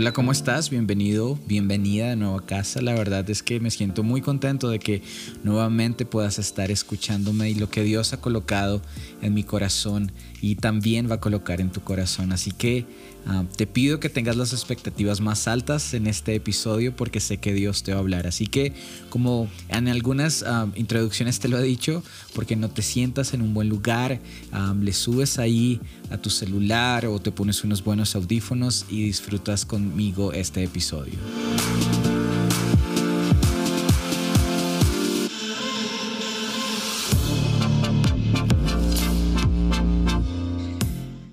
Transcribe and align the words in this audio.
Hola, 0.00 0.12
¿cómo 0.12 0.32
estás? 0.32 0.70
Bienvenido, 0.70 1.38
bienvenida 1.46 2.08
de 2.08 2.16
nuevo 2.16 2.38
a 2.38 2.46
casa. 2.46 2.80
La 2.80 2.94
verdad 2.94 3.28
es 3.28 3.42
que 3.42 3.60
me 3.60 3.70
siento 3.70 4.02
muy 4.02 4.22
contento 4.22 4.70
de 4.70 4.78
que 4.78 5.02
nuevamente 5.44 6.06
puedas 6.06 6.38
estar 6.38 6.70
escuchándome 6.70 7.50
y 7.50 7.54
lo 7.54 7.68
que 7.68 7.82
Dios 7.82 8.14
ha 8.14 8.20
colocado 8.22 8.80
en 9.20 9.34
mi 9.34 9.44
corazón 9.44 10.10
y 10.40 10.54
también 10.54 11.10
va 11.10 11.16
a 11.16 11.20
colocar 11.20 11.60
en 11.60 11.70
tu 11.70 11.82
corazón. 11.82 12.32
Así 12.32 12.50
que 12.50 12.86
Ah, 13.26 13.44
te 13.56 13.66
pido 13.66 14.00
que 14.00 14.08
tengas 14.08 14.36
las 14.36 14.52
expectativas 14.52 15.20
más 15.20 15.46
altas 15.46 15.92
en 15.92 16.06
este 16.06 16.34
episodio 16.34 16.96
porque 16.96 17.20
sé 17.20 17.36
que 17.36 17.52
Dios 17.52 17.82
te 17.82 17.92
va 17.92 17.98
a 17.98 18.00
hablar. 18.00 18.26
Así 18.26 18.46
que 18.46 18.72
como 19.10 19.48
en 19.68 19.88
algunas 19.88 20.42
ah, 20.42 20.68
introducciones 20.74 21.38
te 21.38 21.48
lo 21.48 21.58
he 21.58 21.62
dicho, 21.62 22.02
porque 22.34 22.56
no 22.56 22.70
te 22.70 22.82
sientas 22.82 23.34
en 23.34 23.42
un 23.42 23.52
buen 23.52 23.68
lugar, 23.68 24.20
ah, 24.52 24.74
le 24.80 24.92
subes 24.92 25.38
ahí 25.38 25.80
a 26.10 26.16
tu 26.16 26.30
celular 26.30 27.06
o 27.06 27.18
te 27.18 27.30
pones 27.30 27.62
unos 27.62 27.84
buenos 27.84 28.16
audífonos 28.16 28.86
y 28.88 29.04
disfrutas 29.04 29.66
conmigo 29.90 30.32
este 30.32 30.62
episodio. 30.62 31.14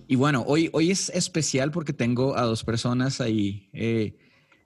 Y 0.07 0.15
bueno, 0.15 0.43
hoy, 0.47 0.69
hoy 0.73 0.89
es 0.89 1.09
especial 1.09 1.71
porque 1.71 1.93
tengo 1.93 2.35
a 2.35 2.41
dos 2.41 2.63
personas 2.63 3.21
ahí, 3.21 3.69
eh, 3.73 4.15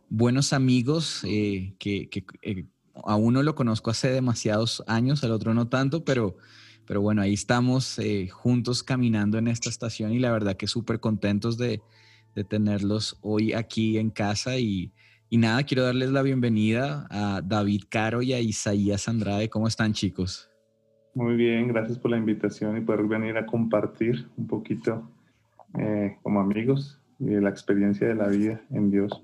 buenos 0.07 0.53
amigos, 0.53 1.23
eh, 1.25 1.73
que, 1.77 2.07
eh, 2.43 2.65
a 3.03 3.15
uno 3.17 3.43
lo 3.43 3.55
conozco 3.55 3.91
hace 3.91 4.09
demasiados 4.09 4.83
años, 4.87 5.23
al 5.23 5.31
otro 5.31 5.53
no 5.53 5.67
tanto, 5.67 6.05
pero, 6.05 6.37
pero 6.85 7.01
bueno, 7.01 7.21
ahí 7.21 7.33
estamos 7.33 7.99
juntos 8.31 8.83
caminando 8.83 9.37
en 9.37 9.47
esta 9.49 9.69
estación 9.69 10.13
y 10.13 10.19
la 10.19 10.31
verdad 10.31 10.55
que 10.55 10.67
súper 10.67 10.99
contentos 11.01 11.57
de, 11.57 11.81
de, 12.35 12.43
tenerlos 12.43 13.17
hoy 13.21 13.53
aquí 13.53 13.97
en 13.97 14.09
casa. 14.09 14.57
Y, 14.57 14.91
y 15.29 15.37
nada, 15.37 15.63
quiero 15.63 15.83
darles 15.83 16.11
la 16.11 16.21
bienvenida 16.21 17.07
a 17.09 17.41
David 17.43 17.83
Caro 17.89 18.21
y 18.21 18.33
a 18.33 18.39
Isaías 18.39 19.07
Andrade. 19.07 19.49
¿Cómo 19.49 19.67
están 19.67 19.93
chicos? 19.93 20.49
Muy 21.13 21.35
bien, 21.35 21.67
gracias 21.67 21.97
por 21.97 22.11
la 22.11 22.17
invitación 22.17 22.77
y 22.77 22.81
poder 22.81 23.03
venir 23.05 23.37
a 23.37 23.45
compartir 23.45 24.27
un 24.37 24.47
poquito 24.47 25.11
eh, 25.77 26.17
como 26.23 26.39
amigos 26.39 26.99
y 27.19 27.25
de 27.25 27.41
la 27.41 27.49
experiencia 27.49 28.07
de 28.07 28.15
la 28.15 28.27
vida 28.27 28.61
en 28.71 28.91
Dios. 28.91 29.23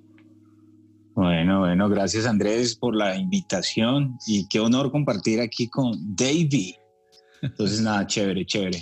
Bueno, 1.16 1.62
bueno, 1.62 1.90
gracias 1.90 2.28
Andrés 2.28 2.76
por 2.76 2.96
la 2.96 3.16
invitación 3.16 4.18
y 4.28 4.48
qué 4.48 4.60
honor 4.60 4.92
compartir 4.92 5.42
aquí 5.42 5.68
con 5.68 6.16
David. 6.16 6.76
Entonces, 7.42 7.82
nada, 7.82 8.06
chévere, 8.06 8.46
chévere. 8.46 8.80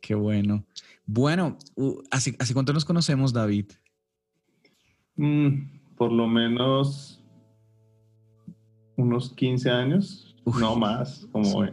Qué 0.00 0.14
bueno. 0.14 0.64
Bueno, 1.06 1.58
¿hace, 2.10 2.34
¿hace 2.38 2.54
cuánto 2.54 2.72
nos 2.72 2.84
conocemos, 2.84 3.32
David? 3.32 3.66
Mm, 5.16 5.94
por 5.96 6.12
lo 6.12 6.26
menos 6.26 7.22
unos 8.96 9.32
15 9.34 9.70
años, 9.70 10.36
no 10.58 10.76
más, 10.76 11.26
como 11.32 11.66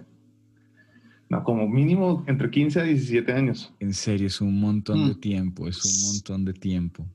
no, 1.30 1.46
como 1.46 1.66
mínimo 1.68 2.26
entre 2.28 2.52
15 2.52 2.82
a 2.82 2.84
17 2.84 3.32
años. 3.32 3.74
En 3.80 3.94
serio, 3.94 4.28
es 4.28 4.42
un 4.42 4.59
montón 4.59 5.08
de 5.08 5.16
mm. 5.16 5.20
tiempo, 5.22 5.68
es 5.68 5.86
un 5.86 6.12
montón 6.12 6.44
de 6.44 6.54
tiempo. 6.54 7.08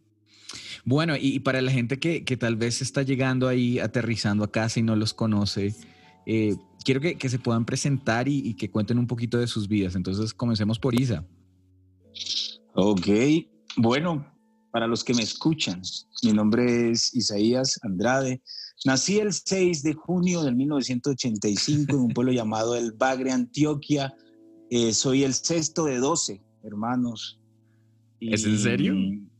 Bueno, 0.87 1.14
y, 1.20 1.41
para 1.41 1.61
la 1.61 1.70
gente 1.70 1.98
que, 1.98 2.22
tal 2.39 2.56
vez 2.56 2.81
está 2.81 3.03
llegando 3.03 3.47
ahí, 3.47 3.78
aterrizando 3.78 4.44
a 4.44 4.50
casa 4.50 4.81
y 4.81 4.83
no 4.83 4.97
los 4.97 5.12
conoce, 5.12 5.75
eh, 6.25 6.56
quiero 6.83 7.00
que, 7.00 7.28
se 7.28 7.39
puedan 7.39 7.67
presentar 7.67 8.27
y, 8.27 8.55
que 8.55 8.70
cuenten 8.70 8.98
un 8.98 9.06
poquito 9.06 9.39
de 9.39 9.48
sus 9.48 9.69
vidas. 9.69 9.97
Entonces, 9.97 10.33
comencemos 10.33 10.78
por 10.78 10.94
Isa. 10.94 11.27
Ok, 12.75 13.09
bueno, 13.77 14.27
para 14.71 14.87
los 14.87 15.03
que 15.03 15.15
me 15.15 15.22
escuchan, 15.22 15.82
mi 16.22 16.32
nombre 16.32 16.91
es 16.91 17.15
Isaías 17.15 17.78
Andrade. 17.82 18.43
Nací 18.84 19.19
el 19.19 19.32
6 19.32 19.82
de 19.82 19.94
junio 19.94 20.43
de 20.43 20.53
1985 20.53 21.93
en 21.93 21.99
un 21.99 22.09
pueblo 22.09 22.32
llamado 22.32 22.76
El 22.76 22.93
Bagre, 22.93 23.32
Antioquia. 23.32 24.15
Eh, 24.71 24.93
soy 24.93 25.25
el 25.25 25.34
sexto 25.34 25.84
de 25.84 25.99
12 25.99 26.43
hermanos. 26.66 27.38
¿Es 28.21 28.44
en 28.44 28.59
serio? 28.59 28.94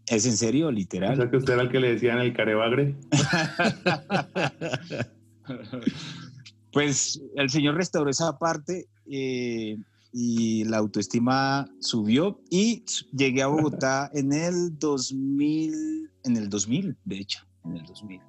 Es 0.07 0.27
en 0.27 0.37
serio, 0.37 0.71
literal. 0.71 1.15
O 1.15 1.17
sea 1.17 1.31
que 1.31 1.37
usted 1.37 1.55
era 1.55 1.63
el 1.63 1.71
que 1.71 1.81
le 1.81 1.93
decían 1.93 2.19
el 2.19 2.33
carebagre. 2.33 2.95
pues 6.73 7.21
el 7.35 7.51
Señor 7.51 7.75
restauró 7.75 8.09
esa 8.09 8.39
parte 8.39 8.87
eh, 9.11 9.77
y 10.13 10.65
la 10.65 10.79
autoestima 10.79 11.69
subió 11.81 12.41
y 12.51 12.85
llegué 13.13 13.43
a 13.43 13.49
Bogotá 13.49 14.11
en 14.15 14.33
el 14.33 14.79
2000, 14.79 16.11
en 16.25 16.37
el 16.37 16.49
2000, 16.49 16.97
de 17.05 17.19
hecho, 17.19 17.41
en 17.65 17.77
el 17.77 17.85
2000 17.85 18.21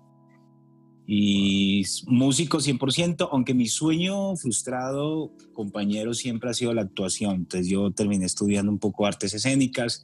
y 1.09 1.85
músico 2.05 2.57
100%, 2.57 3.29
aunque 3.31 3.53
mi 3.53 3.67
sueño 3.67 4.35
frustrado, 4.35 5.31
compañero, 5.53 6.13
siempre 6.13 6.49
ha 6.49 6.53
sido 6.53 6.73
la 6.73 6.81
actuación. 6.81 7.35
Entonces 7.35 7.69
yo 7.69 7.91
terminé 7.91 8.25
estudiando 8.25 8.69
un 8.69 8.77
poco 8.77 9.05
artes 9.05 9.33
escénicas, 9.33 10.03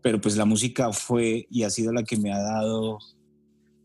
pero 0.00 0.22
pues 0.22 0.38
la 0.38 0.46
música 0.46 0.90
fue 0.92 1.46
y 1.50 1.64
ha 1.64 1.70
sido 1.70 1.92
la 1.92 2.04
que 2.04 2.16
me 2.16 2.32
ha 2.32 2.38
dado, 2.38 2.98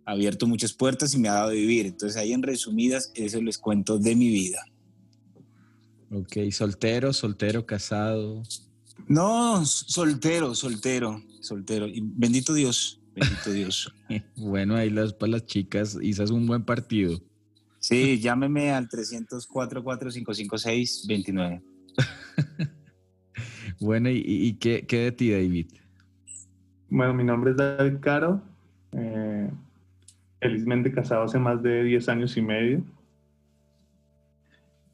abierto 0.05 0.47
muchas 0.47 0.71
puertas 0.71 1.13
y 1.13 1.19
me 1.19 1.27
ha 1.27 1.33
dado 1.33 1.51
vivir. 1.51 1.85
Entonces 1.85 2.15
ahí 2.15 2.31
en 2.31 2.41
resumidas, 2.41 3.11
eso 3.15 3.41
les 3.41 3.57
cuento 3.57 3.99
de 3.99 4.15
mi 4.15 4.29
vida. 4.29 4.63
Ok, 6.11 6.51
soltero, 6.51 7.13
soltero, 7.13 7.65
casado. 7.65 8.43
No, 9.07 9.63
soltero, 9.65 10.55
soltero, 10.55 11.21
soltero. 11.41 11.87
Y 11.87 12.01
bendito 12.03 12.53
Dios, 12.53 12.99
Bendito 13.15 13.51
Dios. 13.51 13.93
bueno, 14.35 14.75
ahí 14.75 14.89
las 14.89 15.13
para 15.13 15.33
las 15.33 15.45
chicas, 15.45 15.97
es 16.01 16.31
un 16.31 16.47
buen 16.47 16.63
partido. 16.63 17.19
Sí, 17.79 18.19
llámeme 18.19 18.71
al 18.71 18.89
304 18.89 19.83
4556 19.83 21.05
29. 21.07 21.61
bueno, 23.79 24.09
¿y, 24.11 24.53
qué, 24.59 24.85
de 24.87 25.11
ti, 25.11 25.31
David? 25.31 25.67
Bueno, 26.89 27.13
mi 27.13 27.23
nombre 27.23 27.51
es 27.51 27.57
David 27.57 27.99
Caro. 28.01 28.41
Eh, 28.91 29.49
felizmente 30.41 30.91
casado 30.91 31.23
hace 31.23 31.39
más 31.39 31.61
de 31.61 31.83
10 31.83 32.09
años 32.09 32.35
y 32.35 32.41
medio. 32.41 32.83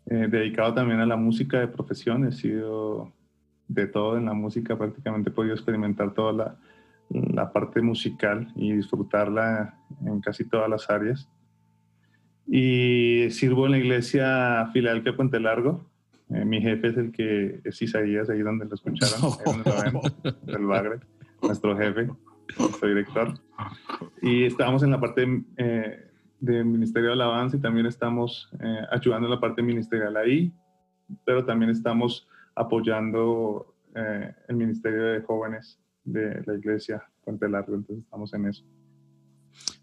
Eh, 0.08 0.28
dedicado 0.30 0.74
también 0.74 1.00
a 1.00 1.06
la 1.06 1.16
música 1.16 1.60
de 1.60 1.68
profesión. 1.68 2.28
He 2.28 2.32
sido 2.32 3.12
de 3.68 3.88
todo 3.88 4.18
en 4.18 4.26
la 4.26 4.34
música, 4.34 4.78
prácticamente 4.78 5.30
he 5.30 5.34
podido 5.34 5.56
experimentar 5.56 6.14
toda 6.14 6.32
la, 6.34 6.56
la 7.10 7.52
parte 7.52 7.82
musical 7.82 8.52
y 8.56 8.74
disfrutarla 8.74 9.76
en 10.06 10.22
casi 10.22 10.46
todas 10.46 10.70
las 10.70 10.90
áreas. 10.90 11.30
Y 12.48 13.28
sirvo 13.32 13.66
en 13.66 13.72
la 13.72 13.78
iglesia 13.80 14.70
Filadelfia 14.72 15.16
Puente 15.16 15.40
Largo. 15.40 15.90
Eh, 16.30 16.46
mi 16.46 16.62
jefe 16.62 16.90
es 16.90 16.98
el 16.98 17.12
que 17.12 17.62
es 17.64 17.82
Isaías, 17.82 18.30
ahí 18.30 18.42
donde 18.42 18.66
lo 18.66 18.76
escucharon, 18.76 19.32
del 20.44 20.66
Bagre, 20.66 21.00
nuestro 21.42 21.78
jefe, 21.78 22.10
nuestro 22.58 22.88
director. 22.88 23.34
Y 24.22 24.46
estamos 24.46 24.84
en 24.84 24.92
la 24.92 25.00
parte 25.00 25.44
eh, 25.58 26.05
de 26.40 26.64
Ministerio 26.64 27.10
de 27.10 27.14
Alabanza 27.14 27.58
y 27.58 27.62
también 27.62 27.86
estamos 27.86 28.50
eh, 28.60 28.82
ayudando 28.92 29.28
en 29.28 29.32
la 29.34 29.40
parte 29.40 29.62
ministerial 29.62 30.16
ahí, 30.18 30.54
pero 31.26 31.46
también 31.46 31.72
estamos 31.72 32.28
apoyando 32.56 33.72
el 34.50 34.58
Ministerio 34.58 35.04
de 35.04 35.22
Jóvenes 35.22 35.80
de 36.04 36.44
la 36.46 36.56
iglesia 36.56 37.02
Puente 37.24 37.48
Largo, 37.48 37.76
entonces 37.76 38.04
estamos 38.04 38.34
en 38.34 38.48
eso. 38.48 38.64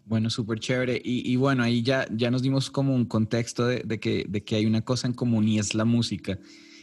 Bueno, 0.05 0.29
súper 0.29 0.59
chévere. 0.59 1.01
Y, 1.03 1.35
bueno, 1.35 1.63
ahí 1.63 1.81
ya, 1.81 2.05
ya 2.11 2.29
nos 2.29 2.41
dimos 2.41 2.69
como 2.69 2.93
un 2.93 3.05
contexto 3.05 3.65
de, 3.67 3.99
que, 3.99 4.25
de 4.27 4.43
que 4.43 4.55
hay 4.55 4.65
una 4.65 4.81
cosa 4.81 5.07
en 5.07 5.13
común 5.13 5.47
y 5.47 5.59
es 5.59 5.73
la 5.75 5.85
música. 5.85 6.37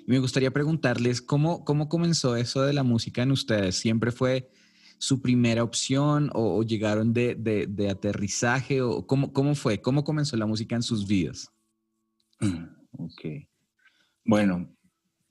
Y 0.07 0.11
me 0.11 0.19
gustaría 0.19 0.51
preguntarles, 0.51 1.21
¿cómo, 1.21 1.65
cómo 1.65 1.89
comenzó 1.89 2.37
eso 2.37 2.63
de 2.63 2.73
la 2.73 2.83
música 2.83 3.23
en 3.23 3.31
ustedes? 3.31 3.77
¿Siempre 3.77 4.11
fue 4.11 4.51
su 5.01 5.23
primera 5.23 5.65
opción 5.65 6.31
o, 6.35 6.63
llegaron 6.63 7.15
de, 7.15 7.35
de, 7.35 7.91
aterrizaje? 7.91 8.83
o 8.83 9.07
cómo, 9.07 9.33
¿Cómo 9.33 9.55
fue? 9.55 9.81
¿Cómo 9.81 10.05
comenzó 10.05 10.37
la 10.37 10.45
música 10.45 10.77
en 10.77 10.83
sus 10.83 11.07
vidas? 11.07 11.51
Ok. 12.93 13.23
Bueno, 14.25 14.69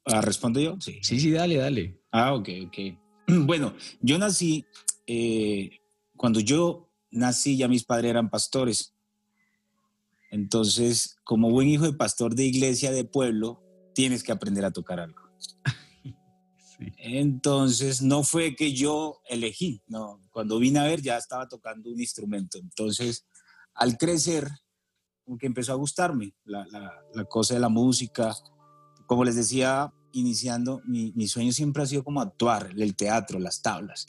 ¿ah, 0.05 0.21
¿respondo 0.21 0.61
yo? 0.61 0.77
Sí. 0.79 0.99
Sí, 1.03 1.19
sí, 1.19 1.29
dale, 1.29 1.57
dale. 1.57 2.01
Ah, 2.11 2.33
ok, 2.33 2.49
ok. 2.67 2.77
Bueno, 3.45 3.75
yo 4.01 4.17
nací, 4.17 4.65
eh, 5.05 5.69
cuando 6.15 6.39
yo 6.39 6.89
nací 7.11 7.57
ya 7.57 7.67
mis 7.67 7.83
padres 7.83 8.09
eran 8.09 8.29
pastores. 8.29 8.95
Entonces, 10.31 11.17
como 11.23 11.51
buen 11.51 11.67
hijo 11.67 11.83
de 11.83 11.93
pastor 11.93 12.33
de 12.33 12.45
iglesia 12.45 12.91
de 12.91 13.03
pueblo, 13.03 13.61
tienes 13.93 14.23
que 14.23 14.31
aprender 14.31 14.65
a 14.65 14.71
tocar 14.71 14.99
algo. 14.99 15.21
Entonces, 16.97 18.01
no 18.01 18.23
fue 18.23 18.55
que 18.55 18.73
yo 18.73 19.21
elegí, 19.27 19.81
no, 19.87 20.21
cuando 20.31 20.59
vine 20.59 20.79
a 20.79 20.83
ver 20.83 21.01
ya 21.01 21.17
estaba 21.17 21.47
tocando 21.47 21.89
un 21.89 21.99
instrumento. 21.99 22.57
Entonces, 22.57 23.25
al 23.73 23.97
crecer, 23.97 24.49
como 25.25 25.37
empezó 25.41 25.73
a 25.73 25.75
gustarme 25.75 26.33
la, 26.45 26.65
la 27.13 27.25
cosa 27.25 27.53
de 27.53 27.59
la 27.59 27.69
música. 27.69 28.35
Como 29.05 29.23
les 29.23 29.35
decía, 29.35 29.93
iniciando, 30.13 30.81
mi, 30.85 31.27
sueño 31.27 31.51
siempre 31.51 31.83
ha 31.83 31.85
sido 31.85 32.03
como 32.03 32.21
actuar, 32.21 32.71
el 32.77 32.95
teatro, 32.95 33.39
las 33.39 33.61
tablas. 33.61 34.05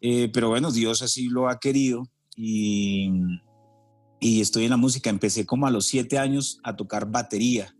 Eh, 0.00 0.30
pero 0.32 0.48
bueno, 0.48 0.70
Dios 0.70 1.02
así 1.02 1.28
lo 1.28 1.48
ha 1.48 1.58
querido 1.60 2.04
y, 2.36 3.10
y 4.20 4.40
estoy 4.40 4.64
en 4.64 4.70
la 4.70 4.76
música. 4.76 5.10
Empecé 5.10 5.46
como 5.46 5.66
a 5.66 5.70
los 5.70 5.86
siete 5.86 6.18
años 6.18 6.60
a 6.62 6.76
tocar 6.76 7.10
batería. 7.10 7.76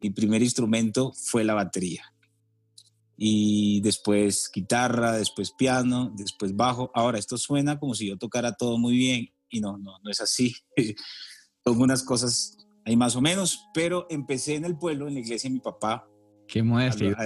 Mi 0.00 0.10
primer 0.10 0.42
instrumento 0.42 1.12
fue 1.12 1.44
la 1.44 1.54
batería. 1.54 2.11
Y 3.16 3.80
después 3.82 4.50
guitarra, 4.52 5.12
después 5.12 5.52
piano, 5.52 6.12
después 6.16 6.56
bajo. 6.56 6.90
Ahora, 6.94 7.18
esto 7.18 7.38
suena 7.38 7.78
como 7.78 7.94
si 7.94 8.08
yo 8.08 8.16
tocara 8.16 8.52
todo 8.54 8.78
muy 8.78 8.96
bien 8.96 9.28
y 9.50 9.60
no, 9.60 9.78
no, 9.78 9.98
no 10.02 10.10
es 10.10 10.20
así. 10.20 10.54
Toco 11.62 11.82
unas 11.82 12.02
cosas 12.02 12.56
ahí 12.84 12.96
más 12.96 13.14
o 13.14 13.20
menos, 13.20 13.68
pero 13.74 14.06
empecé 14.10 14.56
en 14.56 14.64
el 14.64 14.76
pueblo, 14.76 15.08
en 15.08 15.14
la 15.14 15.20
iglesia 15.20 15.48
de 15.48 15.54
mi 15.54 15.60
papá. 15.60 16.08
Qué 16.48 16.62
modestia. 16.62 17.16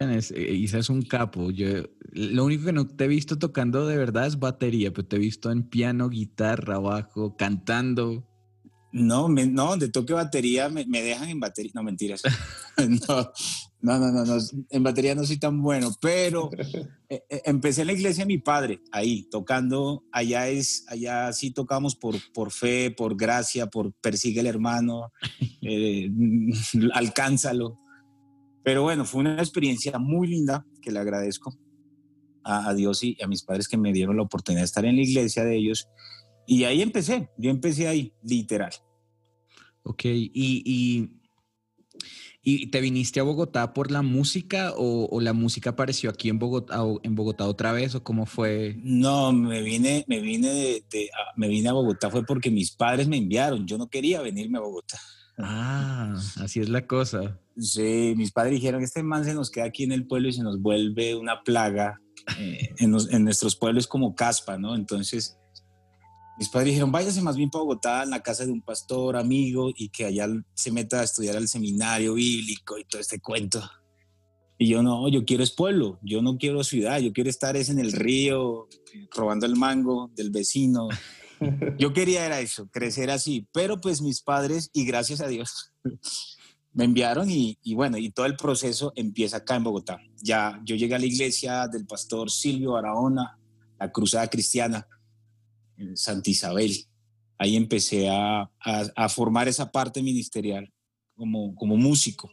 Eh, 0.00 0.54
Isa 0.54 0.78
es 0.78 0.90
un 0.90 1.02
capo. 1.02 1.50
Yo, 1.50 1.84
lo 2.12 2.44
único 2.44 2.66
que 2.66 2.72
no 2.72 2.86
te 2.86 3.04
he 3.04 3.08
visto 3.08 3.38
tocando 3.38 3.86
de 3.86 3.96
verdad 3.96 4.26
es 4.26 4.38
batería, 4.38 4.92
pero 4.92 5.06
te 5.06 5.16
he 5.16 5.18
visto 5.18 5.50
en 5.50 5.64
piano, 5.64 6.08
guitarra, 6.08 6.78
bajo, 6.78 7.36
cantando. 7.36 8.27
No, 8.90 9.28
no, 9.28 9.76
de 9.76 9.88
toque 9.90 10.14
batería 10.14 10.68
me, 10.68 10.84
dejan 10.84 11.28
en 11.28 11.40
batería. 11.40 11.72
No, 11.74 11.82
mentiras. 11.82 12.22
no, 12.78 13.32
no, 13.80 14.12
no, 14.12 14.24
no, 14.24 14.38
en 14.70 14.82
batería 14.82 15.14
no 15.14 15.24
soy 15.24 15.38
tan 15.38 15.60
bueno, 15.60 15.90
pero 16.00 16.50
eh, 17.08 17.22
eh, 17.28 17.42
empecé 17.44 17.82
en 17.82 17.88
la 17.88 17.92
iglesia 17.92 18.24
de 18.24 18.28
mi 18.28 18.38
padre, 18.38 18.80
ahí, 18.92 19.28
tocando. 19.30 20.04
Allá 20.12 20.48
es, 20.48 20.84
allá 20.88 21.32
sí 21.32 21.50
tocamos 21.50 21.96
por, 21.96 22.16
por 22.32 22.50
fe, 22.50 22.90
por 22.90 23.16
gracia, 23.16 23.66
por 23.66 23.92
persigue 23.92 24.40
el 24.40 24.46
hermano, 24.46 25.12
alcánzalo. 26.94 27.78
Pero 28.64 28.82
bueno, 28.82 29.04
fue 29.04 29.20
una 29.20 29.38
experiencia 29.38 29.98
muy 29.98 30.28
linda 30.28 30.66
que 30.82 30.90
le 30.90 30.98
agradezco 30.98 31.56
a, 32.44 32.74
Dios 32.74 33.02
y 33.02 33.16
a 33.22 33.26
mis 33.26 33.42
padres 33.42 33.68
que 33.68 33.76
me 33.76 33.92
dieron 33.92 34.16
la 34.16 34.22
oportunidad 34.22 34.62
de 34.62 34.66
estar 34.66 34.84
en 34.84 34.96
la 34.96 35.02
iglesia 35.02 35.44
de 35.44 35.56
ellos. 35.56 35.88
Y 36.50 36.64
ahí 36.64 36.80
empecé, 36.80 37.28
yo 37.36 37.50
empecé 37.50 37.88
ahí, 37.88 38.14
literal. 38.22 38.72
Ok, 39.82 40.06
y, 40.06 41.10
y, 42.42 42.70
te 42.70 42.80
viniste 42.80 43.20
a 43.20 43.22
Bogotá 43.22 43.74
por 43.74 43.90
la 43.90 44.00
música 44.00 44.72
o, 44.74 45.20
la 45.20 45.34
música 45.34 45.70
apareció 45.70 46.08
aquí 46.08 46.30
en 46.30 46.38
Bogotá, 46.38 46.82
en 47.02 47.14
Bogotá 47.14 47.44
otra 47.44 47.72
vez 47.72 47.94
o 47.94 48.02
cómo 48.02 48.24
fue? 48.24 48.76
No, 48.78 49.30
me 49.30 49.60
vine, 49.60 50.06
me 50.08 50.20
vine 50.20 50.82
me 51.36 51.48
vine 51.48 51.68
a 51.68 51.74
Bogotá 51.74 52.08
fue 52.08 52.24
porque 52.24 52.50
mis 52.50 52.70
padres 52.70 53.08
me 53.08 53.18
enviaron, 53.18 53.66
yo 53.66 53.76
no 53.76 53.90
quería 53.90 54.22
venirme 54.22 54.56
a 54.56 54.62
Bogotá. 54.62 54.98
Ah, 55.36 56.18
así 56.40 56.60
es 56.60 56.70
la 56.70 56.86
cosa. 56.86 57.38
Sí, 57.58 58.14
mis 58.16 58.32
padres 58.32 58.54
dijeron 58.54 58.82
este 58.82 59.02
man 59.02 59.26
se 59.26 59.34
nos 59.34 59.50
queda 59.50 59.66
aquí 59.66 59.84
en 59.84 59.92
el 59.92 60.06
pueblo 60.06 60.28
y 60.28 60.32
se 60.32 60.42
nos 60.42 60.62
vuelve 60.62 61.14
una 61.14 61.42
plaga. 61.42 62.00
Eh, 62.38 62.74
en, 62.78 63.24
nuestros 63.24 63.56
pueblos 63.56 63.86
como 63.86 64.14
caspa, 64.14 64.58
¿no? 64.58 64.74
Entonces, 64.74 65.38
mis 66.38 66.48
padres 66.48 66.68
dijeron, 66.68 66.92
váyase 66.92 67.20
más 67.20 67.36
bien 67.36 67.50
para 67.50 67.62
Bogotá, 67.62 68.04
en 68.04 68.10
la 68.10 68.22
casa 68.22 68.46
de 68.46 68.52
un 68.52 68.62
pastor 68.62 69.16
amigo, 69.16 69.70
y 69.74 69.88
que 69.88 70.04
allá 70.04 70.28
se 70.54 70.70
meta 70.70 71.00
a 71.00 71.04
estudiar 71.04 71.36
al 71.36 71.48
seminario 71.48 72.14
bíblico 72.14 72.78
y 72.78 72.84
todo 72.84 73.00
este 73.00 73.20
cuento. 73.20 73.60
Y 74.56 74.68
yo 74.68 74.82
no, 74.82 75.08
yo 75.08 75.24
quiero 75.24 75.42
es 75.42 75.50
pueblo, 75.50 75.98
yo 76.02 76.22
no 76.22 76.38
quiero 76.38 76.62
ciudad, 76.64 77.00
yo 77.00 77.12
quiero 77.12 77.28
estar 77.30 77.56
es 77.56 77.68
en 77.70 77.78
el 77.78 77.92
río, 77.92 78.68
robando 79.14 79.46
el 79.46 79.56
mango 79.56 80.10
del 80.14 80.30
vecino, 80.30 80.88
yo 81.78 81.92
quería 81.92 82.26
era 82.26 82.40
eso, 82.40 82.68
crecer 82.68 83.10
así, 83.10 83.46
pero 83.52 83.80
pues 83.80 84.00
mis 84.00 84.22
padres, 84.22 84.70
y 84.72 84.84
gracias 84.84 85.20
a 85.20 85.28
Dios, 85.28 85.72
me 86.72 86.84
enviaron 86.84 87.28
y, 87.30 87.58
bueno, 87.74 87.98
y 87.98 88.10
todo 88.10 88.26
el 88.26 88.36
proceso 88.36 88.92
empieza 88.94 89.38
acá 89.38 89.56
en 89.56 89.64
Bogotá. 89.64 89.98
Ya 90.22 90.60
yo 90.64 90.76
llegué 90.76 90.94
a 90.94 91.00
la 91.00 91.06
iglesia 91.06 91.66
del 91.66 91.86
pastor 91.86 92.30
Silvio 92.30 92.72
Barahona, 92.72 93.36
la 93.80 93.90
Cruzada 93.90 94.28
Cristiana, 94.28 94.86
en 95.78 95.96
Santa 95.96 96.30
Isabel. 96.30 96.72
Ahí 97.38 97.56
empecé 97.56 98.08
a, 98.10 98.50
formar 99.08 99.48
esa 99.48 99.70
parte 99.70 100.02
ministerial 100.02 100.72
como, 101.14 101.54
como 101.54 101.76
músico. 101.76 102.30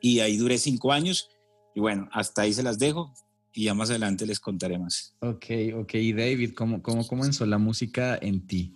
Y 0.00 0.20
ahí 0.20 0.36
duré 0.36 0.58
cinco 0.58 0.92
años 0.92 1.28
y 1.74 1.80
bueno, 1.80 2.08
hasta 2.12 2.42
ahí 2.42 2.52
se 2.52 2.62
las 2.62 2.78
dejo 2.78 3.12
y 3.52 3.64
ya 3.64 3.74
más 3.74 3.90
adelante 3.90 4.26
les 4.26 4.40
contaré 4.40 4.78
más. 4.78 5.16
Ok, 5.20 5.46
ok. 5.74 5.94
Y 5.94 6.12
David, 6.12 6.52
¿cómo, 6.54 6.82
cómo 6.82 7.06
comenzó 7.06 7.46
la 7.46 7.58
música 7.58 8.18
en 8.20 8.46
ti? 8.46 8.72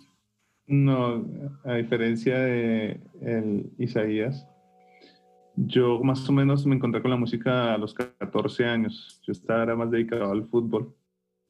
No, 0.67 1.25
a 1.65 1.75
diferencia 1.75 2.39
de 2.39 3.01
el 3.21 3.71
Isaías, 3.77 4.47
yo 5.55 6.01
más 6.03 6.27
o 6.29 6.31
menos 6.31 6.65
me 6.65 6.75
encontré 6.75 7.01
con 7.01 7.11
la 7.11 7.17
música 7.17 7.73
a 7.73 7.77
los 7.77 7.93
14 7.93 8.65
años. 8.65 9.19
Yo 9.23 9.33
estaba 9.33 9.75
más 9.75 9.91
dedicado 9.91 10.31
al 10.31 10.47
fútbol. 10.47 10.95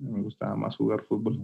Me 0.02 0.22
gustaba 0.22 0.56
más 0.56 0.76
jugar 0.76 1.04
fútbol. 1.04 1.40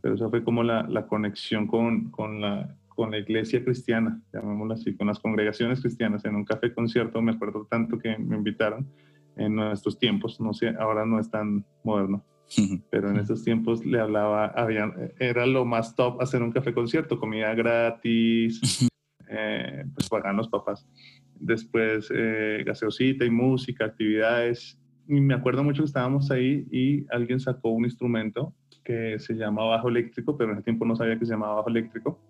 Pero 0.00 0.14
esa 0.14 0.30
fue 0.30 0.44
como 0.44 0.62
la, 0.62 0.84
la 0.84 1.06
conexión 1.06 1.66
con, 1.66 2.10
con, 2.10 2.40
la, 2.40 2.74
con 2.88 3.10
la 3.10 3.18
iglesia 3.18 3.62
cristiana, 3.62 4.22
llamémoslo 4.32 4.74
así, 4.74 4.96
con 4.96 5.08
las 5.08 5.18
congregaciones 5.18 5.80
cristianas. 5.80 6.24
En 6.24 6.36
un 6.36 6.44
café 6.44 6.72
concierto 6.72 7.20
me 7.20 7.32
acuerdo 7.32 7.66
tanto 7.70 7.98
que 7.98 8.16
me 8.16 8.36
invitaron 8.36 8.88
en 9.36 9.54
nuestros 9.54 9.98
tiempos, 9.98 10.40
no 10.40 10.54
sé, 10.54 10.74
ahora 10.78 11.04
no 11.04 11.20
es 11.20 11.30
tan 11.30 11.64
moderno, 11.84 12.24
pero 12.90 13.10
en 13.10 13.18
esos 13.18 13.44
tiempos 13.44 13.84
le 13.84 14.00
hablaba, 14.00 14.46
había, 14.46 14.92
era 15.18 15.46
lo 15.46 15.64
más 15.64 15.94
top 15.94 16.20
hacer 16.22 16.42
un 16.42 16.52
café 16.52 16.72
concierto, 16.72 17.18
comida 17.18 17.54
gratis, 17.54 18.88
eh, 19.28 19.84
pues 19.94 20.08
pagan 20.08 20.36
los 20.36 20.48
papás. 20.48 20.86
Después 21.38 22.10
eh, 22.14 22.62
gaseosita 22.64 23.24
y 23.24 23.30
música, 23.30 23.84
actividades. 23.84 24.78
Y 25.08 25.20
me 25.20 25.34
acuerdo 25.34 25.62
mucho 25.62 25.82
que 25.82 25.86
estábamos 25.86 26.30
ahí 26.30 26.66
y 26.70 27.06
alguien 27.10 27.40
sacó 27.40 27.70
un 27.70 27.84
instrumento 27.84 28.54
que 28.84 29.18
se 29.18 29.34
llama 29.34 29.64
bajo 29.64 29.88
eléctrico, 29.88 30.36
pero 30.36 30.50
en 30.50 30.58
ese 30.58 30.64
tiempo 30.64 30.84
no 30.84 30.96
sabía 30.96 31.18
que 31.18 31.26
se 31.26 31.32
llamaba 31.32 31.56
bajo 31.56 31.68
eléctrico. 31.68 32.20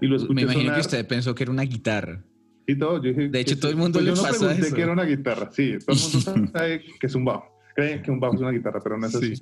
Y 0.00 0.06
lo 0.06 0.16
escuché 0.16 0.34
Me 0.34 0.42
imagino 0.42 0.74
que 0.74 0.80
usted 0.80 1.06
pensó 1.06 1.34
que 1.34 1.44
era 1.44 1.52
una 1.52 1.62
guitarra 1.62 2.22
de 2.66 3.40
hecho, 3.40 3.58
todo 3.58 3.70
el 3.70 3.76
mundo 3.76 3.98
pues 3.98 4.04
le 4.04 4.14
yo 4.14 4.22
no 4.22 4.28
pregunté 4.28 4.74
que 4.74 4.82
era 4.82 4.92
una 4.92 5.04
guitarra, 5.04 5.50
sí, 5.50 5.78
todo 5.84 5.96
el 5.96 6.02
mundo 6.02 6.52
sabe 6.52 6.82
que 7.00 7.06
es 7.06 7.14
un 7.14 7.24
bajo. 7.24 7.46
Creen 7.74 8.02
que 8.02 8.10
un 8.10 8.20
bajo 8.20 8.34
es 8.34 8.40
una 8.40 8.50
guitarra, 8.50 8.80
pero 8.82 8.98
no 8.98 9.06
es 9.06 9.14
así. 9.14 9.34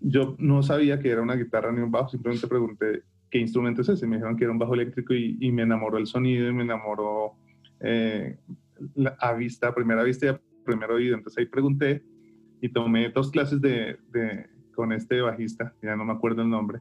Yo 0.00 0.34
no 0.38 0.62
sabía 0.62 0.98
que 0.98 1.10
era 1.10 1.22
una 1.22 1.36
guitarra 1.36 1.72
ni 1.72 1.80
un 1.80 1.90
bajo, 1.90 2.08
simplemente 2.08 2.46
pregunté 2.46 3.02
qué 3.30 3.38
instrumento 3.38 3.82
es 3.82 3.88
ese. 3.90 4.06
Me 4.06 4.16
dijeron 4.16 4.36
que 4.36 4.44
era 4.44 4.52
un 4.52 4.58
bajo 4.58 4.74
eléctrico 4.74 5.14
y, 5.14 5.52
me 5.52 5.62
enamoró 5.62 5.98
el 5.98 6.06
sonido 6.06 6.48
y 6.48 6.52
me 6.52 6.62
enamoró 6.62 7.34
eh, 7.80 8.36
a 9.18 9.32
vista, 9.34 9.68
a 9.68 9.74
primera 9.74 10.02
vista 10.02 10.26
y 10.26 10.28
a 10.30 10.40
primer 10.64 10.90
oído. 10.90 11.16
Entonces 11.16 11.38
ahí 11.38 11.46
pregunté 11.46 12.02
y 12.60 12.68
tomé 12.68 13.10
dos 13.10 13.30
clases 13.30 13.60
de, 13.60 13.98
de 14.12 14.46
con 14.74 14.92
este 14.92 15.20
bajista, 15.20 15.74
ya 15.82 15.96
no 15.96 16.04
me 16.04 16.12
acuerdo 16.12 16.42
el 16.42 16.50
nombre. 16.50 16.80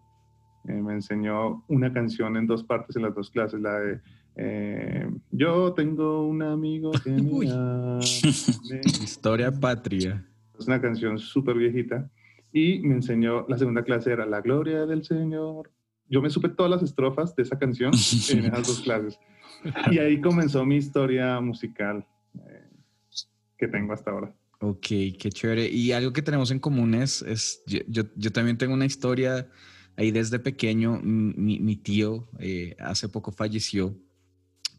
Eh, 0.68 0.74
me 0.74 0.94
enseñó 0.94 1.64
una 1.68 1.92
canción 1.92 2.38
en 2.38 2.48
dos 2.48 2.64
partes 2.64 2.96
en 2.96 3.04
las 3.04 3.16
dos 3.16 3.30
clases, 3.30 3.62
la 3.62 3.80
de 3.80 4.02
eh, 4.42 5.06
yo 5.32 5.74
tengo 5.74 6.26
un 6.26 6.42
amigo 6.42 6.92
que 7.04 7.10
me 7.10 8.00
Historia 8.00 9.52
patria. 9.52 10.26
Es 10.58 10.66
una 10.66 10.80
canción 10.80 11.20
súper 11.20 11.58
viejita. 11.58 12.10
Y 12.54 12.80
me 12.80 12.96
enseñó, 12.96 13.46
la 13.50 13.58
segunda 13.58 13.84
clase 13.84 14.14
era 14.14 14.26
La 14.26 14.40
gloria 14.40 14.86
del 14.86 15.04
Señor. 15.04 15.70
Yo 16.08 16.22
me 16.22 16.30
supe 16.30 16.48
todas 16.48 16.72
las 16.72 16.82
estrofas 16.82 17.36
de 17.36 17.44
esa 17.44 17.60
canción 17.60 17.92
en 17.94 18.46
esas 18.46 18.66
dos 18.68 18.82
clases. 18.82 19.20
Y 19.92 20.00
ahí 20.00 20.22
comenzó 20.22 20.66
mi 20.66 20.78
historia 20.78 21.40
musical 21.42 22.06
que 23.60 23.68
tengo 23.68 23.94
hasta 23.94 24.10
ahora. 24.12 24.34
Ok, 24.62 24.88
qué 24.88 25.30
chévere. 25.30 25.70
Y 25.70 25.92
algo 25.92 26.12
que 26.12 26.24
tenemos 26.24 26.50
en 26.50 26.60
común 26.60 26.96
es, 26.96 27.22
es 27.22 27.62
yo, 27.68 28.04
yo, 28.16 28.32
también 28.32 28.58
tengo 28.58 28.74
una 28.74 28.86
historia 28.86 29.48
ahí 29.96 30.12
desde 30.12 30.40
pequeño. 30.40 31.00
Mi, 31.04 31.60
mi 31.60 31.76
tío 31.76 32.28
eh, 32.40 32.76
hace 32.80 33.08
poco 33.08 33.32
falleció 33.32 33.96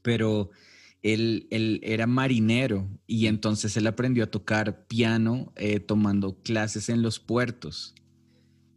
pero 0.02 0.50
él, 1.02 1.46
él, 1.50 1.80
era 1.82 2.06
marinero 2.06 2.88
y 3.06 3.26
entonces 3.26 3.76
él 3.76 3.86
aprendió 3.86 4.24
a 4.24 4.30
tocar 4.30 4.86
piano 4.86 5.52
eh, 5.56 5.80
tomando 5.80 6.40
clases 6.42 6.88
en 6.88 7.02
los 7.02 7.18
puertos. 7.18 7.94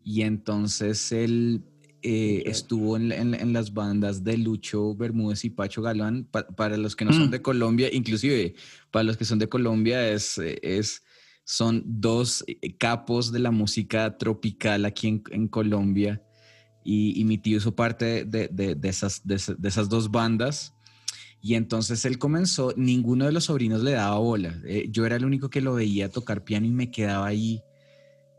Y 0.03 0.21
entonces 0.21 1.11
él 1.11 1.63
eh, 2.03 2.43
estuvo 2.45 2.97
en, 2.97 3.11
en, 3.11 3.53
las 3.53 3.73
bandas 3.73 4.23
de 4.23 4.37
Lucho 4.37 4.93
Bermúdez 4.93 5.45
y 5.45 5.49
Pacho 5.49 5.81
Galán. 5.81 6.27
para 6.55 6.75
los 6.75 6.95
que 6.95 7.05
no 7.05 7.13
son 7.13 7.27
mm. 7.27 7.31
de 7.31 7.41
Colombia, 7.41 7.89
inclusive 7.91 8.55
para 8.91 9.03
los 9.03 9.15
que 9.15 9.23
son 9.23 9.39
de 9.39 9.47
Colombia, 9.47 10.09
es, 10.09 10.37
es, 10.37 11.03
son 11.45 11.81
dos 11.85 12.43
eh, 12.47 12.75
capos 12.77 13.31
de 13.31 13.39
la 13.39 13.51
música 13.51 14.17
tropical 14.17 14.85
aquí 14.85 15.07
en, 15.07 15.23
en 15.31 15.47
Colombia. 15.47 16.21
Y, 16.83 17.19
y, 17.19 17.23
mi 17.23 17.37
tío 17.37 17.57
hizo 17.57 17.73
parte 17.73 18.25
de, 18.25 18.49
de, 18.49 18.75
de 18.75 18.89
esas, 18.89 19.25
de, 19.25 19.35
esas 19.35 19.87
dos 19.87 20.11
bandas. 20.11 20.75
Y 21.39 21.55
entonces 21.55 22.03
él 22.03 22.17
comenzó, 22.17 22.73
ninguno 22.75 23.25
de 23.25 23.31
los 23.31 23.45
sobrinos 23.45 23.81
le 23.81 23.91
daba 23.91 24.17
bola. 24.17 24.59
Eh, 24.65 24.87
yo 24.89 25.05
era 25.05 25.15
el 25.15 25.25
único 25.25 25.49
que 25.49 25.61
lo 25.61 25.73
veía 25.75 26.09
tocar 26.09 26.43
piano 26.43 26.65
y 26.65 26.71
me 26.71 26.91
quedaba 26.91 27.27
ahí. 27.27 27.61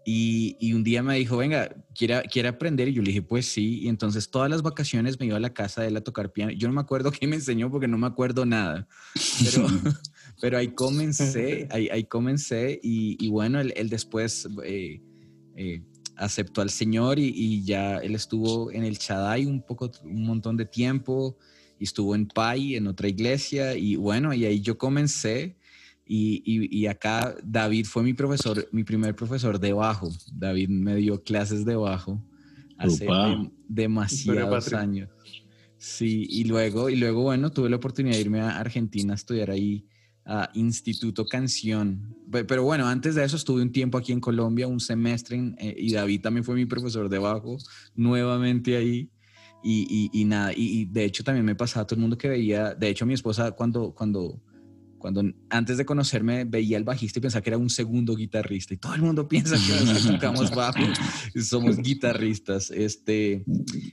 Y, 0.04 0.56
y, 0.60 0.74
un 0.74 0.84
día 0.84 1.02
me 1.02 1.16
dijo, 1.16 1.38
venga, 1.38 1.74
¿quiere, 1.94 2.22
¿quiere 2.30 2.48
aprender? 2.48 2.88
Y 2.88 2.92
yo 2.92 3.02
le 3.02 3.08
dije, 3.08 3.22
pues 3.22 3.46
sí. 3.46 3.80
Y 3.80 3.88
entonces 3.88 4.30
todas 4.30 4.50
las 4.50 4.62
vacaciones 4.62 5.18
me 5.18 5.26
iba 5.26 5.36
a 5.36 5.40
la 5.40 5.54
casa 5.54 5.80
de 5.80 5.88
él 5.88 5.96
a 5.96 6.02
tocar 6.02 6.30
piano. 6.32 6.52
Yo 6.52 6.68
no 6.68 6.74
me 6.74 6.80
acuerdo 6.80 7.10
qué 7.12 7.26
me 7.26 7.36
enseñó 7.36 7.70
porque 7.70 7.88
no 7.88 7.96
me 7.96 8.06
acuerdo 8.06 8.44
nada. 8.44 8.86
Pero, 9.42 9.66
pero 10.40 10.58
ahí 10.58 10.68
comencé, 10.68 11.68
ahí, 11.70 11.88
ahí 11.88 12.04
comencé. 12.04 12.78
Y, 12.82 13.16
y 13.18 13.28
bueno, 13.30 13.60
él, 13.60 13.72
él 13.76 13.88
después 13.88 14.46
eh, 14.64 15.00
eh, 15.56 15.82
aceptó 16.16 16.60
al 16.60 16.70
Señor 16.70 17.18
y, 17.18 17.64
ya 17.64 17.98
él 17.98 18.14
estuvo 18.14 18.70
en 18.70 18.84
el 18.84 18.98
Chadai 18.98 19.46
un 19.46 19.62
poco, 19.62 19.90
un 20.04 20.24
montón 20.24 20.56
de 20.56 20.64
tiempo 20.64 21.36
y 21.78 21.84
estuvo 21.84 22.14
en 22.14 22.26
Pai, 22.26 22.76
en 22.76 22.86
otra 22.86 23.08
iglesia 23.08 23.74
y 23.74 23.96
bueno, 23.96 24.32
y 24.32 24.44
ahí 24.44 24.60
yo 24.60 24.78
comencé 24.78 25.56
y, 26.06 26.42
y, 26.44 26.86
acá 26.86 27.34
David 27.42 27.86
fue 27.86 28.02
mi 28.02 28.12
profesor, 28.12 28.68
mi 28.72 28.84
primer 28.84 29.16
profesor 29.16 29.58
de 29.58 29.72
bajo. 29.72 30.10
David 30.32 30.68
me 30.68 30.96
dio 30.96 31.22
clases 31.22 31.64
de 31.64 31.76
bajo 31.76 32.22
hace 32.76 33.06
demasiados 33.68 34.72
años. 34.74 35.08
Sí, 35.78 36.26
y 36.30 36.44
luego, 36.44 36.88
y 36.90 36.96
luego, 36.96 37.22
bueno, 37.22 37.50
tuve 37.50 37.68
la 37.68 37.76
oportunidad 37.76 38.14
de 38.14 38.20
irme 38.20 38.40
a 38.40 38.58
Argentina 38.58 39.12
a 39.12 39.16
estudiar 39.16 39.50
ahí 39.50 39.86
a 40.24 40.50
Instituto 40.54 41.26
Canción. 41.26 42.16
Pero 42.30 42.64
bueno, 42.64 42.86
antes 42.86 43.14
de 43.14 43.24
eso 43.24 43.36
estuve 43.36 43.62
un 43.62 43.72
tiempo 43.72 43.98
aquí 43.98 44.12
en 44.12 44.20
Colombia, 44.20 44.66
un 44.66 44.80
semestre, 44.80 45.54
eh, 45.58 45.74
y 45.76 45.92
David 45.92 46.22
también 46.22 46.44
fue 46.44 46.54
mi 46.54 46.66
profesor 46.66 47.08
de 47.08 47.18
bajo, 47.18 47.58
nuevamente 47.94 48.76
ahí. 48.76 49.10
Y, 49.66 50.10
y, 50.12 50.24
nada, 50.26 50.52
y, 50.54 50.84
de 50.84 51.06
hecho 51.06 51.24
también 51.24 51.46
me 51.46 51.54
pasaba 51.54 51.84
a 51.84 51.86
todo 51.86 51.96
el 51.96 52.02
mundo 52.02 52.18
que 52.18 52.28
veía, 52.28 52.74
de 52.74 52.88
hecho 52.88 53.06
mi 53.06 53.14
esposa 53.14 53.52
cuando, 53.52 53.94
cuando, 53.94 54.38
cuando 55.04 55.22
antes 55.50 55.76
de 55.76 55.84
conocerme 55.84 56.46
veía 56.46 56.78
al 56.78 56.84
bajista 56.84 57.18
y 57.18 57.20
pensaba 57.20 57.42
que 57.42 57.50
era 57.50 57.58
un 57.58 57.68
segundo 57.68 58.16
guitarrista, 58.16 58.72
y 58.72 58.78
todo 58.78 58.94
el 58.94 59.02
mundo 59.02 59.28
piensa 59.28 59.54
que 59.56 60.12
tocamos 60.12 60.50
bajo, 60.54 60.80
somos 61.42 61.76
guitarristas. 61.76 62.70
Este, 62.70 63.44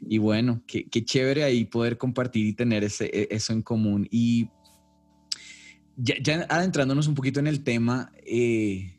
y 0.07 0.19
bueno, 0.19 0.63
qué, 0.65 0.85
qué 0.85 1.03
chévere 1.03 1.43
ahí 1.43 1.65
poder 1.65 1.97
compartir 1.97 2.45
y 2.45 2.53
tener 2.53 2.85
ese, 2.85 3.07
e, 3.07 3.27
eso 3.29 3.51
en 3.51 3.61
común. 3.61 4.07
Y 4.09 4.47
ya, 5.97 6.15
adentrándonos 6.47 7.09
un 7.09 7.15
poquito 7.15 7.41
en 7.41 7.47
el 7.47 7.61
tema, 7.61 8.13
eh, 8.25 8.95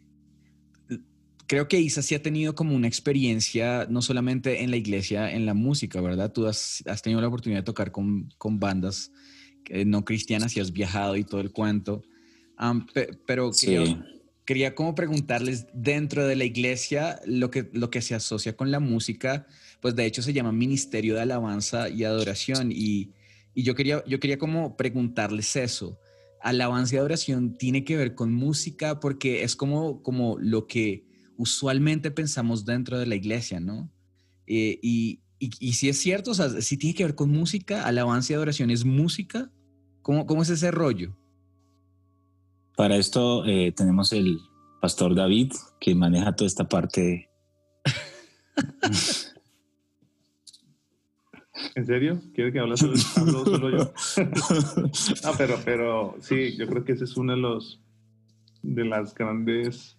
creo 1.46 1.66
que 1.66 1.80
Isa 1.80 2.02
sí 2.02 2.14
ha 2.14 2.20
tenido 2.20 2.54
como 2.54 2.76
una 2.76 2.88
experiencia, 2.88 3.86
no 3.88 4.02
solamente 4.02 4.64
en 4.64 4.70
la 4.70 4.76
iglesia, 4.76 5.32
en 5.32 5.46
la 5.46 5.54
música, 5.54 6.02
¿verdad? 6.02 6.30
Tú 6.30 6.46
has, 6.46 6.84
tenido 7.02 7.22
la 7.22 7.28
oportunidad 7.28 7.60
de 7.60 7.64
tocar 7.64 7.90
con, 7.90 8.28
bandas 8.58 9.10
no 9.86 10.04
cristianas 10.04 10.56
y 10.56 10.60
has 10.60 10.72
viajado 10.72 11.16
y 11.16 11.24
todo 11.24 11.40
el 11.40 11.52
cuento. 11.52 12.02
pero 13.26 13.50
quería, 14.44 14.74
como 14.74 14.94
preguntarles, 14.94 15.66
dentro 15.72 16.26
de 16.26 16.36
la 16.36 16.44
iglesia, 16.44 17.20
lo 17.26 17.50
que, 17.50 17.70
lo 17.72 17.90
que 17.90 18.02
se 18.02 18.14
asocia 18.14 18.56
con 18.56 18.70
la 18.70 18.80
música, 18.80 19.46
pues 19.80 19.94
de 19.94 20.06
hecho 20.06 20.22
se 20.22 20.32
llama 20.32 20.52
Ministerio 20.52 21.14
de 21.14 21.22
Alabanza 21.22 21.88
y 21.88 22.04
Adoración. 22.04 22.72
Y, 22.72 23.12
y 23.54 23.62
yo, 23.62 23.74
quería, 23.74 24.04
yo 24.06 24.20
quería 24.20 24.38
como 24.38 24.76
preguntarles 24.76 25.56
eso 25.56 25.98
alabanza 26.42 26.96
y 26.96 26.98
adoración 26.98 27.56
tiene 27.56 27.84
que 27.84 27.96
ver 27.96 28.14
con 28.14 28.32
música 28.32 29.00
porque 29.00 29.44
es 29.44 29.56
como, 29.56 30.02
como 30.02 30.38
lo 30.38 30.66
que 30.66 31.04
usualmente 31.36 32.10
pensamos 32.10 32.64
dentro 32.64 32.98
de 32.98 33.06
la 33.06 33.14
iglesia, 33.14 33.60
¿no? 33.60 33.90
Eh, 34.46 34.78
y, 34.82 35.21
y, 35.58 35.72
si 35.72 35.88
es 35.88 35.98
cierto, 35.98 36.30
o 36.30 36.34
sea, 36.34 36.48
si 36.60 36.76
tiene 36.76 36.94
que 36.94 37.04
ver 37.04 37.16
con 37.16 37.30
música, 37.30 37.84
alabanza 37.84 38.32
y 38.32 38.36
adoración 38.36 38.70
es 38.70 38.84
música, 38.84 39.50
¿cómo, 40.00 40.24
cómo 40.24 40.42
es 40.42 40.50
ese 40.50 40.70
rollo? 40.70 41.16
Para 42.76 42.96
esto 42.96 43.44
eh, 43.44 43.72
tenemos 43.76 44.12
el 44.12 44.38
pastor 44.80 45.16
David 45.16 45.52
que 45.80 45.96
maneja 45.96 46.36
toda 46.36 46.46
esta 46.46 46.68
parte. 46.68 47.28
¿En 51.74 51.86
serio? 51.86 52.20
¿Quiere 52.34 52.52
que 52.52 52.60
hable 52.60 52.76
solo, 52.76 52.96
solo 52.96 53.70
yo? 53.70 53.78
no, 55.24 55.32
pero, 55.36 55.58
pero 55.64 56.14
sí, 56.20 56.56
yo 56.56 56.68
creo 56.68 56.84
que 56.84 56.92
ese 56.92 57.02
es 57.04 57.16
uno 57.16 57.32
de 57.32 57.38
los 57.38 57.80
de 58.62 58.84
las 58.84 59.12
grandes, 59.14 59.98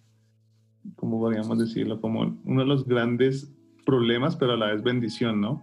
¿cómo 0.96 1.20
podríamos 1.20 1.58
decirlo? 1.58 2.00
Como 2.00 2.40
uno 2.44 2.60
de 2.62 2.66
los 2.66 2.86
grandes 2.86 3.52
problemas, 3.84 4.36
pero 4.36 4.52
a 4.52 4.56
la 4.56 4.66
vez 4.72 4.82
bendición, 4.82 5.40
¿no? 5.40 5.62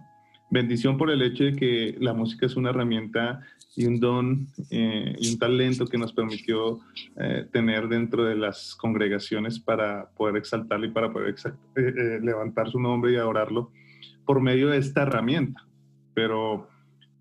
Bendición 0.50 0.98
por 0.98 1.10
el 1.10 1.22
hecho 1.22 1.44
de 1.44 1.54
que 1.54 1.96
la 2.00 2.12
música 2.12 2.46
es 2.46 2.56
una 2.56 2.70
herramienta 2.70 3.40
y 3.74 3.86
un 3.86 4.00
don 4.00 4.48
eh, 4.70 5.16
y 5.18 5.32
un 5.32 5.38
talento 5.38 5.86
que 5.86 5.96
nos 5.96 6.12
permitió 6.12 6.80
eh, 7.16 7.46
tener 7.50 7.88
dentro 7.88 8.24
de 8.24 8.36
las 8.36 8.74
congregaciones 8.74 9.58
para 9.58 10.10
poder 10.10 10.36
exaltarlo 10.36 10.86
y 10.86 10.90
para 10.90 11.10
poder 11.10 11.34
eh, 11.76 12.20
levantar 12.22 12.70
su 12.70 12.78
nombre 12.78 13.12
y 13.12 13.16
adorarlo 13.16 13.70
por 14.26 14.42
medio 14.42 14.68
de 14.68 14.76
esta 14.76 15.02
herramienta 15.02 15.66
pero 16.14 16.68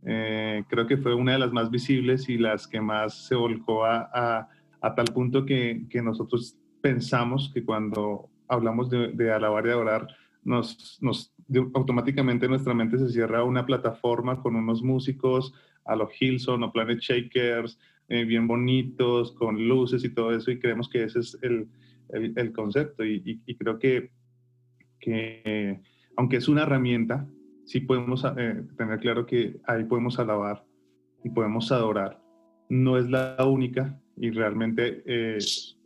eh, 0.05 0.63
creo 0.67 0.88
que 0.88 0.98
fue 0.98 1.13
una 1.13 1.34
de 1.34 1.39
las 1.39 1.51
más 1.51 1.70
visibles 1.70 2.27
y 2.29 2.38
las 2.38 2.67
que 2.67 2.81
más 2.81 3.25
se 3.27 3.36
volcó 3.36 3.86
a, 3.86 4.50
a, 4.81 4.96
tal 4.96 5.05
punto 5.13 5.46
que, 5.46 5.84
que, 5.89 6.01
nosotros 6.01 6.58
pensamos 6.81 7.51
que 7.53 7.63
cuando 7.63 8.29
hablamos 8.48 8.89
de, 8.89 9.10
de 9.10 9.31
alabar 9.31 9.65
y 9.65 9.70
adorar, 9.70 10.08
nos, 10.43 10.98
nos, 11.01 11.33
automáticamente 11.74 12.48
nuestra 12.48 12.74
mente 12.74 12.98
se 12.98 13.10
cierra 13.10 13.43
una 13.43 13.65
plataforma 13.65 14.41
con 14.41 14.55
unos 14.55 14.81
músicos 14.81 15.53
a 15.86 15.95
los 15.95 16.10
Hilson 16.19 16.63
o 16.63 16.71
Planet 16.71 17.00
Shakers, 17.00 17.79
eh, 18.07 18.25
bien 18.25 18.48
bonitos, 18.48 19.31
con 19.33 19.67
luces 19.67 20.03
y 20.03 20.13
todo 20.13 20.36
eso, 20.36 20.51
y 20.51 20.60
creemos 20.60 20.89
que 20.89 21.03
ese 21.03 21.19
es 21.19 21.38
el, 21.41 21.67
el, 22.10 22.51
concepto. 22.51 23.05
Y, 23.05 23.41
creo 23.57 23.79
que, 23.79 24.12
que, 25.00 25.81
aunque 26.17 26.38
es 26.38 26.48
una 26.48 26.63
herramienta, 26.63 27.27
sí 27.65 27.81
podemos 27.81 28.25
eh, 28.38 28.63
tener 28.77 29.00
claro 29.00 29.25
que 29.25 29.60
ahí 29.65 29.83
podemos 29.86 30.19
alabar 30.19 30.65
y 31.24 31.29
podemos 31.29 31.71
adorar. 31.71 32.21
No 32.69 32.98
es 32.98 33.10
la 33.10 33.38
única 33.45 34.00
y 34.17 34.31
realmente 34.31 35.03
eh, 35.05 35.38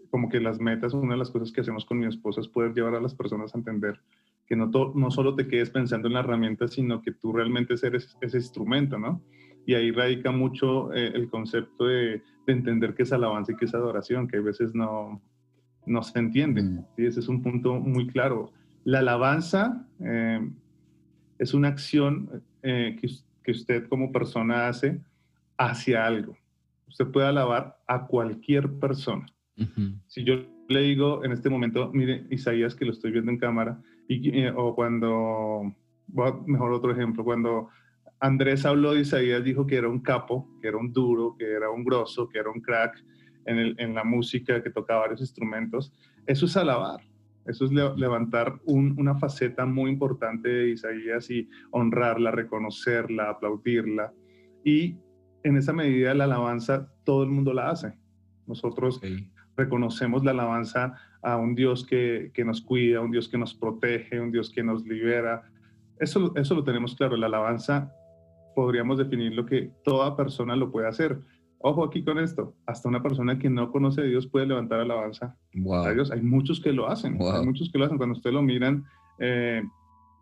como 0.09 0.29
que 0.29 0.39
las 0.39 0.59
metas, 0.59 0.93
una 0.93 1.13
de 1.13 1.19
las 1.19 1.31
cosas 1.31 1.51
que 1.51 1.61
hacemos 1.61 1.85
con 1.85 1.99
mi 1.99 2.05
esposa 2.05 2.41
es 2.41 2.47
poder 2.47 2.73
llevar 2.73 2.95
a 2.95 3.01
las 3.01 3.13
personas 3.13 3.53
a 3.53 3.57
entender 3.57 3.99
que 4.45 4.55
no, 4.55 4.69
no 4.95 5.11
solo 5.11 5.35
te 5.35 5.47
quedes 5.47 5.69
pensando 5.69 6.07
en 6.07 6.13
la 6.13 6.19
herramienta, 6.19 6.67
sino 6.67 7.01
que 7.01 7.11
tú 7.11 7.33
realmente 7.33 7.75
eres 7.81 8.17
ese 8.21 8.37
instrumento, 8.37 8.99
¿no? 8.99 9.21
Y 9.65 9.73
ahí 9.73 9.91
radica 9.91 10.31
mucho 10.31 10.93
eh, 10.93 11.11
el 11.15 11.29
concepto 11.29 11.85
de, 11.85 12.21
de, 12.45 12.53
entender 12.53 12.93
qué 12.93 13.03
es 13.03 13.11
alabanza 13.11 13.51
y 13.51 13.55
qué 13.55 13.65
es 13.65 13.73
adoración, 13.73 14.27
que 14.27 14.37
a 14.37 14.41
veces 14.41 14.75
no, 14.75 15.21
no 15.85 16.03
se 16.03 16.19
entiende. 16.19 16.61
Mm. 16.61 16.85
Ese 16.97 17.19
es 17.19 17.27
un 17.27 17.41
punto 17.41 17.75
muy 17.75 18.07
claro. 18.07 18.51
La 18.83 18.99
alabanza, 18.99 19.87
es 21.39 21.53
una 21.53 21.69
acción 21.69 22.43
eh, 22.61 22.97
que, 22.99 23.09
que, 23.43 23.51
usted 23.51 23.87
como 23.87 24.11
persona 24.11 24.67
hace 24.67 25.01
hacia 25.57 26.05
algo. 26.05 26.37
Usted 26.87 27.07
puede 27.07 27.27
alabar 27.27 27.79
a 27.87 28.05
cualquier 28.07 28.71
persona. 28.73 29.25
Si 30.07 30.23
yo 30.23 30.45
le 30.67 30.81
digo 30.81 31.23
en 31.23 31.31
este 31.31 31.49
momento, 31.49 31.91
mire, 31.93 32.25
Isaías, 32.29 32.75
que 32.75 32.85
lo 32.85 32.91
estoy 32.91 33.11
viendo 33.11 33.31
en 33.31 33.37
cámara, 33.37 33.81
y, 34.07 34.39
eh, 34.39 34.53
o 34.55 34.75
cuando, 34.75 35.73
mejor 36.45 36.73
otro 36.73 36.91
ejemplo, 36.91 37.23
cuando 37.23 37.69
Andrés 38.19 38.65
habló 38.65 38.93
de 38.93 39.01
Isaías, 39.01 39.43
dijo 39.43 39.65
que 39.65 39.75
era 39.75 39.89
un 39.89 39.99
capo, 39.99 40.49
que 40.61 40.67
era 40.67 40.77
un 40.77 40.91
duro, 40.91 41.35
que 41.37 41.51
era 41.51 41.69
un 41.69 41.83
grosso, 41.83 42.27
que 42.29 42.39
era 42.39 42.49
un 42.49 42.61
crack 42.61 43.03
en, 43.45 43.57
el, 43.57 43.75
en 43.79 43.93
la 43.93 44.03
música, 44.03 44.63
que 44.63 44.69
tocaba 44.69 45.01
varios 45.01 45.21
instrumentos. 45.21 45.93
Eso 46.25 46.45
es 46.45 46.57
alabar. 46.57 47.01
Eso 47.45 47.65
es 47.65 47.71
levantar 47.71 48.59
una 48.65 49.15
faceta 49.19 49.67
muy 49.67 49.91
importante 49.91 50.49
de 50.49 50.69
Isaías 50.71 51.29
y 51.29 51.47
honrarla, 51.69 52.31
reconocerla, 52.31 53.29
aplaudirla. 53.29 54.11
Y 54.63 54.97
en 55.43 55.55
esa 55.55 55.71
medida 55.71 56.15
la 56.15 56.23
alabanza 56.23 56.91
todo 57.03 57.23
el 57.23 57.29
mundo 57.29 57.53
la 57.53 57.69
hace. 57.69 57.93
Nosotros 58.47 58.99
reconocemos 59.55 60.23
la 60.23 60.31
alabanza 60.31 60.95
a 61.25 61.37
un 61.37 61.55
Dios 61.55 61.85
que, 61.85 62.29
que, 62.33 62.45
nos 62.45 62.61
cuida, 62.61 63.01
un 63.01 63.09
Dios 63.09 63.27
que 63.27 63.37
nos 63.37 63.55
protege, 63.55 64.19
un 64.19 64.31
Dios 64.31 64.51
que 64.51 64.63
nos 64.63 64.85
libera. 64.85 65.43
Eso, 65.99 66.31
eso 66.35 66.53
lo 66.53 66.63
tenemos 66.63 66.95
claro. 66.95 67.17
La 67.17 67.25
alabanza 67.25 67.91
podríamos 68.53 68.99
definir 68.99 69.33
lo 69.33 69.45
que 69.45 69.71
toda 69.83 70.15
persona 70.15 70.55
lo 70.55 70.71
puede 70.71 70.87
hacer. 70.87 71.19
Ojo 71.57 71.83
aquí 71.83 72.03
con 72.03 72.19
esto, 72.19 72.53
hasta 72.67 72.87
una 72.87 73.01
persona 73.01 73.39
que 73.39 73.49
no 73.49 73.71
conoce 73.71 74.01
a 74.01 74.03
Dios 74.03 74.27
puede 74.27 74.45
levantar 74.45 74.79
alabanza 74.79 75.35
a 75.83 75.91
Dios. 75.91 76.11
Hay 76.11 76.21
muchos 76.21 76.59
que 76.61 76.71
lo 76.71 76.87
hacen, 76.87 77.17
hay 77.19 77.43
muchos 77.43 77.71
que 77.71 77.79
lo 77.79 77.85
hacen. 77.85 77.97
Cuando 77.97 78.15
ustedes 78.15 78.35
lo 78.35 78.43
miran, 78.43 78.85
eh, 79.17 79.63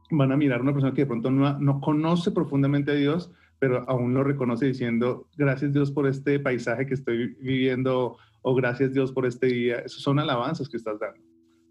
van 0.09 0.31
a 0.31 0.37
mirar 0.37 0.59
a 0.59 0.63
una 0.63 0.71
persona 0.71 0.93
que 0.93 1.01
de 1.01 1.07
pronto 1.07 1.31
no, 1.31 1.59
no, 1.59 1.81
conoce 1.81 2.31
profundamente 2.31 2.91
a 2.91 2.95
Dios, 2.95 3.29
pero 3.59 3.83
aún 3.89 4.13
lo 4.13 4.23
reconoce 4.23 4.67
diciendo, 4.67 5.27
gracias 5.35 5.73
Dios 5.73 5.91
por 5.91 6.07
este 6.07 6.39
paisaje 6.39 6.85
que 6.85 6.93
estoy 6.93 7.35
viviendo 7.41 8.17
o 8.43 8.53
gracias 8.53 8.93
Dios 8.93 9.11
por 9.11 9.25
este 9.25 9.47
día. 9.47 9.79
Esos 9.79 10.03
son 10.03 10.19
alabanzas 10.19 10.69
que 10.69 10.77
estás 10.77 10.99
dando. 10.99 11.19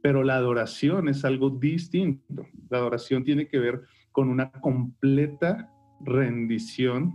Pero 0.03 0.25
la 0.25 0.35
adoración 0.35 1.09
es 1.09 1.25
algo 1.25 1.51
distinto. 1.51 2.45
La 2.69 2.79
adoración 2.79 3.23
tiene 3.23 3.47
que 3.47 3.61
ver 3.61 3.83
con 4.11 4.29
una 4.29 4.51
completa 4.51 5.71
rendición 6.01 7.13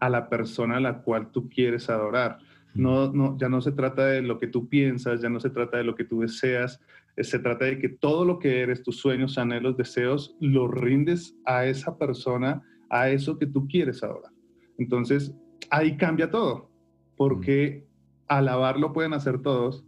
a 0.00 0.10
la 0.10 0.28
persona 0.28 0.78
a 0.78 0.80
la 0.80 1.02
cual 1.02 1.30
tú 1.30 1.48
quieres 1.48 1.88
adorar. 1.88 2.38
No, 2.74 3.12
no, 3.12 3.38
ya 3.38 3.48
no 3.48 3.60
se 3.60 3.72
trata 3.72 4.06
de 4.06 4.22
lo 4.22 4.38
que 4.38 4.48
tú 4.48 4.68
piensas, 4.68 5.22
ya 5.22 5.28
no 5.28 5.40
se 5.40 5.50
trata 5.50 5.78
de 5.78 5.84
lo 5.84 5.94
que 5.94 6.04
tú 6.04 6.20
deseas, 6.20 6.80
se 7.16 7.38
trata 7.38 7.64
de 7.64 7.78
que 7.78 7.88
todo 7.88 8.24
lo 8.24 8.38
que 8.38 8.60
eres, 8.60 8.82
tus 8.82 8.98
sueños, 8.98 9.38
anhelos, 9.38 9.76
deseos, 9.76 10.36
los 10.40 10.70
rindes 10.70 11.34
a 11.46 11.64
esa 11.64 11.96
persona, 11.96 12.62
a 12.90 13.08
eso 13.08 13.38
que 13.38 13.46
tú 13.46 13.66
quieres 13.66 14.02
adorar. 14.02 14.32
Entonces, 14.78 15.34
ahí 15.70 15.96
cambia 15.96 16.30
todo, 16.30 16.70
porque 17.16 17.86
alabar 18.28 18.78
lo 18.78 18.92
pueden 18.92 19.12
hacer 19.12 19.40
todos, 19.40 19.84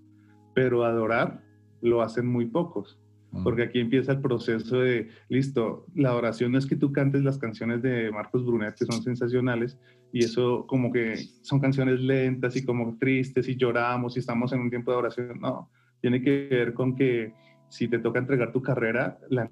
pero 0.54 0.84
adorar 0.84 1.42
lo 1.80 2.02
hacen 2.02 2.26
muy 2.26 2.46
pocos. 2.46 2.98
Porque 3.44 3.62
aquí 3.62 3.78
empieza 3.78 4.12
el 4.12 4.22
proceso 4.22 4.78
de, 4.78 5.10
listo, 5.28 5.84
la 5.94 6.14
oración 6.14 6.52
no 6.52 6.58
es 6.58 6.64
que 6.64 6.76
tú 6.76 6.92
cantes 6.92 7.22
las 7.22 7.36
canciones 7.36 7.82
de 7.82 8.10
Marcos 8.10 8.44
Brunet, 8.44 8.74
que 8.74 8.86
son 8.86 9.02
sensacionales, 9.02 9.78
y 10.12 10.24
eso 10.24 10.66
como 10.66 10.90
que 10.90 11.16
son 11.42 11.60
canciones 11.60 12.00
lentas 12.00 12.56
y 12.56 12.64
como 12.64 12.96
tristes 12.96 13.46
y 13.46 13.56
lloramos 13.56 14.16
y 14.16 14.20
estamos 14.20 14.52
en 14.54 14.60
un 14.60 14.70
tiempo 14.70 14.92
de 14.92 14.96
oración. 14.96 15.38
No, 15.40 15.70
tiene 16.00 16.22
que 16.22 16.48
ver 16.50 16.72
con 16.72 16.96
que 16.96 17.34
si 17.68 17.86
te 17.86 17.98
toca 17.98 18.18
entregar 18.18 18.50
tu 18.50 18.62
carrera, 18.62 19.18
la 19.28 19.50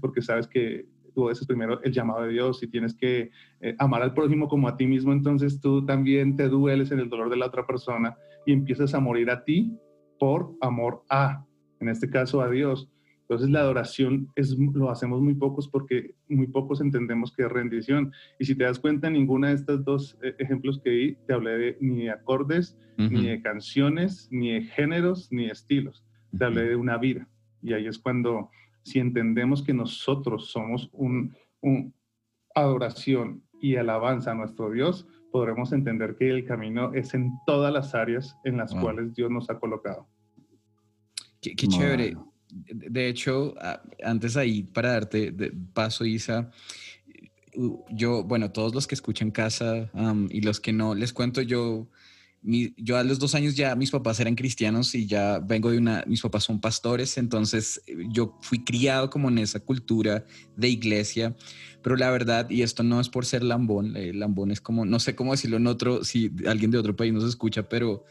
porque 0.00 0.20
sabes 0.20 0.48
que 0.48 0.86
tú 1.16 1.30
haces 1.30 1.46
primero 1.46 1.82
el 1.82 1.92
llamado 1.92 2.24
de 2.24 2.32
Dios 2.32 2.62
y 2.62 2.68
tienes 2.68 2.94
que 2.94 3.30
eh, 3.62 3.74
amar 3.78 4.02
al 4.02 4.12
prójimo 4.12 4.48
como 4.48 4.68
a 4.68 4.76
ti 4.76 4.86
mismo, 4.86 5.12
entonces 5.12 5.60
tú 5.62 5.84
también 5.86 6.36
te 6.36 6.48
dueles 6.48 6.92
en 6.92 7.00
el 7.00 7.08
dolor 7.08 7.30
de 7.30 7.38
la 7.38 7.46
otra 7.46 7.66
persona 7.66 8.14
y 8.44 8.52
empiezas 8.52 8.92
a 8.94 9.00
morir 9.00 9.30
a 9.30 9.42
ti 9.42 9.72
por 10.20 10.54
amor 10.60 11.02
a, 11.08 11.42
en 11.80 11.88
este 11.88 12.10
caso 12.10 12.42
a 12.42 12.50
Dios. 12.50 12.88
Entonces 13.22 13.48
la 13.48 13.60
adoración 13.60 14.28
es, 14.36 14.56
lo 14.56 14.90
hacemos 14.90 15.20
muy 15.20 15.34
pocos 15.34 15.68
porque 15.68 16.14
muy 16.28 16.46
pocos 16.46 16.80
entendemos 16.80 17.32
que 17.34 17.42
es 17.44 17.50
rendición. 17.50 18.12
Y 18.38 18.44
si 18.44 18.54
te 18.54 18.64
das 18.64 18.78
cuenta, 18.78 19.10
ninguna 19.10 19.48
de 19.48 19.54
estos 19.54 19.84
dos 19.84 20.18
eh, 20.22 20.34
ejemplos 20.38 20.80
que 20.84 20.90
di 20.90 21.16
te 21.26 21.32
hablé 21.32 21.58
de, 21.58 21.78
ni 21.80 22.04
de 22.04 22.10
acordes, 22.10 22.78
ni 22.98 23.26
de 23.26 23.42
canciones, 23.42 24.28
ni 24.30 24.52
de 24.52 24.62
géneros, 24.62 25.32
ni 25.32 25.46
de 25.46 25.52
estilos. 25.52 26.04
Te 26.38 26.44
hablé 26.44 26.68
de 26.68 26.76
una 26.76 26.98
vida. 26.98 27.26
Y 27.62 27.72
ahí 27.72 27.86
es 27.86 27.98
cuando 27.98 28.50
si 28.86 29.00
entendemos 29.00 29.64
que 29.64 29.74
nosotros 29.74 30.48
somos 30.52 30.88
un, 30.92 31.34
adoración 32.54 33.42
y 33.60 33.74
alabanza 33.74 34.30
a 34.30 34.34
nuestro 34.34 34.70
Dios, 34.70 35.08
podremos 35.32 35.72
entender 35.72 36.14
que 36.16 36.30
el 36.30 36.44
camino 36.44 36.94
es 36.94 37.12
en 37.12 37.32
todas 37.46 37.72
las 37.72 37.96
áreas 37.96 38.36
en 38.44 38.56
las 38.56 38.72
cuales 38.72 39.12
Dios 39.12 39.28
nos 39.28 39.50
ha 39.50 39.58
colocado. 39.58 40.06
Qué, 41.40 41.56
chévere. 41.56 42.16
De 42.48 43.08
hecho, 43.08 43.54
antes 44.04 44.36
ahí, 44.36 44.62
para 44.62 44.92
darte 44.92 45.34
paso, 45.74 46.04
Isa, 46.04 46.52
yo, 47.90 48.22
bueno, 48.22 48.52
todos 48.52 48.72
los 48.72 48.86
que 48.86 48.94
escuchan 48.94 49.32
casa 49.32 49.90
y 50.30 50.42
los 50.42 50.60
que 50.60 50.72
no, 50.72 50.94
les 50.94 51.12
cuento 51.12 51.42
yo 51.42 51.88
yo 52.76 52.96
a 52.96 53.02
los 53.02 53.18
dos 53.18 53.34
años 53.34 53.56
ya 53.56 53.74
mis 53.74 53.90
papás 53.90 54.20
eran 54.20 54.36
cristianos 54.36 54.94
y 54.94 55.06
ya 55.06 55.40
vengo 55.40 55.70
de 55.70 55.78
una, 55.78 56.04
mis 56.06 56.20
papás 56.20 56.44
son 56.44 56.60
pastores, 56.60 57.18
entonces 57.18 57.82
eh, 57.86 57.96
yo 58.10 58.38
fui 58.40 58.64
criado 58.64 59.10
como 59.10 59.28
en 59.28 59.38
esa 59.38 59.60
cultura 59.60 60.24
de 60.56 60.68
iglesia, 60.68 61.34
pero 61.82 61.96
la 61.96 62.10
verdad, 62.10 62.48
y 62.48 62.62
esto 62.62 62.82
no 62.82 63.00
es 63.00 63.08
por 63.08 63.26
ser 63.26 63.42
lambón, 63.42 63.96
eh, 63.96 64.12
lambón 64.14 64.52
es 64.52 64.60
como, 64.60 64.84
no 64.84 65.00
sé 65.00 65.16
cómo 65.16 65.32
decirlo 65.32 65.56
en 65.56 65.66
otro, 65.66 66.04
si 66.04 66.30
alguien 66.46 66.70
de 66.70 66.78
otro 66.78 66.94
país 66.94 67.12
nos 67.12 67.24
escucha, 67.24 67.68
pero, 67.68 68.04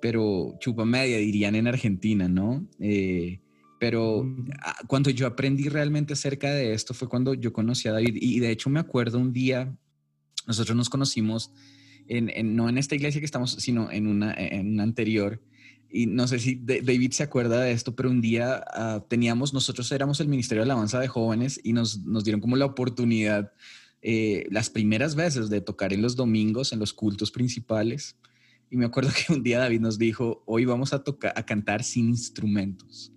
pero 0.00 0.56
chupa 0.58 0.84
media 0.86 1.18
dirían 1.18 1.54
en 1.54 1.66
Argentina, 1.66 2.28
¿no? 2.28 2.66
Eh, 2.80 3.40
pero 3.78 4.24
mm. 4.24 4.48
cuando 4.86 5.10
yo 5.10 5.26
aprendí 5.26 5.68
realmente 5.68 6.14
acerca 6.14 6.50
de 6.50 6.72
esto 6.72 6.94
fue 6.94 7.08
cuando 7.08 7.34
yo 7.34 7.52
conocí 7.52 7.88
a 7.88 7.92
David 7.92 8.16
y 8.18 8.40
de 8.40 8.50
hecho 8.50 8.70
me 8.70 8.80
acuerdo 8.80 9.18
un 9.18 9.34
día, 9.34 9.76
nosotros 10.46 10.74
nos 10.74 10.88
conocimos 10.88 11.52
no 12.08 12.68
en 12.68 12.78
esta 12.78 12.94
iglesia 12.94 13.20
que 13.20 13.24
estamos, 13.24 13.52
sino 13.52 13.90
en 13.90 14.06
una, 14.06 14.34
en 14.34 14.80
anterior. 14.80 15.40
Y 15.88 16.06
no 16.06 16.26
sé 16.26 16.38
si 16.38 16.56
David 16.56 17.12
se 17.12 17.22
acuerda 17.22 17.60
de 17.60 17.72
esto, 17.72 17.94
pero 17.94 18.10
un 18.10 18.20
día 18.20 18.62
ah, 18.68 19.04
teníamos, 19.08 19.54
nosotros 19.54 19.90
éramos 19.92 20.20
el 20.20 20.28
Ministerio 20.28 20.62
de 20.62 20.70
Alabanza 20.70 20.98
de 20.98 21.08
Jóvenes 21.08 21.60
y 21.62 21.72
nos, 21.72 22.00
nos 22.00 22.24
dieron 22.24 22.40
como 22.40 22.56
la 22.56 22.66
oportunidad 22.66 23.52
eh, 24.02 24.46
las 24.50 24.68
primeras 24.70 25.14
veces 25.14 25.48
de 25.48 25.60
tocar 25.60 25.92
en 25.92 26.02
los 26.02 26.16
domingos, 26.16 26.72
en 26.72 26.80
los 26.80 26.92
cultos 26.92 27.30
principales. 27.30 28.16
Y 28.70 28.76
me 28.76 28.84
acuerdo 28.84 29.10
que 29.26 29.32
un 29.32 29.42
día 29.42 29.58
David 29.58 29.80
nos 29.80 29.98
dijo, 29.98 30.42
hoy 30.46 30.64
vamos 30.64 30.92
a, 30.92 31.02
tocar, 31.02 31.32
a 31.36 31.44
cantar 31.44 31.82
sin 31.82 32.08
instrumentos. 32.08 33.12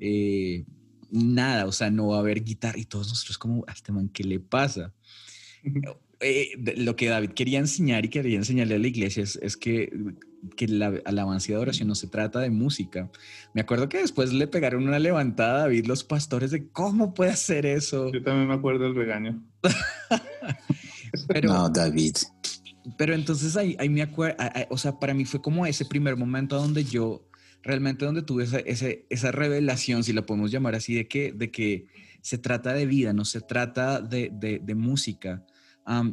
Eh, 0.00 0.64
nada, 1.10 1.66
o 1.66 1.72
sea, 1.72 1.90
no 1.90 2.08
va 2.08 2.16
a 2.16 2.20
haber 2.20 2.42
guitarra. 2.42 2.78
Y 2.78 2.84
todos 2.84 3.08
nosotros 3.08 3.38
como, 3.38 3.64
a 3.66 3.72
este 3.72 3.92
man, 3.92 4.08
¿qué 4.08 4.24
le 4.24 4.40
pasa? 4.40 4.92
Eh, 6.26 6.52
lo 6.78 6.96
que 6.96 7.10
David 7.10 7.32
quería 7.32 7.58
enseñar 7.58 8.06
y 8.06 8.08
quería 8.08 8.38
enseñarle 8.38 8.76
a 8.76 8.78
la 8.78 8.86
iglesia 8.86 9.22
es, 9.22 9.56
que, 9.58 9.92
que 10.56 10.66
la 10.66 10.94
alabanza 11.04 11.52
y 11.52 11.54
adoración 11.54 11.86
no 11.86 11.94
se 11.94 12.06
trata 12.06 12.40
de 12.40 12.48
música. 12.48 13.10
Me 13.52 13.60
acuerdo 13.60 13.90
que 13.90 13.98
después 13.98 14.32
le 14.32 14.46
pegaron 14.46 14.88
una 14.88 14.98
levantada 14.98 15.56
a 15.56 15.58
David 15.64 15.84
los 15.84 16.02
pastores 16.02 16.50
de 16.50 16.66
cómo 16.68 17.12
puede 17.12 17.32
hacer 17.32 17.66
eso. 17.66 18.10
Yo 18.10 18.22
también 18.22 18.48
me 18.48 18.54
acuerdo 18.54 18.84
del 18.84 18.94
regaño. 18.94 19.44
pero, 21.28 21.52
no, 21.52 21.68
David. 21.68 22.14
Pero 22.96 23.12
entonces 23.12 23.54
ahí, 23.58 23.76
ahí 23.78 23.90
me 23.90 24.00
acuerdo, 24.00 24.36
o 24.70 24.78
sea, 24.78 24.98
para 24.98 25.12
mí 25.12 25.26
fue 25.26 25.42
como 25.42 25.66
ese 25.66 25.84
primer 25.84 26.16
momento 26.16 26.56
donde 26.56 26.84
yo 26.84 27.28
realmente 27.62 28.06
donde 28.06 28.22
tuve 28.22 28.44
esa, 28.44 28.60
esa, 28.60 29.30
revelación, 29.30 30.02
si 30.02 30.14
la 30.14 30.22
podemos 30.24 30.50
llamar 30.50 30.74
así, 30.74 30.94
de 30.94 31.06
que, 31.06 31.32
de 31.32 31.50
que 31.50 31.86
se 32.22 32.38
trata 32.38 32.72
de 32.72 32.86
vida, 32.86 33.12
no 33.12 33.26
se 33.26 33.42
trata 33.42 34.00
de, 34.00 34.30
de, 34.32 34.58
de 34.62 34.74
música 34.74 35.44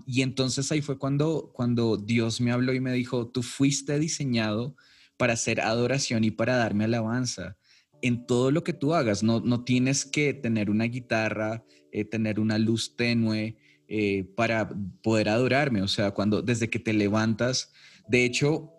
y 0.06 0.22
entonces 0.22 0.72
ahí 0.72 0.82
fue 0.82 0.98
cuando, 0.98 1.52
cuando 1.54 1.98
Dios 1.98 2.42
me 2.42 2.52
habló 2.52 2.74
y 2.74 2.82
me 2.82 2.92
dijo, 2.92 3.28
tú 3.28 3.42
fuiste 3.42 4.00
diseñado 4.00 4.76
para 5.18 5.34
hacer 5.34 5.62
adoración 5.62 6.24
y 6.24 6.32
para 6.32 6.58
darme 6.58 6.86
alabanza. 6.86 7.58
En 8.02 8.26
todo 8.26 8.52
lo 8.52 8.64
que 8.64 8.74
tú 8.74 8.94
hagas, 8.94 9.24
no, 9.24 9.40
no 9.40 9.64
tienes 9.64 10.06
que 10.06 10.34
tener 10.34 10.70
una 10.70 10.86
guitarra, 10.86 11.64
eh, 11.92 12.06
tener 12.06 12.40
una 12.40 12.58
luz 12.58 12.96
tenue 12.96 13.56
eh, 13.88 14.24
para 14.36 14.70
poder 15.04 15.30
adorarme. 15.30 15.82
O 15.82 15.88
sea, 15.88 16.12
cuando 16.12 16.42
desde 16.42 16.70
que 16.70 16.80
te 16.80 16.94
levantas, 16.94 17.72
de 18.08 18.26
hecho, 18.26 18.72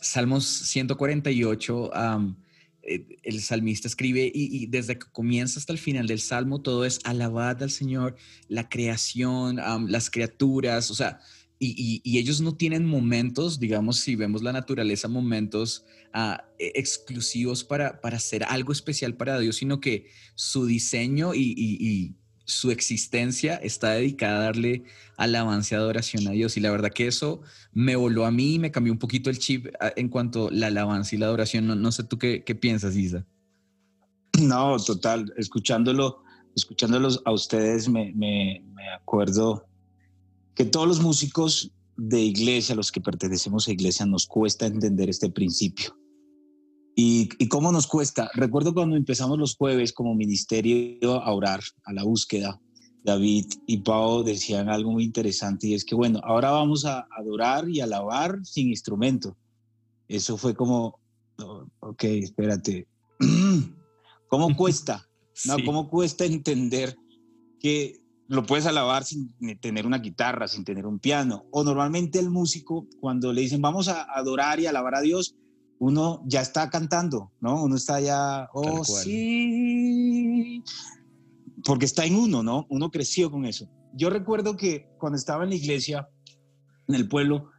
Salmos 0.00 0.44
148 0.46 1.90
eh, 1.94 2.34
el 2.86 3.40
salmista 3.40 3.88
escribe 3.88 4.30
y, 4.32 4.66
desde 4.66 4.98
que 4.98 5.06
comienza 5.12 5.58
hasta 5.58 5.72
el 5.72 5.78
final 5.78 6.06
del 6.06 6.20
salmo 6.20 6.60
todo 6.60 6.84
es 6.84 7.00
alabad 7.04 7.62
al 7.62 7.70
Señor, 7.70 8.16
la 8.48 8.68
creación, 8.68 9.56
las 9.88 10.10
criaturas, 10.10 10.90
o 10.90 10.94
sea, 10.94 11.20
y, 11.58 12.18
ellos 12.18 12.40
no 12.40 12.56
tienen 12.56 12.84
momentos, 12.84 13.58
digamos, 13.58 13.98
si 14.00 14.16
vemos 14.16 14.42
la 14.42 14.52
naturaleza, 14.52 15.08
momentos 15.08 15.84
ah, 16.12 16.44
e, 16.58 16.72
exclusivos 16.74 17.64
para, 17.64 18.00
para 18.00 18.16
hacer 18.16 18.44
algo 18.44 18.72
especial 18.72 19.16
para 19.16 19.38
Dios, 19.38 19.56
sino 19.56 19.80
que 19.80 20.08
su 20.34 20.66
diseño 20.66 21.34
y, 21.34 22.14
su 22.44 22.70
existencia 22.70 23.56
está 23.56 23.92
dedicada 23.92 24.38
a 24.38 24.44
darle 24.44 24.84
alabanza 25.16 25.74
y 25.74 25.78
adoración 25.78 26.28
a 26.28 26.32
Dios. 26.32 26.56
Y 26.56 26.60
la 26.60 26.70
verdad 26.70 26.92
que 26.92 27.06
eso 27.06 27.40
me 27.72 27.96
voló 27.96 28.26
a 28.26 28.30
mí 28.30 28.54
y 28.54 28.58
me 28.58 28.70
cambió 28.70 28.92
un 28.92 28.98
poquito 28.98 29.30
el 29.30 29.38
chip 29.38 29.68
ah, 29.80 29.92
en 29.96 30.08
cuanto 30.08 30.48
a 30.48 30.50
la 30.50 30.66
alabanza 30.68 31.14
y 31.14 31.18
la 31.18 31.26
adoración. 31.26 31.80
No, 31.80 31.92
sé 31.92 32.04
tú 32.04 32.18
qué, 32.18 32.40
piensas, 32.60 32.96
Isa. 32.96 33.24
No, 34.40 34.76
total. 34.78 35.32
Escuchándolo, 35.36 36.22
escuchándolos 36.56 37.22
a 37.24 37.32
ustedes, 37.32 37.88
me, 37.88 38.12
me, 38.14 38.64
me 38.74 38.88
acuerdo 38.88 39.64
que 40.56 40.64
todos 40.64 40.88
los 40.88 41.00
músicos 41.00 41.70
de 41.96 42.20
iglesia, 42.20 42.74
los 42.74 42.90
que 42.90 43.00
pertenecemos 43.00 43.68
a 43.68 43.72
iglesia, 43.72 44.06
nos 44.06 44.26
cuesta 44.26 44.66
entender 44.66 45.08
este 45.08 45.30
principio 45.30 45.96
¿Y, 46.96 47.48
cómo 47.48 47.72
nos 47.72 47.86
cuesta? 47.86 48.30
Recuerdo 48.34 48.72
cuando 48.72 48.96
empezamos 48.96 49.38
los 49.38 49.56
jueves 49.56 49.92
como 49.92 50.14
ministerio 50.14 51.22
a 51.22 51.32
orar, 51.32 51.60
a 51.84 51.92
la 51.92 52.04
búsqueda, 52.04 52.60
David 53.02 53.46
y 53.66 53.78
Pau 53.78 54.22
decían 54.22 54.68
algo 54.68 54.92
muy 54.92 55.04
interesante 55.04 55.66
y 55.66 55.74
es 55.74 55.84
que, 55.84 55.94
bueno, 55.94 56.20
ahora 56.22 56.52
vamos 56.52 56.84
a 56.84 57.06
adorar 57.18 57.68
y 57.68 57.80
alabar 57.80 58.38
sin 58.44 58.68
instrumento. 58.68 59.36
Eso 60.08 60.36
fue 60.36 60.54
como, 60.54 61.00
oh, 61.38 61.66
ok, 61.80 62.04
espérate, 62.04 62.86
¿cómo 64.28 64.56
cuesta? 64.56 65.06
¿No? 65.46 65.56
¿Cómo 65.64 65.90
cuesta 65.90 66.24
entender 66.24 66.96
que 67.58 68.00
lo 68.28 68.46
puedes 68.46 68.66
alabar 68.66 69.04
sin 69.04 69.34
tener 69.60 69.84
una 69.84 69.98
guitarra, 69.98 70.46
sin 70.46 70.64
tener 70.64 70.86
un 70.86 71.00
piano? 71.00 71.44
O 71.50 71.64
normalmente 71.64 72.20
el 72.20 72.30
músico, 72.30 72.86
cuando 73.00 73.32
le 73.32 73.40
dicen 73.40 73.60
vamos 73.60 73.88
a 73.88 74.04
adorar 74.04 74.60
y 74.60 74.66
alabar 74.66 74.94
a 74.94 75.00
Dios, 75.00 75.34
uno 75.84 76.22
ya 76.24 76.40
está 76.40 76.70
cantando, 76.70 77.30
¿no? 77.40 77.62
Uno 77.62 77.76
está 77.76 78.00
ya, 78.00 78.48
oh 78.54 78.82
sí, 78.84 80.62
porque 81.62 81.84
está 81.84 82.06
en 82.06 82.16
uno, 82.16 82.42
¿no? 82.42 82.66
Uno 82.70 82.90
creció 82.90 83.30
con 83.30 83.44
eso. 83.44 83.68
Yo 83.92 84.08
recuerdo 84.08 84.56
que 84.56 84.88
cuando 84.98 85.18
estaba 85.18 85.44
en 85.44 85.50
la 85.50 85.56
iglesia, 85.56 86.08
en 86.88 86.94
el 86.94 87.06
pueblo, 87.06 87.50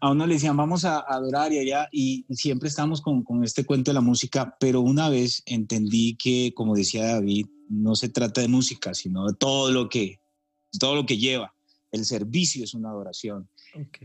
a 0.00 0.10
uno 0.10 0.26
le 0.26 0.34
decían, 0.34 0.56
vamos 0.56 0.84
a 0.84 0.98
adorar 0.98 1.52
y 1.52 1.60
allá, 1.60 1.88
y 1.92 2.26
siempre 2.30 2.68
estamos 2.68 3.00
con, 3.00 3.22
con 3.22 3.44
este 3.44 3.64
cuento 3.64 3.92
de 3.92 3.94
la 3.94 4.00
música, 4.00 4.56
pero 4.58 4.80
una 4.80 5.08
vez 5.08 5.44
entendí 5.46 6.16
que, 6.16 6.52
como 6.56 6.74
decía 6.74 7.06
David, 7.06 7.46
no 7.68 7.94
se 7.94 8.08
trata 8.08 8.40
de 8.40 8.48
música, 8.48 8.92
sino 8.92 9.28
de 9.28 9.34
todo 9.34 9.70
lo 9.70 9.88
que, 9.88 10.20
todo 10.80 10.96
lo 10.96 11.06
que 11.06 11.16
lleva. 11.16 11.54
El 11.92 12.04
servicio 12.04 12.64
es 12.64 12.74
una 12.74 12.90
adoración. 12.90 13.48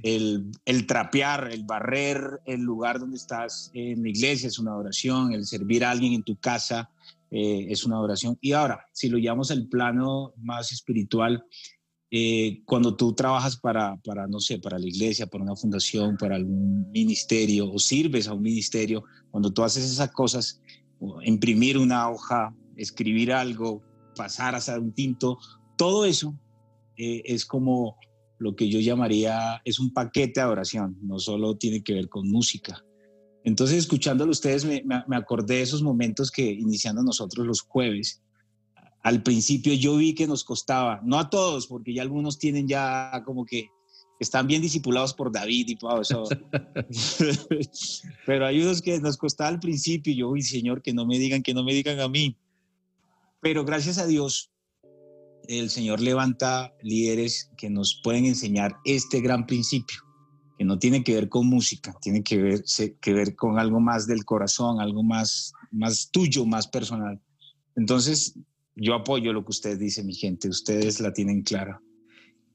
El, 0.02 0.86
trapear, 0.88 1.50
el 1.52 1.64
barrer 1.64 2.42
el 2.46 2.62
lugar 2.62 3.00
donde 3.00 3.18
estás 3.18 3.70
en 3.74 4.02
la 4.04 4.10
iglesia 4.10 4.48
es 4.48 4.60
una 4.60 4.72
adoración, 4.72 5.34
el 5.34 5.46
servir 5.46 5.84
a 5.84 5.92
alguien 5.92 6.14
en 6.14 6.24
tu 6.24 6.38
casa 6.38 6.90
eh, 7.32 7.68
es 7.70 7.84
una 7.86 7.98
adoración. 7.98 8.38
Y 8.40 8.54
ahora, 8.54 8.86
si 8.94 9.10
lo 9.10 9.18
llamamos 9.18 9.52
el 9.52 9.68
plano 9.68 10.34
más 10.38 10.72
espiritual, 10.72 11.44
eh, 12.10 12.62
cuando 12.64 12.96
tú 12.96 13.14
trabajas 13.14 13.58
para, 13.58 13.98
para, 13.98 14.28
no 14.28 14.40
sé, 14.40 14.60
para 14.60 14.80
la 14.80 14.88
iglesia, 14.88 15.28
para 15.28 15.44
una 15.44 15.58
fundación, 15.58 16.16
para 16.16 16.38
algún 16.38 16.90
ministerio 16.92 17.70
o 17.70 17.80
sirves 17.80 18.30
a 18.30 18.34
un 18.34 18.44
ministerio, 18.44 19.04
cuando 19.30 19.52
tú 19.52 19.64
haces 19.64 19.84
esas 19.84 20.12
cosas, 20.12 20.62
imprimir 21.24 21.78
una 21.78 22.10
hoja, 22.10 22.56
escribir 22.78 23.34
algo, 23.34 23.84
pasar 24.16 24.56
a 24.56 24.60
hacer 24.60 24.80
un 24.80 24.94
tinto, 24.94 25.38
todo 25.78 26.06
eso 26.06 26.34
eh, 26.96 27.22
es 27.26 27.46
como 27.46 27.98
lo 28.40 28.56
que 28.56 28.70
yo 28.70 28.80
llamaría, 28.80 29.62
es 29.66 29.80
un 29.80 29.94
paquete 29.94 30.40
de 30.40 30.46
adoración, 30.46 30.98
no 31.02 31.20
solo 31.20 31.58
tiene 31.58 31.84
que 31.84 31.94
ver 31.94 32.10
con 32.10 32.30
música. 32.30 32.84
Entonces, 33.44 33.78
escuchándolo 33.78 34.32
ustedes, 34.32 34.66
me, 34.66 34.84
me 34.84 35.16
acordé 35.16 35.56
de 35.56 35.62
esos 35.62 35.82
momentos 35.82 36.32
que 36.32 36.44
iniciando 36.44 37.02
nosotros 37.02 37.48
los 37.48 37.62
jueves, 37.62 38.22
al 39.04 39.24
principio 39.24 39.74
yo 39.74 39.96
vi 39.96 40.14
que 40.14 40.28
nos 40.28 40.44
costaba, 40.44 41.02
no 41.04 41.18
a 41.18 41.30
todos, 41.30 41.68
porque 41.68 41.94
ya 41.94 42.02
algunos 42.02 42.38
tienen 42.38 42.68
ya 42.68 43.24
como 43.26 43.46
que 43.46 43.70
están 44.20 44.48
bien 44.48 44.62
disipulados 44.62 45.14
por 45.14 45.32
David 45.32 45.70
y 45.70 45.76
todo 45.76 46.02
eso. 46.02 46.24
Pero 48.26 48.46
hay 48.46 48.62
unos 48.62 48.82
que 48.82 49.00
nos 49.00 49.18
costaba 49.18 49.50
al 49.50 49.60
principio, 49.60 50.14
yo, 50.14 50.30
uy, 50.30 50.42
Señor, 50.42 50.82
que 50.82 50.94
no 50.94 51.06
me 51.06 51.20
digan, 51.20 51.44
que 51.44 51.54
no 51.54 51.64
me 51.64 51.74
digan 51.74 52.00
a 52.00 52.08
mí. 52.08 52.36
Pero 53.42 53.64
gracias 53.64 53.98
a 53.98 54.08
Dios, 54.08 54.52
el 55.48 55.70
Señor 55.70 56.02
levanta 56.02 56.74
líderes 56.82 57.52
que 57.58 57.70
nos 57.70 58.00
pueden 58.04 58.26
enseñar 58.26 58.76
este 58.86 59.22
gran 59.22 59.46
principio, 59.46 59.98
que 60.58 60.66
no 60.66 60.78
tiene 60.80 61.04
que 61.04 61.14
ver 61.16 61.30
con 61.30 61.48
música, 61.48 61.96
tiene 62.02 62.24
que 62.24 62.38
ver, 62.38 62.64
que 63.02 63.14
ver 63.14 63.36
con 63.36 63.60
algo 63.60 63.80
más 63.80 64.08
del 64.08 64.26
corazón, 64.26 64.80
algo 64.80 65.04
más, 65.04 65.54
más 65.72 66.10
tuyo, 66.12 66.46
más 66.46 66.68
personal. 66.68 67.22
Entonces, 67.76 68.38
yo 68.76 68.94
apoyo 68.94 69.34
lo 69.34 69.44
que 69.44 69.52
usted 69.52 69.78
dice, 69.78 70.04
mi 70.04 70.14
gente, 70.14 70.50
ustedes 70.50 71.00
la 71.00 71.14
tienen 71.14 71.42
clara. 71.42 71.82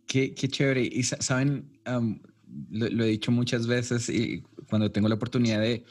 Qué, 0.07 0.35
qué 0.35 0.48
chévere. 0.48 0.83
Y 0.85 1.02
saben, 1.02 1.81
lo, 2.70 3.05
he 3.05 3.09
dicho 3.09 3.33
muchas 3.33 3.66
veces 3.66 4.09
y 4.09 4.42
cuando 4.68 4.90
tengo 4.90 5.09
la 5.09 5.14
oportunidad 5.14 5.61
de, 5.61 5.85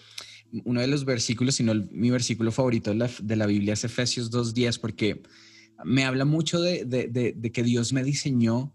uno 0.66 0.82
de 0.82 0.88
los 0.88 1.06
versículos, 1.06 1.56
sino 1.56 1.74
mi 1.92 2.10
versículo 2.10 2.52
favorito 2.52 2.92
de 2.92 2.98
la, 2.98 3.10
de 3.22 3.36
la 3.36 3.46
Biblia 3.46 3.74
es 3.74 3.84
Efesios 3.84 4.32
2.10, 4.32 4.80
porque 4.80 5.22
me 5.86 6.06
habla 6.06 6.26
mucho 6.26 6.62
de, 6.62 6.86
de, 6.86 7.08
de, 7.08 7.52
que 7.52 7.64
Dios 7.64 7.94
me 7.94 8.04
diseñó, 8.04 8.72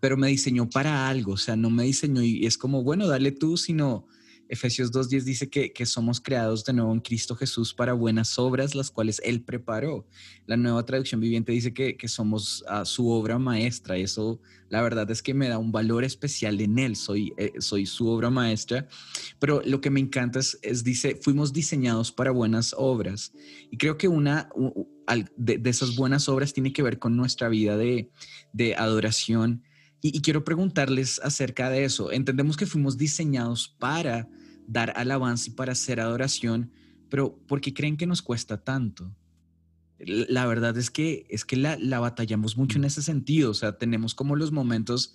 pero 0.00 0.16
me 0.16 0.28
diseñó 0.28 0.68
para 0.68 1.08
algo, 1.08 1.32
o 1.32 1.36
sea, 1.36 1.56
no 1.56 1.70
me 1.70 1.84
diseñó 1.84 2.22
y 2.22 2.46
es 2.46 2.58
como, 2.58 2.82
bueno, 2.82 3.06
dale 3.06 3.32
tú, 3.32 3.56
sino 3.56 4.06
Efesios 4.48 4.90
2.10 4.92 5.22
dice 5.22 5.50
que, 5.50 5.86
somos 5.86 6.20
creados 6.20 6.64
de 6.64 6.72
nuevo 6.72 6.92
en 6.92 7.00
Cristo 7.00 7.36
Jesús 7.36 7.74
para 7.74 7.92
buenas 7.92 8.38
obras, 8.38 8.74
las 8.74 8.90
cuales 8.90 9.20
Él 9.24 9.42
preparó. 9.42 10.06
La 10.46 10.56
nueva 10.56 10.84
traducción 10.84 11.20
viviente 11.20 11.52
dice 11.52 11.74
que, 11.74 11.96
somos 12.08 12.64
ah, 12.66 12.84
su 12.84 13.10
obra 13.10 13.38
maestra. 13.38 13.96
Eso, 13.98 14.40
la 14.70 14.80
verdad 14.80 15.10
es 15.10 15.22
que 15.22 15.34
me 15.34 15.48
da 15.48 15.58
un 15.58 15.70
valor 15.70 16.02
especial 16.02 16.60
en 16.60 16.78
Él. 16.78 16.96
Soy, 16.96 17.34
eh, 17.36 17.52
soy 17.58 17.84
su 17.84 18.08
obra 18.08 18.30
maestra. 18.30 18.88
Pero 19.38 19.60
lo 19.64 19.80
que 19.80 19.90
me 19.90 20.00
encanta 20.00 20.40
es, 20.40 20.84
dice, 20.84 21.18
fuimos 21.20 21.52
diseñados 21.52 22.10
para 22.10 22.30
buenas 22.30 22.74
obras. 22.76 23.32
Y 23.70 23.76
creo 23.76 23.98
que 23.98 24.08
una 24.08 24.48
de, 25.36 25.60
esas 25.64 25.94
buenas 25.94 26.28
obras 26.28 26.54
tiene 26.54 26.72
que 26.72 26.82
ver 26.82 26.98
con 26.98 27.16
nuestra 27.16 27.48
vida 27.48 27.76
de, 27.76 28.10
de 28.52 28.74
adoración. 28.76 29.62
Y, 30.00 30.20
quiero 30.20 30.44
preguntarles 30.44 31.20
acerca 31.22 31.70
de 31.70 31.84
eso. 31.84 32.12
Entendemos 32.12 32.56
que 32.56 32.66
fuimos 32.66 32.96
diseñados 32.96 33.74
para 33.78 34.28
dar 34.68 34.92
alabanza 34.96 35.50
y 35.50 35.54
para 35.54 35.72
hacer 35.72 35.98
adoración, 35.98 36.70
pero 37.08 37.36
¿por 37.48 37.60
qué 37.60 37.74
creen 37.74 37.96
que 37.96 38.06
nos 38.06 38.22
cuesta 38.22 38.62
tanto? 38.62 39.12
La 39.98 40.46
verdad 40.46 40.76
es 40.78 40.90
que, 40.90 41.26
es 41.28 41.44
que 41.44 41.56
la, 41.56 41.76
la 41.78 41.98
batallamos 41.98 42.56
mucho 42.56 42.78
en 42.78 42.84
ese 42.84 43.02
sentido, 43.02 43.50
o 43.50 43.54
sea, 43.54 43.78
tenemos 43.78 44.14
como 44.14 44.36
los 44.36 44.52
momentos, 44.52 45.14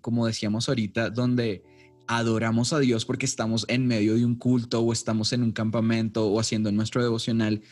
como 0.00 0.26
decíamos 0.26 0.68
ahorita, 0.68 1.10
donde 1.10 1.64
adoramos 2.06 2.72
a 2.72 2.78
Dios 2.78 3.04
porque 3.04 3.26
estamos 3.26 3.66
en 3.68 3.86
medio 3.86 4.14
de 4.14 4.24
un 4.24 4.36
culto 4.36 4.80
o 4.80 4.92
estamos 4.92 5.32
en 5.32 5.42
un 5.42 5.52
campamento 5.52 6.26
o 6.26 6.40
haciendo 6.40 6.72
nuestro 6.72 7.02
devocional 7.02 7.62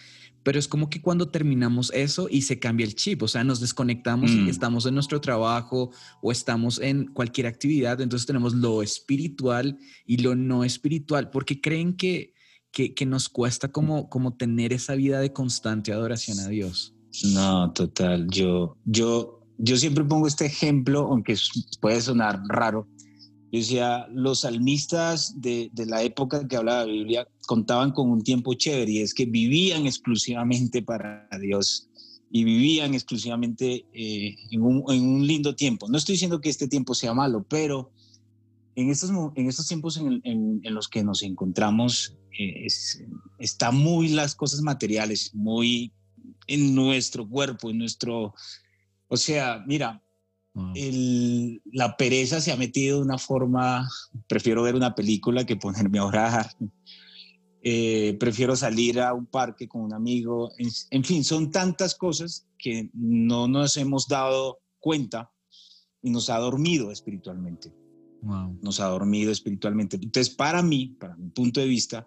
pero 0.43 0.59
es 0.59 0.69
como 0.69 0.89
que 0.89 1.03
cuando 1.03 1.29
terminamos 1.29 1.91
eso 1.95 2.29
y 2.31 2.43
se 2.43 2.59
cambia 2.59 2.87
el 2.87 2.95
chip, 2.95 3.23
o 3.23 3.29
sea, 3.29 3.45
nos 3.45 3.61
desconectamos 3.61 4.31
y 4.31 4.37
mm. 4.37 4.49
estamos 4.49 4.87
en 4.87 4.95
nuestro 4.95 5.21
trabajo 5.21 5.91
o 6.23 6.33
estamos 6.33 6.81
en 6.81 7.07
cualquier 7.07 7.47
actividad, 7.47 8.01
entonces 8.01 8.27
tenemos 8.27 8.55
lo 8.55 8.83
espiritual 8.83 9.79
y 10.07 10.19
lo 10.19 10.35
no 10.35 10.65
espiritual, 10.65 11.31
porque 11.31 11.61
creen 11.61 11.97
que, 11.97 12.33
que, 12.73 13.07
nos 13.07 13.29
cuesta 13.29 13.69
como, 13.69 14.09
como 14.09 14.37
tener 14.37 14.73
esa 14.73 14.95
vida 14.95 15.21
de 15.21 15.33
constante 15.33 15.93
adoración 15.93 16.39
a 16.41 16.49
Dios. 16.49 16.95
No, 17.35 17.73
total, 17.73 18.29
yo, 18.31 18.77
yo, 18.85 19.41
yo 19.59 19.77
siempre 19.77 20.05
pongo 20.05 20.27
este 20.27 20.47
ejemplo, 20.47 21.01
aunque 21.01 21.37
puede 21.81 22.01
sonar 22.01 22.41
raro, 22.49 22.87
yo 23.53 23.59
decía, 23.59 24.07
los 24.13 24.41
salmistas 24.41 25.41
de, 25.41 25.71
de, 25.73 25.87
la 25.87 26.03
época 26.03 26.47
que 26.47 26.57
hablaba 26.57 26.87
la 26.87 26.93
Biblia 26.93 27.29
contaban 27.47 27.91
con 27.91 28.09
un 28.09 28.23
tiempo 28.23 28.55
chévere 28.55 28.93
y 28.93 28.99
es 29.01 29.13
que 29.13 29.27
vivían 29.27 29.87
exclusivamente 29.87 30.83
para 30.83 31.29
Dios 31.41 31.89
y 32.31 32.45
vivían 32.45 32.95
exclusivamente 32.95 33.87
eh, 33.93 34.37
en, 34.53 34.63
un, 34.63 34.85
en, 34.89 35.03
un, 35.03 35.27
lindo 35.27 35.57
tiempo. 35.57 35.89
No 35.89 35.99
estoy 35.99 36.13
diciendo 36.15 36.41
que 36.41 36.49
este 36.49 36.69
tiempo 36.69 36.95
sea 36.95 37.13
malo, 37.13 37.45
pero 37.49 37.91
en 38.77 38.89
estos, 38.89 39.11
en 39.35 39.49
estos 39.49 39.67
tiempos 39.67 39.97
en, 39.97 40.21
en, 40.23 40.75
los 40.75 40.89
que 40.89 41.03
nos 41.03 41.25
encontramos 41.25 42.17
eh, 42.39 42.69
están 43.39 43.77
muy 43.77 44.11
las 44.11 44.37
cosas 44.37 44.63
materiales, 44.63 45.35
muy 45.35 45.93
en 46.47 46.75
nuestro 46.75 47.29
cuerpo, 47.29 47.71
en 47.71 47.79
nuestro... 47.79 48.33
O 49.09 49.17
sea, 49.17 49.65
mira, 49.67 50.01
la 50.55 51.97
pereza 51.97 52.41
se 52.41 52.53
ha 52.53 52.57
metido 52.57 52.99
de 52.99 53.05
una 53.05 53.19
forma, 53.19 53.89
prefiero 54.27 54.63
ver 54.63 54.75
una 54.75 54.95
película 54.95 55.47
que 55.47 55.57
ponerme 55.57 55.99
a 55.99 56.05
orar, 56.05 56.51
eh, 57.63 58.17
prefiero 58.19 58.57
salir 58.57 59.01
a 59.01 59.13
un 59.13 59.27
parque 59.27 59.69
con 59.69 59.83
un 59.83 59.93
amigo, 59.93 60.51
en, 60.91 61.05
fin, 61.05 61.25
son 61.25 61.51
tantas 61.51 61.95
cosas 61.95 62.47
que 62.59 62.91
no 62.95 63.49
nos 63.49 63.77
hemos 63.77 64.09
dado 64.09 64.59
cuenta 64.79 65.31
y 66.03 66.11
nos 66.11 66.31
ha 66.31 66.39
dormido 66.39 66.91
espiritualmente. 66.91 67.73
Nos 68.61 68.81
ha 68.81 68.87
dormido 68.87 69.33
espiritualmente. 69.33 69.97
Entonces, 69.97 70.35
para 70.35 70.63
mí, 70.63 70.95
para 71.01 71.17
mi 71.17 71.31
punto 71.31 71.61
de 71.61 71.67
vista, 71.67 72.07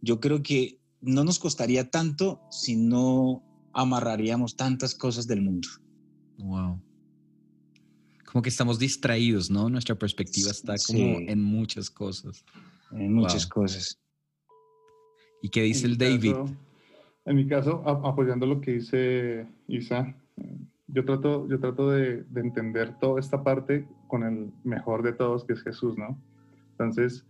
yo 0.00 0.18
creo 0.18 0.42
que 0.42 0.80
no 1.02 1.22
nos 1.22 1.38
costaría 1.38 1.90
tanto 1.90 2.40
si 2.50 2.76
no 2.76 3.42
amarraríamos 3.74 4.56
tantas 4.56 4.94
cosas 4.94 5.26
del 5.26 5.42
mundo. 5.42 5.68
Wow 6.38 6.80
como 8.30 8.42
que 8.42 8.48
estamos 8.48 8.78
distraídos, 8.78 9.50
¿no? 9.50 9.68
Nuestra 9.68 9.94
perspectiva 9.94 10.50
está 10.50 10.74
como 10.86 11.18
en 11.18 11.42
muchas 11.42 11.90
cosas. 11.90 12.44
En 12.92 13.12
muchas 13.12 13.46
cosas. 13.46 13.98
¿Y 15.42 15.48
qué 15.48 15.62
dice 15.62 15.86
el 15.86 15.96
David? 15.96 16.36
en 17.26 17.36
mi 17.36 17.46
caso, 17.46 17.82
apoyando 17.86 18.46
lo 18.46 18.60
que 18.60 18.72
dice 18.72 19.46
Isa, 19.68 20.14
yo 20.88 21.04
trato, 21.04 21.46
yo 21.48 21.60
trato 21.60 21.90
de, 21.90 22.24
entender 22.34 22.98
toda 22.98 23.20
esta 23.20 23.42
parte 23.44 23.86
con 24.08 24.24
el 24.24 24.50
mejor 24.64 25.02
de 25.02 25.12
todos, 25.12 25.44
que 25.44 25.52
es 25.52 25.62
Jesús, 25.62 25.96
¿no? 25.96 26.18
Entonces, 26.72 27.24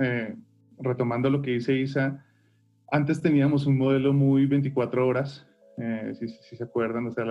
eh, 0.00 0.36
retomando 0.78 1.30
lo 1.30 1.42
que 1.42 1.52
dice 1.52 1.74
Isa, 1.74 2.24
antes 2.90 3.20
teníamos 3.22 3.66
un 3.66 3.78
modelo 3.78 4.12
muy 4.12 4.46
24 4.46 5.06
horas, 5.06 5.46
eh, 5.78 6.14
si, 6.14 6.56
se 6.56 6.64
acuerdan, 6.64 7.06
o 7.06 7.10
sea, 7.10 7.24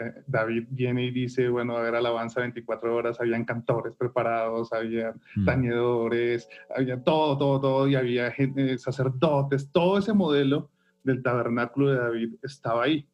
eh, 0.00 0.24
David 0.26 0.66
viene 0.70 1.04
y 1.04 1.10
dice, 1.12 1.48
bueno, 1.48 1.76
a 1.76 1.82
ver, 1.82 1.94
alabanza 1.94 2.40
24 2.40 2.94
horas, 2.94 3.20
habían 3.20 3.44
cantores 3.44 3.94
preparados, 3.94 4.72
había 4.72 5.14
mm. 5.36 5.44
tañedores, 5.44 6.48
había 6.74 7.02
todo, 7.02 7.38
todo, 7.38 7.60
todo, 7.60 7.88
y 7.88 7.94
había 7.94 8.30
gente, 8.32 8.76
sacerdotes, 8.78 9.70
todo 9.70 9.98
ese 9.98 10.12
modelo 10.12 10.70
del 11.04 11.22
tabernáculo 11.22 11.90
de 11.90 11.98
David 11.98 12.34
estaba 12.42 12.84
ahí, 12.84 13.06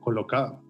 colocado. 0.00 0.62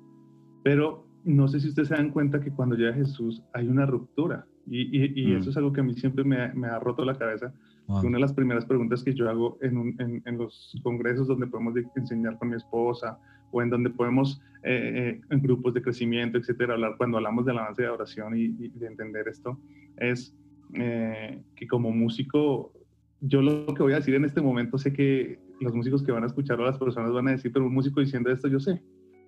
Pero 0.64 1.07
no 1.22 1.46
sé 1.46 1.61
si 1.61 1.68
ustedes 1.68 1.88
se 1.88 1.94
dan 1.94 2.11
cuenta 2.11 2.40
que 2.40 2.50
cuando 2.50 2.74
llega 2.74 2.92
Jesús 2.94 3.44
hay 3.53 3.68
una 3.68 3.87
ruptura, 3.87 4.46
y, 4.66 5.20
y, 5.20 5.35
eso 5.35 5.46
mm. 5.46 5.50
es 5.50 5.57
algo 5.57 5.72
que 5.72 5.81
a 5.83 5.85
mí 5.85 5.94
siempre 5.94 6.24
me, 6.24 6.53
me 6.55 6.66
ha 6.66 6.81
roto 6.81 7.05
la 7.05 7.16
cabeza, 7.16 7.53
una 7.87 8.16
de 8.16 8.20
las 8.20 8.33
primeras 8.33 8.64
preguntas 8.64 9.03
que 9.03 9.14
yo 9.14 9.29
hago 9.29 9.59
en, 9.61 10.23
en, 10.25 10.38
los 10.38 10.75
congresos 10.83 11.29
donde 11.29 11.47
podemos 11.47 11.75
enseñar 11.97 12.38
con 12.38 12.49
mi 12.49 12.57
esposa 12.57 13.18
o 13.51 13.62
en 13.62 13.70
donde 13.70 13.90
podemos 13.90 14.40
eh, 14.62 14.92
eh, 14.94 15.20
en 15.31 15.42
grupos 15.42 15.75
de 15.75 15.83
crecimiento, 15.83 16.38
etcétera, 16.38 16.75
hablar 16.75 16.97
cuando 16.97 17.18
hablamos 17.18 17.44
de 17.44 17.53
avance 17.53 17.83
de 17.83 17.88
oración 17.88 18.37
y, 18.37 18.49
de 18.49 18.87
entender 18.87 19.29
esto, 19.29 19.59
es 19.99 20.35
eh, 20.75 21.42
que 21.55 21.66
como 21.66 21.90
músico, 21.90 22.73
yo 23.20 23.42
lo 23.42 23.66
que 23.75 23.83
voy 23.83 23.92
a 23.92 23.97
decir 23.97 24.14
en 24.14 24.25
este 24.25 24.40
momento, 24.40 24.79
sé 24.79 24.92
que 24.92 25.38
los 25.61 25.75
músicos 25.75 26.03
que 26.03 26.12
van 26.12 26.25
a 26.25 26.27
escuchar 26.27 26.59
o 26.61 26.64
las 26.64 26.79
personas 26.79 27.12
van 27.12 27.29
a 27.29 27.33
decir, 27.33 27.53
pero 27.53 27.66
un 27.66 27.75
músico 27.75 28.01
diciendo 28.01 28.31
esto 28.31 28.49
yo 28.49 28.59
sé, 28.59 28.83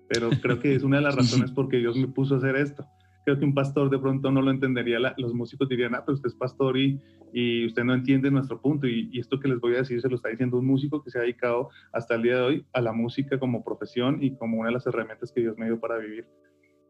pero 0.09 0.29
creo 0.41 0.59
que 0.59 0.73
es 0.73 0.83
una 0.83 0.97
de 0.97 1.03
las 1.03 1.15
razones 1.15 1.51
por 1.51 1.69
qué 1.69 1.77
Dios 1.77 1.95
me 1.95 2.07
puso 2.07 2.35
a 2.35 2.37
hacer 2.39 2.55
esto 2.55 2.85
creo 3.27 3.39
que 3.39 3.43
un 3.43 3.53
pastor 3.53 3.89
de 3.89 3.99
pronto 3.99 4.31
no 4.31 4.41
lo 4.41 4.51
entendería. 4.51 4.99
los 5.17 5.33
músicos 5.33 5.67
dirían, 5.67 5.93
ah, 5.93 6.03
pero 6.05 6.15
usted 6.15 6.29
es 6.29 6.35
pastor 6.35 6.77
y, 6.77 6.97
y 7.33 7.65
usted 7.65 7.83
no 7.83 7.93
entiende 7.93 8.31
nuestro 8.31 8.61
punto. 8.61 8.87
Y, 8.87 9.19
esto 9.19 9.37
que 9.37 9.49
les 9.49 9.59
voy 9.59 9.75
a 9.75 9.79
decir 9.79 9.99
se 9.99 10.07
lo 10.07 10.15
está 10.15 10.29
diciendo 10.29 10.57
un 10.57 10.65
músico 10.65 11.03
que 11.03 11.11
se 11.11 11.17
ha 11.17 11.23
dedicado 11.23 11.67
hasta 11.91 12.15
el 12.15 12.21
día 12.21 12.37
de 12.37 12.41
hoy 12.41 12.65
a 12.71 12.79
la 12.79 12.93
música 12.93 13.37
como 13.37 13.65
profesión 13.65 14.23
y 14.23 14.37
como 14.37 14.59
una 14.59 14.69
de 14.69 14.75
las 14.75 14.87
herramientas 14.87 15.33
que 15.33 15.41
Dios 15.41 15.57
me 15.57 15.65
dio 15.65 15.77
para 15.77 15.97
vivir. 15.97 16.25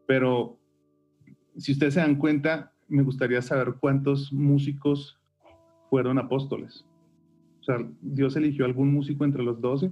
Pero 0.06 0.60
si 1.56 1.72
ustedes 1.72 1.94
se 1.94 2.00
dan 2.00 2.14
cuenta, 2.14 2.72
me 2.86 3.02
gustaría 3.02 3.42
saber 3.42 3.74
cuántos 3.80 4.32
músicos 4.32 5.18
fueron 5.90 6.20
apóstoles. 6.20 6.86
O 7.62 7.64
sea, 7.64 7.78
Dios 8.00 8.36
eligió 8.36 8.64
algún 8.64 8.92
músico 8.92 9.24
entre 9.24 9.42
los 9.42 9.60
doce. 9.60 9.90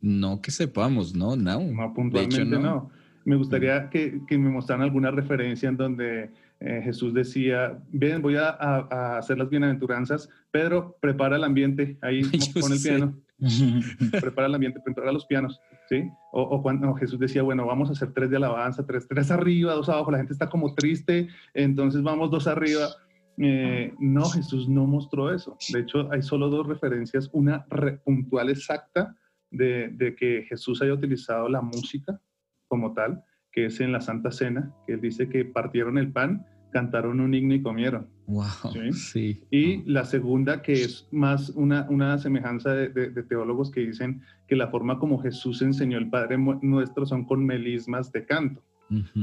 No 0.00 0.40
que 0.40 0.50
sepamos, 0.50 1.14
no, 1.14 1.36
no. 1.36 1.60
No, 1.60 1.92
puntualmente 1.92 2.58
no. 2.58 2.90
Me 3.28 3.36
gustaría 3.36 3.90
que, 3.90 4.22
que, 4.26 4.38
me 4.38 4.48
mostraran 4.48 4.82
alguna 4.82 5.10
referencia 5.10 5.68
en 5.68 5.76
donde 5.76 6.30
eh, 6.60 6.80
Jesús 6.82 7.12
decía, 7.12 7.78
bien, 7.90 8.22
voy 8.22 8.36
a, 8.36 9.18
hacer 9.18 9.36
las 9.36 9.50
bienaventuranzas, 9.50 10.30
Pedro, 10.50 10.96
prepara 10.98 11.36
el 11.36 11.44
ambiente, 11.44 11.98
ahí 12.00 12.22
pone 12.58 12.76
el 12.76 12.80
piano, 12.80 13.18
prepara 14.22 14.46
el 14.46 14.54
ambiente, 14.54 14.80
prepara 14.80 15.12
los 15.12 15.26
pianos, 15.26 15.60
¿sí? 15.90 16.08
O, 16.32 16.62
cuando 16.62 16.94
Jesús 16.94 17.18
decía, 17.18 17.42
bueno, 17.42 17.66
vamos 17.66 17.90
a 17.90 17.92
hacer 17.92 18.14
tres 18.14 18.30
de 18.30 18.36
alabanza, 18.36 18.86
tres, 18.86 19.06
tres 19.06 19.30
arriba, 19.30 19.74
dos 19.74 19.90
abajo, 19.90 20.10
la 20.10 20.16
gente 20.16 20.32
está 20.32 20.48
como 20.48 20.74
triste, 20.74 21.28
entonces 21.52 22.02
vamos 22.02 22.30
dos 22.30 22.46
arriba. 22.46 22.88
Eh, 23.36 23.92
no, 23.98 24.24
Jesús 24.30 24.70
no 24.70 24.86
mostró 24.86 25.34
eso. 25.34 25.58
De 25.70 25.80
hecho, 25.80 26.10
hay 26.10 26.22
solo 26.22 26.48
dos 26.48 26.66
referencias, 26.66 27.28
una 27.34 27.66
puntual 28.06 28.48
exacta 28.48 29.14
de, 29.50 29.88
de 29.88 30.16
que 30.16 30.46
Jesús 30.48 30.80
haya 30.80 30.94
utilizado 30.94 31.46
la 31.50 31.60
música 31.60 32.18
como 32.68 32.92
tal, 32.92 33.24
que 33.52 33.66
es 33.66 33.80
en 33.80 33.92
la 33.92 34.00
Santa 34.00 34.30
Cena, 34.30 34.72
que 34.86 34.94
él 34.94 35.00
dice 35.00 35.28
que 35.28 35.44
partieron 35.44 35.98
el 35.98 36.12
pan, 36.12 36.46
cantaron 36.70 37.20
un 37.20 37.34
himno 37.34 37.54
y 37.54 37.62
comieron. 37.62 38.08
Wow, 38.26 38.92
¿sí? 38.92 39.42
Y 39.50 39.82
la 39.90 40.04
segunda, 40.04 40.60
que 40.60 40.74
es 40.74 41.08
más 41.10 41.50
una, 41.50 41.86
una 41.88 42.18
semejanza 42.18 42.74
de, 42.74 43.22
teólogos 43.22 43.70
que 43.70 43.80
dicen 43.80 44.22
que 44.46 44.56
la 44.56 44.68
forma 44.68 44.98
como 44.98 45.20
Jesús 45.20 45.62
enseñó 45.62 45.98
el 45.98 46.10
Padre 46.10 46.36
Nuestro 46.36 47.06
son 47.06 47.24
con 47.24 47.44
melismas 47.44 48.12
de 48.12 48.26
canto, 48.26 48.62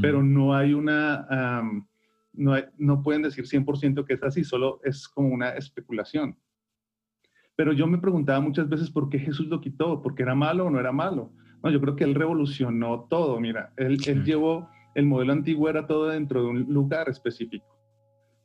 pero 0.01 0.23
no 0.23 0.55
hay 0.55 0.73
una, 0.73 1.61
no, 2.33 2.55
no 2.77 3.03
pueden 3.03 3.21
decir 3.21 3.45
100% 3.45 4.05
que 4.05 4.13
es 4.15 4.23
así, 4.23 4.43
solo 4.43 4.81
es 4.83 5.07
como 5.07 5.29
una 5.29 5.49
especulación. 5.49 6.35
Pero 7.55 7.71
yo 7.71 7.87
me 7.87 7.99
preguntaba 7.99 8.41
muchas 8.41 8.67
veces 8.67 8.89
por 8.89 9.09
qué 9.09 9.19
Jesús 9.19 9.47
lo 9.47 9.61
quitó, 9.61 10.01
porque 10.01 10.23
era 10.23 10.35
malo 10.35 10.65
o 10.65 10.69
no 10.69 10.79
era 10.79 10.91
malo. 10.91 11.31
No, 11.65 11.71
yo 11.71 11.81
creo 11.81 11.95
que 11.95 12.03
él 12.03 12.13
revolucionó 12.13 13.07
todo. 13.09 13.39
Mira, 13.39 13.73
él, 13.75 13.97
él 14.05 14.23
llevó, 14.23 14.69
el 14.93 15.07
modelo 15.07 15.33
antiguo 15.33 15.67
era 15.67 15.87
todo 15.87 16.09
dentro 16.09 16.43
de 16.43 16.47
un 16.47 16.59
lugar 16.71 17.09
específico, 17.09 17.65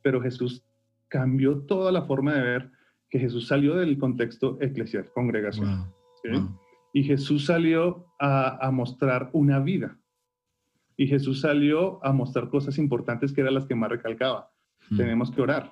pero 0.01 0.19
Jesús 0.19 0.65
cambió 1.07 1.59
toda 1.67 1.91
la 1.91 2.01
forma 2.01 2.33
de 2.33 2.41
ver 2.41 2.71
que 3.11 3.19
Jesús 3.19 3.47
salió 3.47 3.75
del 3.75 3.99
contexto 3.99 4.57
eclesial, 4.59 5.11
congregación. 5.13 5.93
Y 6.93 7.03
Jesús 7.03 7.45
salió 7.45 8.07
a, 8.19 8.65
a, 8.65 8.71
mostrar 8.71 9.29
una 9.33 9.59
vida. 9.59 9.99
Y 10.97 11.05
Jesús 11.05 11.41
salió 11.41 12.03
a 12.03 12.11
mostrar 12.13 12.49
cosas 12.49 12.79
importantes 12.79 13.31
que 13.31 13.41
eran 13.41 13.53
las 13.53 13.65
que 13.65 13.75
más 13.75 13.91
recalcaba. 13.91 14.49
Hmm. 14.89 14.97
Tenemos 14.97 15.29
que 15.31 15.41
orar. 15.41 15.71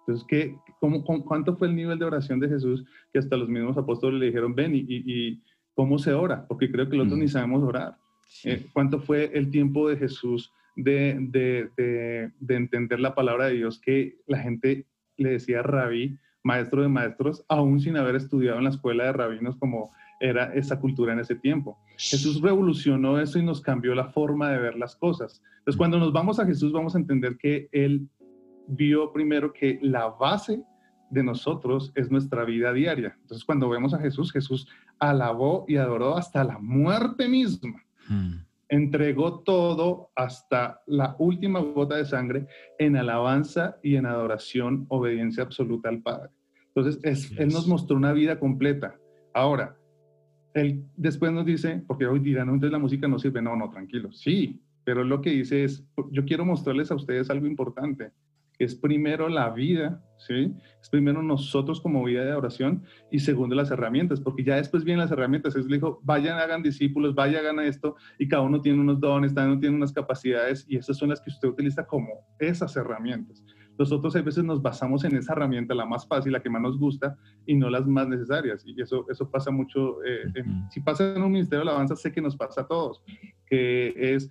Entonces, 0.00 0.26
¿qué, 0.28 0.58
cómo, 0.78 1.02
¿cuánto 1.04 1.56
fue 1.56 1.68
el 1.68 1.74
nivel 1.74 1.98
de 1.98 2.04
oración 2.04 2.38
de 2.38 2.48
Jesús 2.48 2.84
que 3.12 3.18
hasta 3.18 3.36
los 3.36 3.48
mismos 3.48 3.76
apóstoles 3.76 4.20
le 4.20 4.26
dijeron, 4.26 4.54
ven 4.54 4.74
y, 4.74 4.84
y, 4.88 5.42
cómo 5.76 5.98
se 5.98 6.14
ora, 6.14 6.46
porque 6.48 6.72
creo 6.72 6.88
que 6.88 6.96
nosotros 6.96 7.18
ni 7.18 7.26
mm. 7.26 7.28
sabemos 7.28 7.62
orar. 7.62 7.98
Eh, 8.44 8.66
¿Cuánto 8.72 8.98
fue 8.98 9.30
el 9.34 9.50
tiempo 9.50 9.88
de 9.88 9.96
Jesús 9.98 10.52
de, 10.74 11.16
de, 11.20 11.70
de, 12.40 12.54
entender 12.54 12.98
la 12.98 13.14
palabra 13.14 13.46
de 13.46 13.54
Dios 13.54 13.78
que 13.78 14.16
la 14.26 14.38
gente 14.38 14.86
le 15.16 15.30
decía 15.30 15.62
rabí, 15.62 16.18
maestro 16.42 16.82
de 16.82 16.88
maestros, 16.88 17.44
aún 17.48 17.80
sin 17.80 17.96
haber 17.96 18.16
estudiado 18.16 18.58
en 18.58 18.64
la 18.64 18.70
escuela 18.70 19.04
de 19.04 19.12
rabinos 19.12 19.56
como 19.56 19.92
era 20.18 20.54
esa 20.54 20.80
cultura 20.80 21.12
en 21.12 21.20
ese 21.20 21.34
tiempo. 21.34 21.78
Jesús 21.98 22.40
revolucionó 22.40 23.20
eso 23.20 23.38
y 23.38 23.42
nos 23.42 23.60
cambió 23.60 23.94
la 23.94 24.06
forma 24.06 24.50
de 24.50 24.58
ver 24.58 24.76
las 24.76 24.96
cosas. 24.96 25.42
Entonces, 25.58 25.76
cuando 25.76 25.98
nos 25.98 26.12
vamos 26.12 26.40
a 26.40 26.46
Jesús, 26.46 26.72
vamos 26.72 26.94
a 26.94 26.98
entender 26.98 27.36
que 27.36 27.68
Él 27.72 28.08
vio 28.66 29.12
primero 29.12 29.52
que 29.52 29.78
la 29.82 30.08
base 30.08 30.62
de 31.10 31.22
nosotros 31.22 31.92
es 31.94 32.10
nuestra 32.10 32.44
vida 32.44 32.72
diaria. 32.72 33.16
Entonces, 33.20 33.44
cuando 33.44 33.68
vemos 33.68 33.94
a 33.94 33.98
Jesús, 33.98 34.32
Jesús 34.32 34.68
alabó 34.98 35.64
y 35.68 35.76
adoró 35.76 36.16
hasta 36.16 36.44
la 36.44 36.58
muerte 36.58 37.28
misma. 37.28 37.82
Hmm. 38.08 38.44
Entregó 38.68 39.40
todo 39.40 40.10
hasta 40.16 40.80
la 40.86 41.14
última 41.18 41.60
gota 41.60 41.96
de 41.96 42.04
sangre 42.04 42.46
en 42.78 42.96
alabanza 42.96 43.76
y 43.82 43.96
en 43.96 44.06
adoración, 44.06 44.86
obediencia 44.88 45.44
absoluta 45.44 45.88
al 45.88 46.02
Padre. 46.02 46.30
Entonces, 46.74 47.32
Él 47.38 47.48
nos 47.48 47.66
mostró 47.68 47.96
una 47.96 48.12
vida 48.12 48.38
completa. 48.38 48.96
Ahora, 49.32 49.76
Él 50.52 50.84
después 50.96 51.32
nos 51.32 51.46
dice, 51.46 51.82
porque 51.86 52.06
hoy 52.06 52.18
dirán, 52.18 52.48
entonces 52.48 52.72
la 52.72 52.78
música 52.78 53.06
no 53.06 53.18
sirve. 53.18 53.40
No, 53.40 53.56
no, 53.56 53.70
tranquilo. 53.70 54.12
Sí, 54.12 54.60
pero 54.84 55.04
lo 55.04 55.20
que 55.20 55.30
dice 55.30 55.64
es, 55.64 55.84
yo 56.10 56.24
quiero 56.24 56.44
mostrarles 56.44 56.90
a 56.90 56.96
ustedes 56.96 57.30
algo 57.30 57.46
importante 57.46 58.12
es 58.58 58.74
primero 58.74 59.28
la 59.28 59.50
vida, 59.50 60.02
¿sí? 60.18 60.54
Es 60.80 60.88
primero 60.88 61.22
nosotros 61.22 61.80
como 61.80 62.04
vida 62.04 62.24
de 62.24 62.32
oración 62.32 62.84
y 63.10 63.18
segundo 63.18 63.54
las 63.54 63.70
herramientas, 63.70 64.20
porque 64.20 64.44
ya 64.44 64.56
después 64.56 64.84
vienen 64.84 65.02
las 65.02 65.10
herramientas. 65.10 65.56
Es 65.56 65.68
dijo, 65.68 66.00
vayan, 66.04 66.38
hagan 66.38 66.62
discípulos, 66.62 67.14
vayan, 67.14 67.44
hagan 67.44 67.60
esto, 67.60 67.96
y 68.18 68.28
cada 68.28 68.42
uno 68.42 68.60
tiene 68.60 68.80
unos 68.80 69.00
dones, 69.00 69.34
cada 69.34 69.48
uno 69.48 69.58
tiene 69.58 69.76
unas 69.76 69.92
capacidades, 69.92 70.64
y 70.68 70.76
esas 70.76 70.96
son 70.96 71.10
las 71.10 71.20
que 71.20 71.30
usted 71.30 71.48
utiliza 71.48 71.86
como 71.86 72.26
esas 72.38 72.76
herramientas. 72.76 73.44
Nosotros 73.78 74.16
a 74.16 74.22
veces 74.22 74.42
nos 74.42 74.62
basamos 74.62 75.04
en 75.04 75.16
esa 75.16 75.34
herramienta, 75.34 75.74
la 75.74 75.84
más 75.84 76.06
fácil, 76.06 76.32
la 76.32 76.40
que 76.40 76.48
más 76.48 76.62
nos 76.62 76.78
gusta, 76.78 77.16
y 77.44 77.54
no 77.54 77.68
las 77.68 77.86
más 77.86 78.08
necesarias. 78.08 78.62
Y 78.64 78.80
eso, 78.80 79.04
eso 79.10 79.30
pasa 79.30 79.50
mucho, 79.50 80.02
eh, 80.02 80.24
si 80.70 80.80
pasa 80.80 81.14
en 81.14 81.22
un 81.22 81.32
ministerio 81.32 81.64
de 81.64 81.70
alabanza, 81.70 81.94
sé 81.94 82.10
que 82.10 82.22
nos 82.22 82.36
pasa 82.36 82.62
a 82.62 82.66
todos, 82.66 83.02
que 83.46 83.92
es 83.96 84.30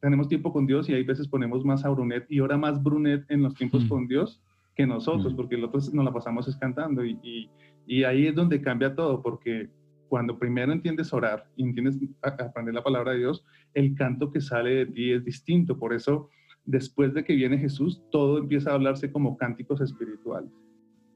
tenemos 0.00 0.28
tiempo 0.28 0.52
con 0.52 0.66
Dios 0.66 0.88
y 0.88 0.94
hay 0.94 1.04
veces 1.04 1.28
ponemos 1.28 1.64
más 1.64 1.84
a 1.84 1.90
Brunet 1.90 2.26
y 2.28 2.40
ahora 2.40 2.56
más 2.56 2.82
Brunet 2.82 3.24
en 3.30 3.42
los 3.42 3.54
tiempos 3.54 3.84
con 3.84 4.08
Dios 4.08 4.42
que 4.74 4.86
nosotros, 4.86 5.32
porque 5.34 5.56
nosotros 5.56 5.94
nos 5.94 6.04
la 6.04 6.12
pasamos 6.12 6.48
es 6.48 6.56
cantando 6.56 7.04
y, 7.04 7.48
y, 7.86 8.02
ahí 8.02 8.26
es 8.26 8.34
donde 8.34 8.60
cambia 8.60 8.94
todo, 8.96 9.22
porque 9.22 9.70
cuando 10.08 10.36
primero 10.36 10.72
entiendes 10.72 11.12
orar 11.12 11.46
y 11.56 11.62
entiendes 11.62 11.98
aprender 12.20 12.74
la 12.74 12.82
palabra 12.82 13.12
de 13.12 13.18
Dios, 13.18 13.44
el 13.74 13.94
canto 13.94 14.32
que 14.32 14.40
sale 14.40 14.70
de 14.74 14.86
ti 14.86 15.12
es 15.12 15.24
distinto. 15.24 15.78
Por 15.78 15.94
eso, 15.94 16.28
después 16.64 17.14
de 17.14 17.22
que 17.22 17.36
viene 17.36 17.56
Jesús, 17.56 18.02
todo 18.10 18.38
empieza 18.38 18.72
a 18.72 18.74
hablarse 18.74 19.12
como 19.12 19.36
cánticos 19.36 19.80
espirituales, 19.80 20.50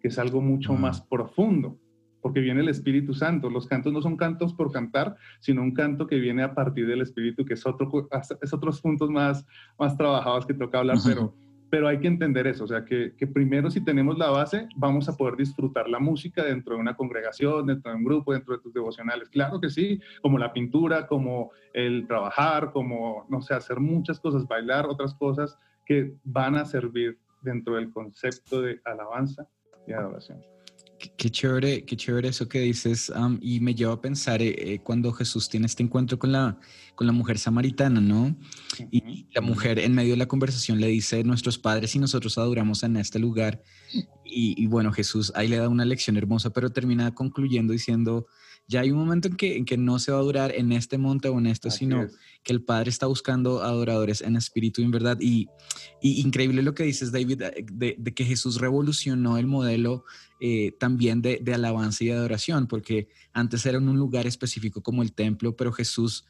que 0.00 0.08
es 0.08 0.18
algo 0.20 0.40
mucho 0.40 0.74
más 0.74 1.00
profundo 1.00 1.76
porque 2.20 2.40
viene 2.40 2.60
el 2.60 2.68
Espíritu 2.68 3.14
Santo. 3.14 3.50
Los 3.50 3.66
cantos 3.66 3.92
no 3.92 4.02
son 4.02 4.16
cantos 4.16 4.54
por 4.54 4.72
cantar, 4.72 5.16
sino 5.40 5.62
un 5.62 5.72
canto 5.72 6.06
que 6.06 6.18
viene 6.18 6.42
a 6.42 6.54
partir 6.54 6.86
del 6.86 7.02
Espíritu, 7.02 7.44
que 7.44 7.54
es, 7.54 7.66
otro, 7.66 8.08
es 8.42 8.52
otros 8.52 8.80
puntos 8.80 9.10
más, 9.10 9.46
más 9.78 9.96
trabajados 9.96 10.46
que 10.46 10.54
toca 10.54 10.78
hablar, 10.78 10.98
pero, 11.04 11.34
pero 11.70 11.88
hay 11.88 11.98
que 12.00 12.08
entender 12.08 12.46
eso, 12.46 12.64
o 12.64 12.68
sea, 12.68 12.84
que, 12.84 13.14
que, 13.16 13.26
primero 13.26 13.70
si 13.70 13.82
tenemos 13.82 14.16
la 14.18 14.30
base, 14.30 14.68
vamos 14.76 15.08
a 15.08 15.16
poder 15.16 15.36
disfrutar 15.36 15.88
la 15.88 15.98
música 15.98 16.42
dentro 16.44 16.74
de 16.74 16.80
una 16.80 16.96
congregación, 16.96 17.66
dentro 17.66 17.90
de 17.90 17.98
un 17.98 18.04
grupo, 18.04 18.32
dentro 18.32 18.56
de 18.56 18.62
tus 18.62 18.72
devocionales. 18.72 19.28
Claro 19.28 19.60
que 19.60 19.68
sí, 19.68 20.00
como 20.22 20.38
la 20.38 20.52
pintura, 20.52 21.06
como 21.06 21.50
el 21.72 22.06
trabajar, 22.06 22.72
como, 22.72 23.26
no 23.28 23.42
sé, 23.42 23.54
hacer 23.54 23.80
muchas 23.80 24.18
cosas, 24.20 24.46
bailar, 24.46 24.86
otras 24.86 25.14
cosas 25.14 25.58
que 25.86 26.14
van 26.24 26.56
a 26.56 26.64
servir 26.64 27.18
dentro 27.42 27.76
del 27.76 27.90
concepto 27.90 28.60
de 28.62 28.80
alabanza 28.84 29.46
y 29.86 29.92
adoración. 29.92 30.40
Qué, 30.98 31.30
chévere, 31.30 31.84
qué 31.84 31.96
chévere 31.96 32.28
eso 32.28 32.48
que 32.48 32.60
dices 32.60 33.12
y 33.40 33.60
me 33.60 33.74
lleva 33.74 33.92
a 33.92 34.00
pensar 34.00 34.42
eh, 34.42 34.54
eh, 34.58 34.80
cuando 34.80 35.12
Jesús 35.12 35.48
tiene 35.48 35.66
este 35.66 35.84
encuentro 35.84 36.18
con 36.18 36.32
la, 36.32 36.58
con 36.96 37.06
la 37.06 37.12
mujer 37.12 37.38
samaritana, 37.38 38.00
¿no? 38.00 38.36
Y 38.90 39.28
la 39.32 39.40
mujer 39.40 39.78
en 39.78 39.94
medio 39.94 40.12
de 40.12 40.16
la 40.16 40.26
conversación 40.26 40.80
le 40.80 40.88
dice, 40.88 41.22
nuestros 41.22 41.56
padres 41.56 41.94
y 41.94 42.00
nosotros 42.00 42.36
adoramos 42.36 42.82
en 42.82 42.96
este 42.96 43.20
lugar. 43.20 43.62
Y, 44.24 44.60
y, 44.60 44.66
bueno, 44.66 44.92
Jesús 44.92 45.32
ahí 45.36 45.46
le 45.46 45.58
da 45.58 45.68
una 45.68 45.84
lección 45.84 46.16
hermosa, 46.16 46.50
pero 46.50 46.70
termina 46.70 47.14
concluyendo 47.14 47.72
diciendo, 47.72 48.26
ya 48.68 48.80
hay 48.80 48.90
un 48.90 48.98
momento 48.98 49.28
en 49.28 49.36
que, 49.36 49.56
en 49.56 49.64
que 49.64 49.78
no 49.78 49.98
se 49.98 50.12
va 50.12 50.18
a 50.18 50.20
adorar 50.20 50.52
en 50.54 50.72
este 50.72 50.98
monte 50.98 51.28
o 51.28 51.38
en 51.38 51.46
esto, 51.46 51.70
sino 51.70 52.06
que 52.44 52.52
el 52.52 52.62
Padre 52.62 52.90
está 52.90 53.06
buscando 53.06 53.62
adoradores 53.62 54.20
en 54.20 54.36
espíritu 54.36 54.82
y 54.82 54.84
en 54.84 54.90
verdad. 54.90 55.18
Y, 55.20 55.48
increíble 56.02 56.62
lo 56.62 56.74
que 56.74 56.82
dices, 56.82 57.10
David, 57.10 57.40
eh, 57.40 57.64
de, 57.72 58.14
que 58.14 58.26
Jesús 58.26 58.60
revolucionó 58.60 59.38
el 59.38 59.46
modelo 59.46 60.04
eh, 60.38 60.72
también 60.78 61.22
de, 61.22 61.42
alabanza 61.52 62.04
y 62.04 62.08
de 62.08 62.12
adoración, 62.12 62.66
porque 62.66 63.08
antes 63.32 63.64
era 63.64 63.78
en 63.78 63.88
un 63.88 63.96
lugar 63.96 64.26
específico 64.26 64.82
como 64.82 65.02
el 65.02 65.14
templo, 65.14 65.56
pero 65.56 65.72
Jesús 65.72 66.26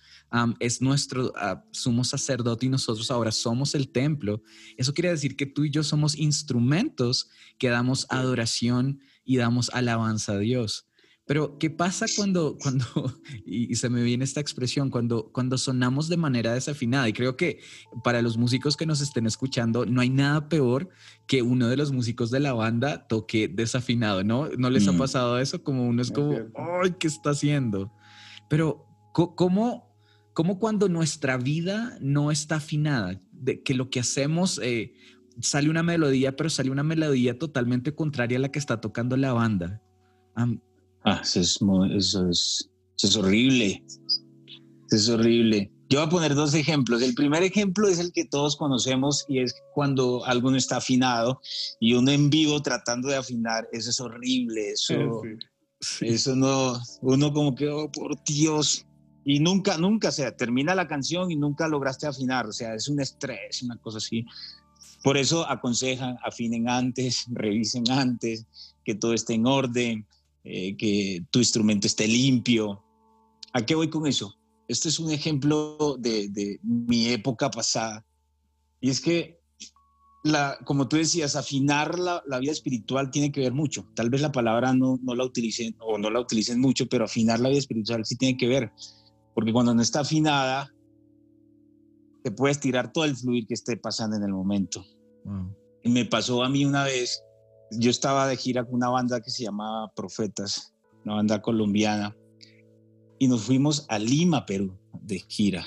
es 0.61 0.81
nuestro 0.81 1.31
uh, 1.31 1.59
sumo 1.73 2.05
sacerdote 2.05 2.67
y 2.67 2.69
nosotros 2.69 3.11
ahora 3.11 3.33
somos 3.33 3.75
el 3.75 3.89
templo. 3.89 4.43
Eso 4.77 4.95
quiere 4.95 5.11
decir 5.11 5.35
que 5.35 5.47
tú 5.47 5.65
y 5.65 5.71
yo 5.71 5.83
somos 5.83 6.17
instrumentos 6.17 7.31
que 7.59 7.69
damos 7.69 8.07
adoración 8.11 9.01
y 9.25 9.39
damos 9.39 9.71
alabanza 9.71 10.35
a 10.35 10.39
Dios. 10.39 10.88
Pero, 11.29 11.59
¿qué 11.59 11.69
pasa 11.69 12.07
cuando, 12.17 12.57
cuando 12.59 12.87
y, 13.45 13.75
se 13.77 13.91
me 13.91 14.03
viene 14.03 14.25
esta 14.25 14.41
expresión, 14.41 14.89
cuando, 14.89 15.31
cuando 15.31 15.59
sonamos 15.59 16.09
de 16.09 16.17
manera 16.17 16.55
desafinada? 16.55 17.07
Y 17.07 17.13
creo 17.13 17.37
que 17.37 17.61
para 18.03 18.23
los 18.23 18.39
músicos 18.39 18.79
que 18.79 18.87
nos 18.87 19.03
estén 19.03 19.27
escuchando, 19.27 19.85
no 19.85 20.01
hay 20.01 20.09
nada 20.09 20.49
peor 20.49 20.89
que 21.27 21.43
uno 21.43 21.69
de 21.69 21.77
los 21.77 21.93
músicos 21.93 22.31
de 22.31 22.41
la 22.41 22.55
banda 22.55 23.07
toque 23.09 23.47
desafinado, 23.47 24.25
¿no? 24.25 24.49
¿No 24.57 24.71
les 24.71 24.89
ha 24.89 24.93
mm. 24.93 24.99
pasado 24.99 25.39
eso? 25.39 25.63
Como 25.63 25.87
uno 25.87 26.01
es 26.01 26.11
como, 26.11 26.33
¡ay, 26.83 26.95
qué 26.99 27.09
está 27.09 27.31
haciendo! 27.31 27.93
Pero, 28.49 28.87
¿cómo, 29.13 29.95
cómo 30.33 30.59
cuando 30.59 30.89
nuestra 30.89 31.37
vida 31.37 31.99
no 32.01 32.31
está 32.31 32.57
afinada? 32.57 33.21
De 33.33 33.63
que 33.63 33.75
lo 33.75 33.91
que 33.91 34.01
hacemos... 34.01 34.59
Eh, 34.65 34.95
sale 35.41 35.71
una 35.71 35.85
melodía, 35.85 36.35
pero 36.35 36.51
sale 36.51 36.69
una 36.69 36.83
melodía 36.83 37.39
totalmente 37.39 37.95
contraria 37.95 38.39
a 38.39 38.41
la 38.41 38.49
que 38.51 38.59
está 38.59 38.81
tocando 38.81 39.17
la 39.17 39.33
banda. 39.33 39.81
Ah, 41.11 41.23
eso 41.23 41.41
es, 41.41 41.59
eso 41.97 42.29
es, 42.29 42.71
eso 42.99 43.07
es 43.07 43.17
horrible. 43.17 43.83
Eso 44.91 44.97
es 44.97 45.09
horrible. 45.09 45.73
Yo 45.89 46.01
voy 46.01 46.07
a 46.07 46.11
poner 46.11 46.35
dos 46.35 46.53
ejemplos. 46.53 47.01
El 47.01 47.15
primer 47.15 47.43
ejemplo 47.43 47.89
es 47.89 47.99
el 47.99 48.13
que 48.13 48.27
todos 48.27 48.57
conocemos 48.57 49.25
y 49.27 49.39
es 49.39 49.55
cuando 49.73 50.23
algo 50.27 50.51
no 50.51 50.59
está 50.59 50.77
afinado 50.77 51.41
y 51.81 51.95
uno 51.95 52.11
en 52.11 52.29
vivo 52.29 52.61
tratando 52.61 53.09
de 53.09 53.17
afinar. 53.17 53.67
Eso 53.73 53.89
es 53.89 53.99
horrible. 54.01 54.73
Eso, 54.73 55.23
eso 56.03 56.37
no, 56.37 56.79
uno 57.01 57.33
como 57.33 57.55
que, 57.55 57.71
oh, 57.71 57.91
por 57.91 58.23
Dios. 58.25 58.85
Y 59.25 59.41
nunca, 59.41 59.79
nunca, 59.79 60.11
o 60.11 60.13
sea, 60.13 60.37
termina 60.37 60.75
la 60.75 60.87
canción 60.87 61.31
y 61.31 61.37
nunca 61.37 61.69
lograste 61.69 62.07
afinar. 62.07 62.47
O 62.47 62.53
sea, 62.53 62.75
es 62.75 62.87
un 62.89 63.01
estrés, 63.01 63.63
una 63.63 63.79
cosa 63.79 63.97
así. 63.97 64.27
Por 65.03 65.17
eso 65.17 65.49
aconsejan, 65.49 66.19
afinen 66.23 66.69
antes, 66.69 67.25
revisen 67.31 67.91
antes, 67.91 68.47
que 68.85 68.95
todo 68.95 69.15
esté 69.15 69.35
en 69.35 69.47
orden, 69.47 70.07
eh, 70.45 70.77
que 70.77 71.25
tu 71.31 71.39
instrumento 71.39 71.87
esté 71.87 72.07
limpio. 72.07 72.85
¿A 73.53 73.65
qué 73.65 73.75
voy 73.75 73.91
con 73.91 74.07
eso? 74.07 74.35
Este 74.69 74.89
es 74.89 74.99
un 74.99 75.11
ejemplo 75.11 75.97
de, 75.99 76.61
mi 76.63 77.09
época 77.09 77.51
pasada. 77.51 78.05
Y 78.81 78.91
es 78.91 79.01
que, 79.01 79.41
la, 80.25 80.59
como 80.65 80.89
tú 80.89 80.97
decías, 80.97 81.37
afinar 81.37 81.99
la, 81.99 82.23
vida 82.39 82.53
espiritual 82.53 83.11
tiene 83.11 83.33
que 83.33 83.41
ver 83.41 83.53
mucho. 83.53 83.89
Tal 83.95 84.11
vez 84.11 84.21
la 84.21 84.33
palabra 84.33 84.75
no, 84.75 84.99
no 85.03 85.15
la 85.15 85.25
utilicen 85.25 85.75
o 85.81 85.99
no 85.99 86.11
la 86.11 86.21
utilicen 86.21 86.61
mucho, 86.61 86.87
pero 86.87 87.05
afinar 87.05 87.41
la 87.41 87.49
vida 87.49 87.59
espiritual 87.59 88.05
sí 88.05 88.17
tiene 88.17 88.37
que 88.37 88.47
ver. 88.47 88.73
Porque 89.35 89.53
cuando 89.53 89.75
no 89.75 89.83
está 89.83 90.01
afinada, 90.01 90.73
te 92.23 92.31
puedes 92.31 92.61
tirar 92.61 92.93
todo 92.93 93.05
el 93.05 93.17
fluir 93.17 93.47
que 93.47 93.55
esté 93.55 93.77
pasando 93.77 94.17
en 94.17 94.23
el 94.23 94.33
momento. 94.33 94.85
Y 95.83 95.89
me 95.91 96.05
pasó 96.05 96.43
a 96.43 96.49
mí 96.49 96.65
una 96.65 96.85
vez, 96.85 97.23
yo 97.71 97.91
estaba 97.91 98.27
de 98.27 98.37
gira 98.37 98.65
con 98.65 98.75
una 98.75 98.89
banda 98.89 99.21
que 99.21 99.31
se 99.31 99.45
llamaba 99.45 99.93
Profetas, 99.95 100.75
una 101.05 101.17
banda 101.17 101.43
colombiana 101.43 102.17
y 103.19 103.29
nos 103.29 103.43
fuimos 103.43 103.85
a 103.89 103.99
Lima, 103.99 104.47
Perú, 104.47 104.79
de 105.03 105.19
gira. 105.29 105.67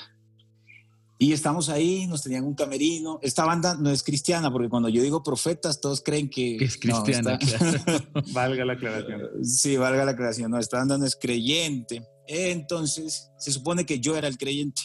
Y 1.18 1.32
estamos 1.32 1.68
ahí, 1.68 2.06
nos 2.08 2.22
tenían 2.22 2.44
un 2.44 2.54
camerino. 2.54 3.20
Esta 3.22 3.44
banda 3.44 3.76
no 3.76 3.90
es 3.90 4.02
cristiana, 4.02 4.50
porque 4.50 4.68
cuando 4.68 4.88
yo 4.88 5.02
digo 5.02 5.22
profetas, 5.22 5.80
todos 5.80 6.00
creen 6.00 6.28
que, 6.28 6.56
es 6.56 6.76
cristiana. 6.76 7.38
valga 8.32 8.64
la 8.64 8.72
aclaración. 8.72 9.44
Sí, 9.44 9.76
valga 9.76 10.04
la 10.04 10.12
aclaración. 10.12 10.50
No, 10.50 10.58
esta 10.58 10.78
banda 10.78 10.98
no 10.98 11.06
es 11.06 11.14
creyente. 11.14 12.04
Entonces, 12.26 13.30
se 13.38 13.52
supone 13.52 13.86
que 13.86 14.00
yo 14.00 14.16
era 14.16 14.26
el 14.26 14.36
creyente. 14.36 14.82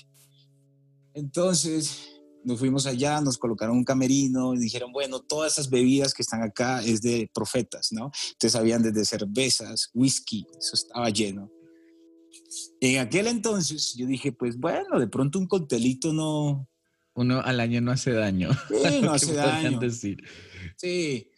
Entonces, 1.15 1.97
nos 2.47 2.59
fuimos 2.59 2.85
allá, 2.85 3.19
nos 3.19 3.37
colocaron 3.37 3.75
un 3.75 3.83
camerino 3.83 4.53
y 4.53 4.57
dijeron, 4.57 4.93
bueno, 4.93 5.19
todas 5.19 5.51
esas 5.51 5.69
bebidas 5.69 6.13
que 6.13 6.21
están 6.21 6.41
acá 6.41 6.81
es 6.81 7.01
de 7.01 7.29
profetas, 7.33 7.91
¿no? 7.91 8.09
Entonces 8.31 8.55
habían 8.55 8.81
desde 8.81 9.03
cervezas, 9.03 9.91
whisky, 9.93 10.47
eso 10.57 10.75
estaba 10.75 11.09
lleno. 11.09 11.51
En 12.79 12.99
aquel 12.99 13.27
entonces 13.27 13.95
yo 13.97 14.05
dije, 14.05 14.31
pues 14.31 14.57
bueno, 14.57 14.97
de 14.97 15.07
pronto 15.07 15.39
un 15.39 15.47
coctelito 15.47 16.13
no... 16.13 16.69
Uno 17.15 17.41
al 17.41 17.59
año 17.59 17.81
no 17.81 17.91
hace 17.91 18.13
daño. 18.13 18.49
Sí, 18.69 19.01
no 19.01 19.11
hace 19.13 19.33
daño. 19.33 19.77
Decir? 19.79 20.23
Sí. 20.77 21.29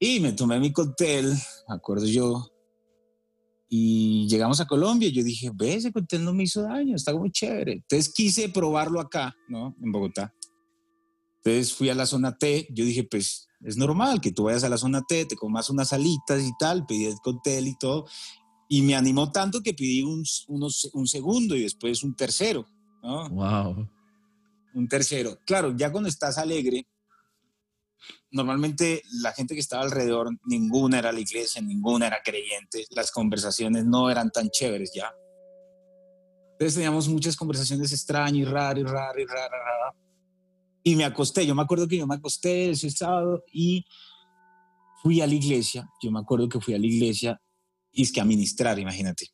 Y 0.00 0.18
me 0.18 0.32
tomé 0.32 0.58
mi 0.58 0.72
cóctel, 0.72 1.32
me 1.68 1.74
acuerdo 1.76 2.06
yo, 2.06 2.53
y 3.68 4.26
llegamos 4.28 4.60
a 4.60 4.66
Colombia. 4.66 5.08
Y 5.08 5.12
yo 5.12 5.24
dije, 5.24 5.50
ve, 5.54 5.74
ese 5.74 5.92
cóctel 5.92 6.24
no 6.24 6.32
me 6.32 6.44
hizo 6.44 6.62
daño, 6.62 6.96
está 6.96 7.14
muy 7.14 7.30
chévere. 7.30 7.72
Entonces 7.72 8.12
quise 8.12 8.48
probarlo 8.48 9.00
acá, 9.00 9.34
¿no? 9.48 9.74
En 9.82 9.92
Bogotá. 9.92 10.34
Entonces 11.38 11.74
fui 11.74 11.90
a 11.90 11.94
la 11.94 12.06
zona 12.06 12.36
T. 12.36 12.68
Yo 12.70 12.84
dije, 12.84 13.04
pues 13.04 13.48
es 13.60 13.76
normal 13.76 14.20
que 14.20 14.32
tú 14.32 14.44
vayas 14.44 14.64
a 14.64 14.68
la 14.68 14.78
zona 14.78 15.02
T, 15.02 15.26
te 15.26 15.36
comas 15.36 15.70
unas 15.70 15.92
alitas 15.92 16.42
y 16.42 16.52
tal, 16.58 16.86
pedí 16.86 17.06
el 17.06 17.16
cóctel 17.22 17.68
y 17.68 17.76
todo. 17.78 18.06
Y 18.68 18.82
me 18.82 18.94
animó 18.94 19.30
tanto 19.30 19.62
que 19.62 19.74
pedí 19.74 20.02
un, 20.02 20.24
un 20.48 21.06
segundo 21.06 21.54
y 21.54 21.62
después 21.62 22.02
un 22.02 22.14
tercero. 22.14 22.66
¿no? 23.02 23.28
Wow. 23.28 23.88
Un 24.74 24.88
tercero. 24.88 25.38
Claro, 25.44 25.76
ya 25.76 25.92
cuando 25.92 26.08
estás 26.08 26.38
alegre, 26.38 26.86
normalmente 28.30 29.02
la 29.22 29.32
gente 29.32 29.54
que 29.54 29.60
estaba 29.60 29.82
alrededor, 29.82 30.30
ninguna 30.44 30.98
era 30.98 31.12
la 31.12 31.20
iglesia, 31.20 31.62
ninguna 31.62 32.08
era 32.08 32.20
creyente, 32.24 32.84
las 32.90 33.10
conversaciones 33.10 33.84
no 33.84 34.10
eran 34.10 34.30
tan 34.30 34.50
chéveres 34.50 34.92
ya. 34.94 35.12
Entonces 36.52 36.74
teníamos 36.74 37.08
muchas 37.08 37.36
conversaciones 37.36 37.92
extrañas 37.92 38.34
y 38.34 38.44
raras 38.44 38.78
y 38.78 38.84
raras 38.84 39.16
y 39.18 39.24
raras. 39.24 39.94
Y 40.82 40.96
me 40.96 41.04
acosté, 41.04 41.46
yo 41.46 41.54
me 41.54 41.62
acuerdo 41.62 41.88
que 41.88 41.96
yo 41.96 42.06
me 42.06 42.14
acosté 42.14 42.70
ese 42.70 42.90
sábado 42.90 43.42
y 43.52 43.84
fui 45.02 45.20
a 45.20 45.26
la 45.26 45.34
iglesia, 45.34 45.88
yo 46.02 46.10
me 46.10 46.20
acuerdo 46.20 46.48
que 46.48 46.60
fui 46.60 46.74
a 46.74 46.78
la 46.78 46.86
iglesia 46.86 47.40
y 47.92 48.02
es 48.02 48.12
que 48.12 48.20
a 48.20 48.24
ministrar, 48.24 48.78
imagínate. 48.78 49.28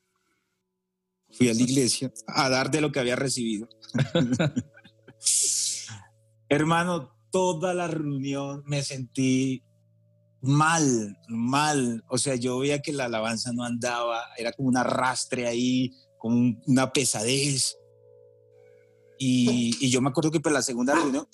Fui 1.32 1.48
a 1.48 1.54
la 1.54 1.62
iglesia 1.62 2.12
a 2.26 2.48
dar 2.48 2.70
de 2.70 2.80
lo 2.80 2.92
que 2.92 3.00
había 3.00 3.16
recibido. 3.16 3.68
Hermano, 6.48 7.12
toda 7.30 7.74
la 7.74 7.88
reunión 7.88 8.62
me 8.66 8.82
sentí 8.82 9.62
mal, 10.40 11.18
mal. 11.28 12.04
O 12.08 12.18
sea, 12.18 12.36
yo 12.36 12.58
veía 12.58 12.82
que 12.82 12.92
la 12.92 13.06
alabanza 13.06 13.52
no 13.52 13.64
andaba, 13.64 14.22
era 14.36 14.52
como 14.52 14.68
un 14.68 14.76
arrastre 14.76 15.46
ahí, 15.46 15.92
como 16.18 16.60
una 16.66 16.92
pesadez. 16.92 17.76
Y, 19.18 19.90
yo 19.90 20.00
me 20.00 20.08
acuerdo 20.08 20.30
que 20.30 20.40
para 20.40 20.54
la 20.54 20.62
segunda 20.62 20.94
reunión, 20.94 21.26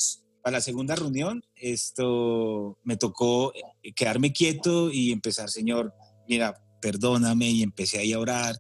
para 0.43 0.57
la 0.57 0.61
segunda 0.61 0.97
reunión, 0.97 1.45
esto 1.55 2.79
me 2.83 2.97
tocó 2.97 3.53
quedarme 3.95 4.33
quieto 4.33 4.91
y 4.91 5.13
empezar, 5.13 5.51
Señor, 5.51 5.95
mira, 6.29 6.61
perdóname 6.81 7.49
y 7.51 7.63
empecé 7.63 7.99
ahí 7.99 8.13
a 8.13 8.19
orar. 8.19 8.59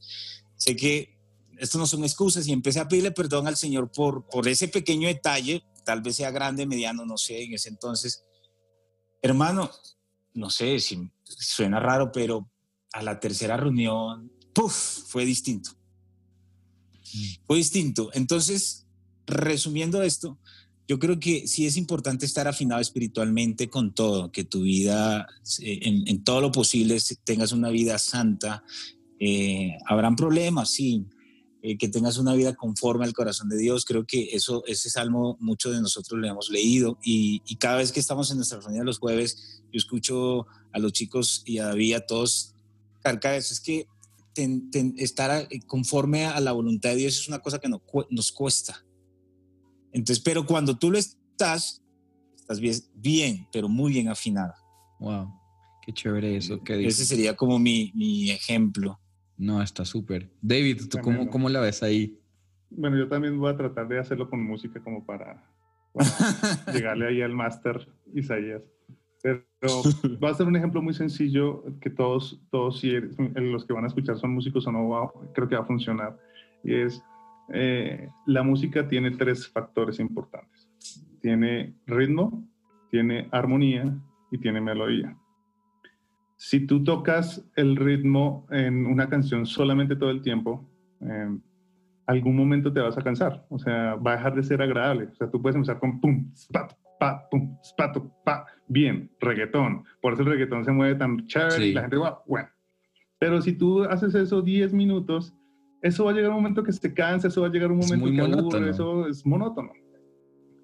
Sé 0.57 0.77
que 0.77 1.17
esto 1.59 1.79
no 1.79 1.87
son 1.87 2.05
excusas 2.05 2.47
y 2.47 2.53
empecé 2.53 2.81
a 2.81 2.89
pedirle 2.89 3.11
perdón 3.11 3.47
al 3.47 3.57
Señor 3.57 3.91
por, 3.91 4.27
por 4.29 4.47
ese 4.47 4.69
pequeño 4.69 5.09
detalle, 5.09 5.65
tal 5.87 6.03
vez 6.03 6.17
sea 6.17 6.33
grande, 6.33 6.67
mediano, 6.67 7.07
no 7.07 7.17
sé, 7.17 7.45
en 7.45 7.55
ese 7.55 7.69
entonces. 7.69 8.25
Hermano, 9.23 9.71
no 10.35 10.51
sé 10.51 10.81
si 10.81 11.11
suena 11.23 11.79
raro, 11.79 12.11
pero 12.11 12.51
a 12.93 13.03
la 13.03 13.21
tercera 13.21 13.57
reunión, 13.57 14.33
¡puf!, 14.53 14.75
fue 15.07 15.25
distinto. 15.25 15.71
Fue 17.47 17.59
distinto. 17.59 18.11
Entonces, 18.15 18.89
resumiendo 19.27 20.03
esto, 20.03 20.39
yo 20.89 20.99
creo 20.99 21.21
que 21.21 21.47
sí 21.47 21.67
es 21.67 21.77
importante 21.77 22.27
estar 22.27 22.49
afinado 22.49 22.81
espiritualmente 22.81 23.71
con 23.71 23.95
todo, 23.95 24.33
que 24.33 24.43
tu 24.43 24.63
vida, 24.63 25.29
eh, 25.61 25.81
en, 25.83 26.25
todo 26.25 26.41
lo 26.41 26.51
posible, 26.51 26.99
tengas 27.25 27.53
una 27.53 27.71
vida 27.71 27.97
santa. 27.99 28.65
Eh, 29.21 29.79
habrán 29.87 30.17
problemas, 30.17 30.71
sí, 30.71 31.07
eh, 31.63 31.77
que 31.79 31.89
tengas 31.89 32.19
una 32.19 32.35
vida 32.35 32.55
conforme 32.55 33.05
al 33.05 33.13
corazón 33.13 33.49
de 33.49 33.57
Dios. 33.57 33.85
Creo 33.85 34.07
que 34.07 34.31
eso, 34.33 34.63
ese 34.67 34.91
salmo, 34.91 35.37
muchos 35.41 35.75
de 35.75 35.81
nosotros 35.81 36.21
lo 36.21 36.27
hemos 36.27 36.51
leído 36.51 36.99
y, 37.03 37.41
cada 37.57 37.77
vez 37.77 37.93
que 37.93 38.01
estamos 38.01 38.31
en 38.31 38.37
nuestra 38.37 38.61
reunión 38.61 38.87
los 38.87 38.99
jueves, 38.99 39.63
yo 39.73 39.79
escucho 39.79 40.47
a 40.73 40.79
los 40.79 40.93
chicos 40.93 41.43
y 41.45 41.59
a 41.59 41.67
David, 41.67 41.95
a 41.95 42.07
todos, 42.07 42.55
cargar 43.03 43.35
eso. 43.35 43.55
Es 43.55 43.61
que 43.61 43.87
estar 44.99 45.49
conforme 45.67 46.27
a 46.27 46.39
la 46.41 46.53
voluntad 46.53 46.91
de 46.91 46.97
Dios 46.97 47.19
es 47.19 47.29
una 47.29 47.39
cosa 47.39 47.59
que 47.59 47.69
nos 47.69 48.33
cuesta 48.33 48.87
entonces, 49.97 50.23
pero 50.23 50.45
cuando 50.45 50.77
tú 50.77 50.91
lo 50.91 50.99
estás, 50.99 51.83
estás 52.37 52.61
bien, 52.61 52.75
bien 52.95 53.49
pero 53.51 53.67
muy 53.67 53.93
bien 53.95 54.11
afinada. 54.11 54.55
Wow, 55.01 55.33
qué 55.81 55.93
chévere 55.95 56.37
eso. 56.37 56.61
Ese 56.67 57.07
sería 57.07 57.35
como 57.35 57.59
mi, 57.59 57.93
mi 57.95 58.31
ejemplo. 58.31 59.01
No, 59.39 59.63
está 59.63 59.85
súper. 59.85 60.31
David, 60.41 60.83
¿tú 60.91 60.99
cómo, 61.03 61.29
cómo, 61.29 61.49
la 61.49 61.61
ves 61.61 61.83
ahí? 61.83 62.19
Bueno, 62.71 62.97
yo 62.97 63.09
también 63.09 63.39
voy 63.39 63.53
a 63.53 63.57
tratar 63.57 63.87
de 63.89 63.99
hacerlo 63.99 64.29
con 64.29 64.43
música 64.43 64.81
como 64.83 65.05
para, 65.05 65.45
llegarle 66.73 67.09
ahí 67.09 67.23
al 67.23 67.33
máster 67.33 67.89
Isaías. 68.15 68.63
Pero 69.23 69.43
va 70.23 70.31
a 70.31 70.35
ser 70.35 70.47
un 70.47 70.57
ejemplo 70.57 70.83
muy 70.83 70.95
sencillo 70.95 71.65
que 71.81 71.91
todos, 71.91 72.41
todos 72.51 72.81
si 72.81 72.91
los 72.91 73.65
que 73.65 73.73
van 73.73 73.85
a 73.85 73.89
escuchar 73.89 74.17
son 74.19 74.33
músicos 74.33 74.67
o 74.67 74.73
no, 74.73 75.13
creo 75.35 75.49
que 75.49 75.57
va 75.57 75.63
a 75.63 75.67
funcionar. 75.67 76.19
Y 76.63 76.75
es, 76.75 77.03
eh, 77.53 78.09
la 78.27 78.43
música 78.43 78.89
tiene 78.89 79.13
tres 79.13 79.49
factores 79.49 79.99
importantes. 79.99 80.69
Tiene 81.21 81.75
ritmo, 81.87 82.47
tiene 82.91 83.29
armonía 83.33 83.97
y 84.31 84.39
tiene 84.39 84.61
melodía. 84.61 85.17
Si 86.37 86.67
tú 86.67 86.85
tocas 86.85 87.45
el 87.57 87.77
ritmo 87.77 88.47
en 88.51 88.87
una 88.87 89.09
canción 89.09 89.47
solamente 89.47 89.97
todo 89.97 90.11
el 90.11 90.21
tiempo, 90.21 90.69
en 91.01 91.43
algún 92.07 92.37
momento 92.37 92.73
te 92.73 92.81
vas 92.81 92.97
a 92.99 93.03
cansar, 93.03 93.47
o 93.49 93.59
sea, 93.59 93.95
va 93.95 94.13
a 94.13 94.17
dejar 94.17 94.35
de 94.35 94.43
ser 94.43 94.63
agradable. 94.63 95.09
O 95.13 95.15
sea, 95.15 95.31
tú 95.31 95.41
puedes 95.41 95.57
empezar 95.57 95.79
con 95.79 96.01
pum, 96.01 96.31
spat, 96.35 96.73
pa, 97.01 97.27
pum, 97.31 97.57
spato, 97.65 98.13
pa, 98.25 98.47
bien, 98.69 99.11
reggaetón. 99.21 99.85
Por 100.01 100.13
eso 100.13 100.23
el 100.23 100.29
reggaetón 100.29 100.65
se 100.65 100.73
mueve 100.73 100.95
tan 100.95 101.27
chévere 101.27 101.69
y 101.69 101.73
la 101.73 101.83
gente 101.83 101.97
va, 101.97 102.23
bueno. 102.27 102.49
Pero 103.19 103.41
si 103.41 103.55
tú 103.55 103.85
haces 103.85 104.15
eso 104.15 104.43
10 104.43 104.75
minutos, 104.75 105.35
eso 105.81 106.05
va 106.05 106.11
a 106.11 106.15
llegar 106.15 106.31
un 106.31 106.37
momento 106.37 106.63
que 106.63 106.73
se 106.73 106.93
cansa, 106.93 107.29
eso 107.29 107.41
va 107.41 107.49
a 107.49 107.51
llegar 107.51 107.73
un 107.73 107.79
momento 107.79 108.11
que 108.11 108.21
aburre, 108.21 108.71
eso 108.71 109.09
es 109.09 109.25
monótono. 109.25 109.73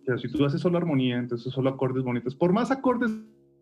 Pero 0.05 0.19
si 0.19 0.31
tú 0.31 0.45
haces 0.45 0.61
solo 0.61 0.79
armonía, 0.79 1.17
entonces 1.17 1.53
solo 1.53 1.71
acordes 1.71 2.03
bonitos, 2.03 2.35
por 2.35 2.53
más 2.53 2.71
acordes 2.71 3.11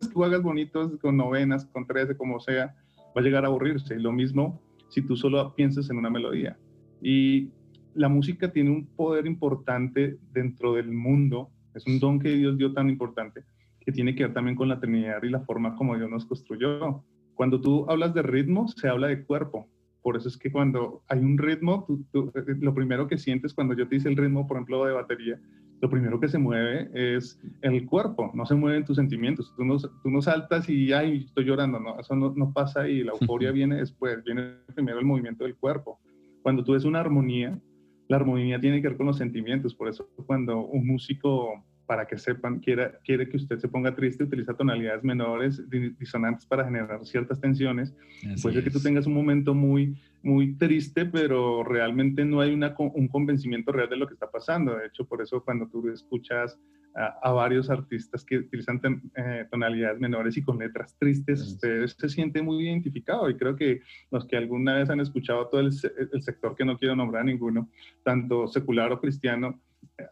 tú 0.09 0.23
hagas 0.23 0.41
bonitos, 0.41 0.97
con 0.99 1.17
novenas, 1.17 1.65
con 1.65 1.85
trece, 1.85 2.15
como 2.15 2.39
sea, 2.39 2.75
va 3.15 3.21
a 3.21 3.21
llegar 3.21 3.45
a 3.45 3.47
aburrirse. 3.47 3.99
Lo 3.99 4.11
mismo 4.11 4.61
si 4.89 5.01
tú 5.01 5.15
solo 5.15 5.55
piensas 5.55 5.89
en 5.89 5.97
una 5.97 6.09
melodía. 6.09 6.57
Y 7.01 7.49
la 7.93 8.09
música 8.09 8.51
tiene 8.51 8.69
un 8.69 8.85
poder 8.85 9.25
importante 9.25 10.17
dentro 10.33 10.73
del 10.73 10.91
mundo, 10.91 11.49
es 11.73 11.85
un 11.87 11.99
don 11.99 12.19
que 12.19 12.29
Dios 12.29 12.57
dio 12.57 12.73
tan 12.73 12.89
importante, 12.89 13.43
que 13.79 13.91
tiene 13.91 14.13
que 14.15 14.25
ver 14.25 14.33
también 14.33 14.55
con 14.55 14.67
la 14.67 14.79
Trinidad 14.79 15.23
y 15.23 15.29
la 15.29 15.41
forma 15.41 15.75
como 15.75 15.97
Dios 15.97 16.09
nos 16.09 16.25
construyó. 16.25 17.03
Cuando 17.33 17.59
tú 17.61 17.85
hablas 17.89 18.13
de 18.13 18.21
ritmo, 18.21 18.67
se 18.67 18.87
habla 18.87 19.07
de 19.07 19.23
cuerpo. 19.23 19.67
Por 20.01 20.17
eso 20.17 20.27
es 20.27 20.37
que 20.37 20.51
cuando 20.51 21.03
hay 21.07 21.19
un 21.19 21.37
ritmo, 21.37 21.85
eh, 22.13 22.55
lo 22.59 22.73
primero 22.73 23.07
que 23.07 23.17
sientes 23.17 23.53
cuando 23.53 23.75
yo 23.75 23.87
te 23.87 23.95
dice 23.95 24.09
el 24.09 24.17
ritmo, 24.17 24.47
por 24.47 24.57
ejemplo, 24.57 24.85
de 24.85 24.93
batería, 24.93 25.39
lo 25.81 25.89
primero 25.89 26.19
que 26.19 26.27
se 26.27 26.37
mueve 26.37 26.89
es 26.93 27.39
el 27.61 27.85
cuerpo, 27.87 28.31
no 28.35 28.45
se 28.45 28.53
mueven 28.53 28.85
tus 28.85 28.97
sentimientos. 28.97 29.51
Tú 29.57 29.65
no, 29.65 29.79
tú 29.79 30.11
no 30.11 30.21
saltas 30.21 30.69
y, 30.69 30.93
ay, 30.93 31.25
estoy 31.25 31.45
llorando, 31.45 31.79
no, 31.79 31.99
eso 31.99 32.15
no, 32.15 32.31
no 32.35 32.53
pasa 32.53 32.87
y 32.87 33.03
la 33.03 33.13
euforia 33.13 33.51
viene 33.51 33.77
después, 33.77 34.23
viene 34.23 34.57
primero 34.75 34.99
el 34.99 35.05
movimiento 35.05 35.43
del 35.43 35.55
cuerpo. 35.55 35.99
Cuando 36.43 36.63
tú 36.63 36.73
ves 36.73 36.85
una 36.85 36.99
armonía, 36.99 37.59
la 38.07 38.17
armonía 38.17 38.59
tiene 38.59 38.79
que 38.79 38.89
ver 38.89 38.97
con 38.97 39.07
los 39.07 39.17
sentimientos, 39.17 39.73
por 39.73 39.89
eso 39.89 40.07
cuando 40.27 40.65
un 40.65 40.85
músico 40.85 41.65
para 41.87 42.05
que 42.05 42.17
sepan, 42.17 42.59
quiere, 42.59 42.91
quiere 43.03 43.27
que 43.27 43.37
usted 43.37 43.57
se 43.57 43.67
ponga 43.67 43.95
triste, 43.95 44.23
utiliza 44.23 44.53
tonalidades 44.53 45.03
menores, 45.03 45.61
disonantes 45.99 46.45
para 46.45 46.63
generar 46.63 47.03
ciertas 47.05 47.41
tensiones. 47.41 47.93
puede 48.41 48.55
ser 48.55 48.63
que 48.63 48.69
tú 48.69 48.79
tengas 48.79 49.07
un 49.07 49.13
momento 49.13 49.53
muy, 49.53 49.99
muy 50.23 50.55
triste, 50.55 51.05
pero 51.05 51.63
realmente 51.63 52.25
no 52.25 52.41
hay 52.41 52.53
una, 52.53 52.75
un 52.77 53.07
convencimiento 53.07 53.71
real 53.71 53.89
de 53.89 53.97
lo 53.97 54.07
que 54.07 54.13
está 54.13 54.29
pasando. 54.29 54.75
De 54.75 54.87
hecho, 54.87 55.05
por 55.05 55.21
eso 55.21 55.43
cuando 55.43 55.67
tú 55.67 55.89
escuchas 55.89 56.59
a, 56.93 57.31
varios 57.31 57.69
artistas 57.69 58.23
que 58.25 58.39
utilizan 58.39 58.81
eh, 59.15 59.45
tonalidades 59.49 59.99
menores 59.99 60.35
y 60.37 60.43
con 60.43 60.57
letras 60.57 60.95
tristes, 60.97 61.41
usted 61.41 61.87
se 61.87 62.09
siente 62.09 62.41
muy 62.41 62.63
identificado. 62.65 63.29
Y 63.29 63.37
creo 63.37 63.55
que 63.55 63.81
los 64.11 64.25
que 64.25 64.37
alguna 64.37 64.75
vez 64.75 64.89
han 64.89 64.99
escuchado 64.99 65.47
todo 65.47 65.61
el, 65.61 65.71
el 66.13 66.21
sector 66.21 66.55
que 66.55 66.65
no 66.65 66.77
quiero 66.77 66.95
nombrar 66.95 67.25
ninguno, 67.25 67.69
tanto 68.03 68.47
secular 68.47 68.91
o 68.91 68.99
cristiano, 68.99 69.59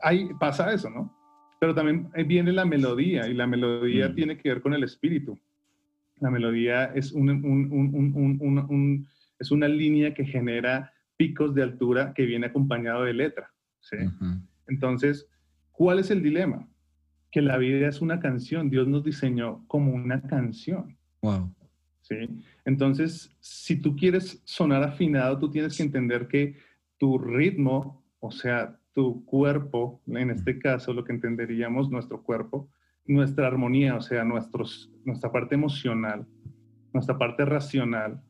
ahí 0.02 0.30
pasa 0.40 0.74
eso, 0.74 0.90
¿no? 0.90 1.16
Pero 1.60 1.76
también 1.76 2.10
viene 2.26 2.54
la 2.54 2.66
melodía 2.66 3.28
y 3.28 3.34
la 3.34 3.46
melodía 3.46 4.10
mm. 4.10 4.16
tiene 4.16 4.38
que 4.38 4.50
ver 4.50 4.62
con 4.62 4.74
el 4.74 4.84
espíritu. 4.84 5.38
La 6.20 6.30
melodía 6.30 6.86
es, 6.86 7.12
un, 7.12 7.28
es 9.40 9.52
una 9.52 9.68
línea 9.68 10.14
que 10.14 10.26
genera 10.26 10.94
picos 11.18 11.54
de 11.54 11.64
altura 11.64 12.14
que 12.14 12.26
viene 12.26 12.48
acompañado 12.48 13.04
de 13.04 13.14
letra. 13.14 13.52
¿sí? 13.80 13.98
Entonces, 14.68 15.28
¿cuál 15.72 16.00
es 16.00 16.12
el 16.12 16.22
dilema? 16.22 16.68
Que 17.32 17.42
la 17.42 17.58
vida 17.58 17.88
es 17.88 18.02
una 18.02 18.20
canción. 18.20 18.70
Dios 18.70 18.88
nos 18.88 19.04
diseñó 19.04 19.66
como 19.68 19.94
una 19.94 20.22
canción. 20.22 20.98
Wow. 21.22 21.54
¿sí? 22.02 22.16
Entonces, 22.66 23.36
si 23.40 23.76
tú 23.76 23.96
quieres 23.96 24.42
sonar 24.46 24.84
afinado, 24.84 25.38
tú 25.40 25.50
tienes 25.50 25.76
que 25.76 25.84
entender 25.84 26.28
que 26.28 26.58
tu 26.98 27.18
ritmo, 27.18 28.04
o 28.20 28.32
sea, 28.32 28.78
tu 28.94 29.24
cuerpo, 29.26 30.02
en 30.08 30.30
este 30.32 30.60
caso 30.60 30.94
lo 30.94 31.04
que 31.04 31.14
entenderíamos 31.14 31.90
nuestro 31.90 32.22
cuerpo, 32.24 32.70
nuestra 33.06 33.48
armonía, 33.48 33.96
o 33.96 34.02
sea, 34.02 34.24
nuestros, 34.24 34.92
nuestra 35.06 35.32
parte 35.32 35.56
emocional, 35.56 36.28
nuestra 36.94 37.18
parte 37.18 37.46
racional 37.46 38.22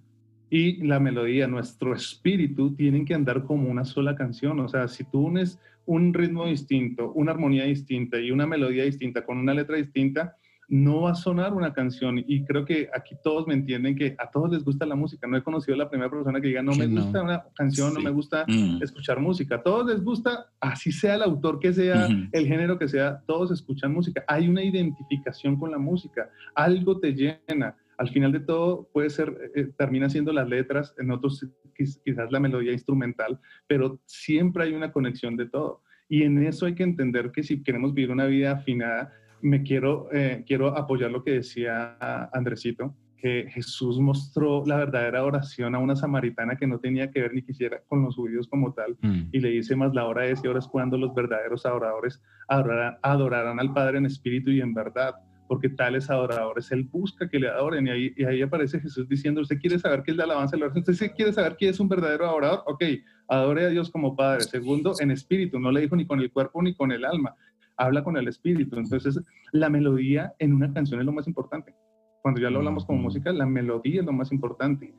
y 0.49 0.83
la 0.85 0.99
melodía, 0.99 1.47
nuestro 1.47 1.93
espíritu, 1.93 2.75
tienen 2.75 3.05
que 3.05 3.13
andar 3.13 3.43
como 3.43 3.69
una 3.69 3.85
sola 3.85 4.15
canción. 4.15 4.59
O 4.59 4.67
sea, 4.67 4.87
si 4.87 5.03
tú 5.03 5.27
unes 5.27 5.59
un 5.85 6.13
ritmo 6.13 6.45
distinto, 6.45 7.11
una 7.13 7.31
armonía 7.31 7.65
distinta 7.65 8.19
y 8.19 8.31
una 8.31 8.45
melodía 8.45 8.83
distinta 8.83 9.25
con 9.25 9.37
una 9.37 9.53
letra 9.53 9.77
distinta, 9.77 10.35
no 10.69 11.01
va 11.01 11.11
a 11.11 11.15
sonar 11.15 11.53
una 11.53 11.73
canción. 11.73 12.23
Y 12.27 12.45
creo 12.45 12.63
que 12.63 12.89
aquí 12.93 13.15
todos 13.23 13.47
me 13.47 13.55
entienden 13.55 13.95
que 13.95 14.15
a 14.19 14.29
todos 14.29 14.51
les 14.51 14.63
gusta 14.63 14.85
la 14.85 14.95
música. 14.95 15.27
No 15.27 15.35
he 15.35 15.43
conocido 15.43 15.73
a 15.73 15.79
la 15.79 15.89
primera 15.89 16.09
persona 16.09 16.39
que 16.39 16.47
diga, 16.47 16.61
no 16.61 16.73
me 16.75 16.87
gusta 16.87 17.23
una 17.23 17.43
canción, 17.55 17.93
no 17.93 17.99
me 17.99 18.11
gusta 18.11 18.45
mm. 18.47 18.81
escuchar 18.83 19.19
música. 19.19 19.55
A 19.55 19.63
todos 19.63 19.87
les 19.87 20.03
gusta, 20.03 20.45
así 20.59 20.91
sea 20.91 21.15
el 21.15 21.23
autor 21.23 21.59
que 21.59 21.73
sea, 21.73 22.07
el 22.31 22.47
género 22.47 22.77
que 22.77 22.87
sea, 22.87 23.19
todos 23.25 23.51
escuchan 23.51 23.93
música. 23.93 24.23
Hay 24.27 24.47
una 24.47 24.63
identificación 24.63 25.57
con 25.57 25.71
la 25.71 25.79
música. 25.79 26.29
Algo 26.53 26.99
te 26.99 27.13
llena. 27.13 27.75
Al 27.99 28.09
final 28.09 28.31
de 28.31 28.39
todo 28.39 28.89
puede 28.93 29.09
ser, 29.09 29.51
eh, 29.55 29.71
termina 29.77 30.09
siendo 30.09 30.31
las 30.31 30.47
letras, 30.47 30.95
en 30.97 31.11
otros 31.11 31.45
quizás 31.75 32.31
la 32.31 32.39
melodía 32.39 32.71
instrumental, 32.71 33.39
pero 33.67 33.99
siempre 34.05 34.63
hay 34.63 34.73
una 34.73 34.91
conexión 34.91 35.35
de 35.35 35.47
todo. 35.47 35.83
Y 36.07 36.23
en 36.23 36.41
eso 36.43 36.65
hay 36.65 36.75
que 36.75 36.83
entender 36.83 37.31
que 37.31 37.43
si 37.43 37.61
queremos 37.61 37.93
vivir 37.93 38.11
una 38.11 38.25
vida 38.25 38.53
afinada, 38.53 39.13
me 39.41 39.63
quiero, 39.63 40.09
eh, 40.11 40.43
quiero 40.47 40.77
apoyar 40.77 41.11
lo 41.11 41.23
que 41.23 41.33
decía 41.33 41.97
Andresito, 42.33 42.95
que 43.17 43.47
Jesús 43.49 43.99
mostró 43.99 44.63
la 44.65 44.77
verdadera 44.77 45.23
oración 45.23 45.75
a 45.75 45.79
una 45.79 45.95
samaritana 45.95 46.55
que 46.55 46.67
no 46.67 46.79
tenía 46.79 47.11
que 47.11 47.21
ver 47.21 47.33
ni 47.33 47.41
quisiera 47.41 47.81
con 47.87 48.01
los 48.01 48.15
judíos 48.15 48.47
como 48.47 48.73
tal, 48.73 48.97
mm. 49.01 49.29
y 49.31 49.39
le 49.39 49.49
dice 49.49 49.75
más 49.75 49.93
la 49.93 50.05
hora 50.05 50.25
es 50.25 50.41
y 50.43 50.47
ahora 50.47 50.59
es 50.59 50.67
cuando 50.67 50.97
los 50.97 51.13
verdaderos 51.13 51.65
adoradores 51.65 52.21
adorarán, 52.47 53.59
al 53.59 53.73
Padre 53.73 53.97
en 53.97 54.05
espíritu 54.05 54.51
y 54.51 54.61
en 54.61 54.73
verdad, 54.73 55.15
porque 55.49 55.67
tales 55.67 56.09
adoradores 56.09 56.71
Él 56.71 56.85
busca 56.85 57.27
que 57.27 57.39
le 57.39 57.49
adoren, 57.49 57.87
y 57.87 57.89
ahí, 57.89 58.13
y 58.15 58.23
ahí 58.23 58.41
aparece 58.41 58.79
Jesús 58.79 59.09
diciendo, 59.09 59.41
¿usted 59.41 59.59
quiere 59.59 59.77
saber 59.77 60.03
qué 60.03 60.11
es 60.11 60.17
la 60.17 60.23
alabanza 60.23 60.55
de 60.55 60.61
la 60.61 60.67
oración? 60.67 60.85
¿Usted 60.87 61.11
quiere 61.13 61.33
saber 61.33 61.57
quién 61.57 61.71
es 61.71 61.79
un 61.81 61.89
verdadero 61.89 62.25
adorador? 62.25 62.63
Ok, 62.67 62.83
adore 63.27 63.65
a 63.65 63.69
Dios 63.69 63.89
como 63.89 64.15
Padre. 64.15 64.43
Segundo, 64.43 64.93
en 64.99 65.11
espíritu, 65.11 65.59
no 65.59 65.71
le 65.71 65.81
dijo 65.81 65.97
ni 65.97 66.05
con 66.05 66.21
el 66.21 66.31
cuerpo 66.31 66.61
ni 66.61 66.73
con 66.73 66.93
el 66.93 67.03
alma 67.03 67.35
habla 67.79 68.03
con 68.03 68.17
el 68.17 68.27
espíritu. 68.27 68.77
Entonces, 68.77 69.19
la 69.51 69.69
melodía 69.69 70.33
en 70.37 70.53
una 70.53 70.71
canción 70.71 70.99
es 70.99 71.05
lo 71.05 71.13
más 71.13 71.27
importante. 71.27 71.73
Cuando 72.21 72.41
ya 72.41 72.49
lo 72.49 72.59
hablamos 72.59 72.85
como 72.85 73.01
música, 73.01 73.31
la 73.31 73.45
melodía 73.45 74.01
es 74.01 74.05
lo 74.05 74.11
más 74.11 74.31
importante. 74.31 74.93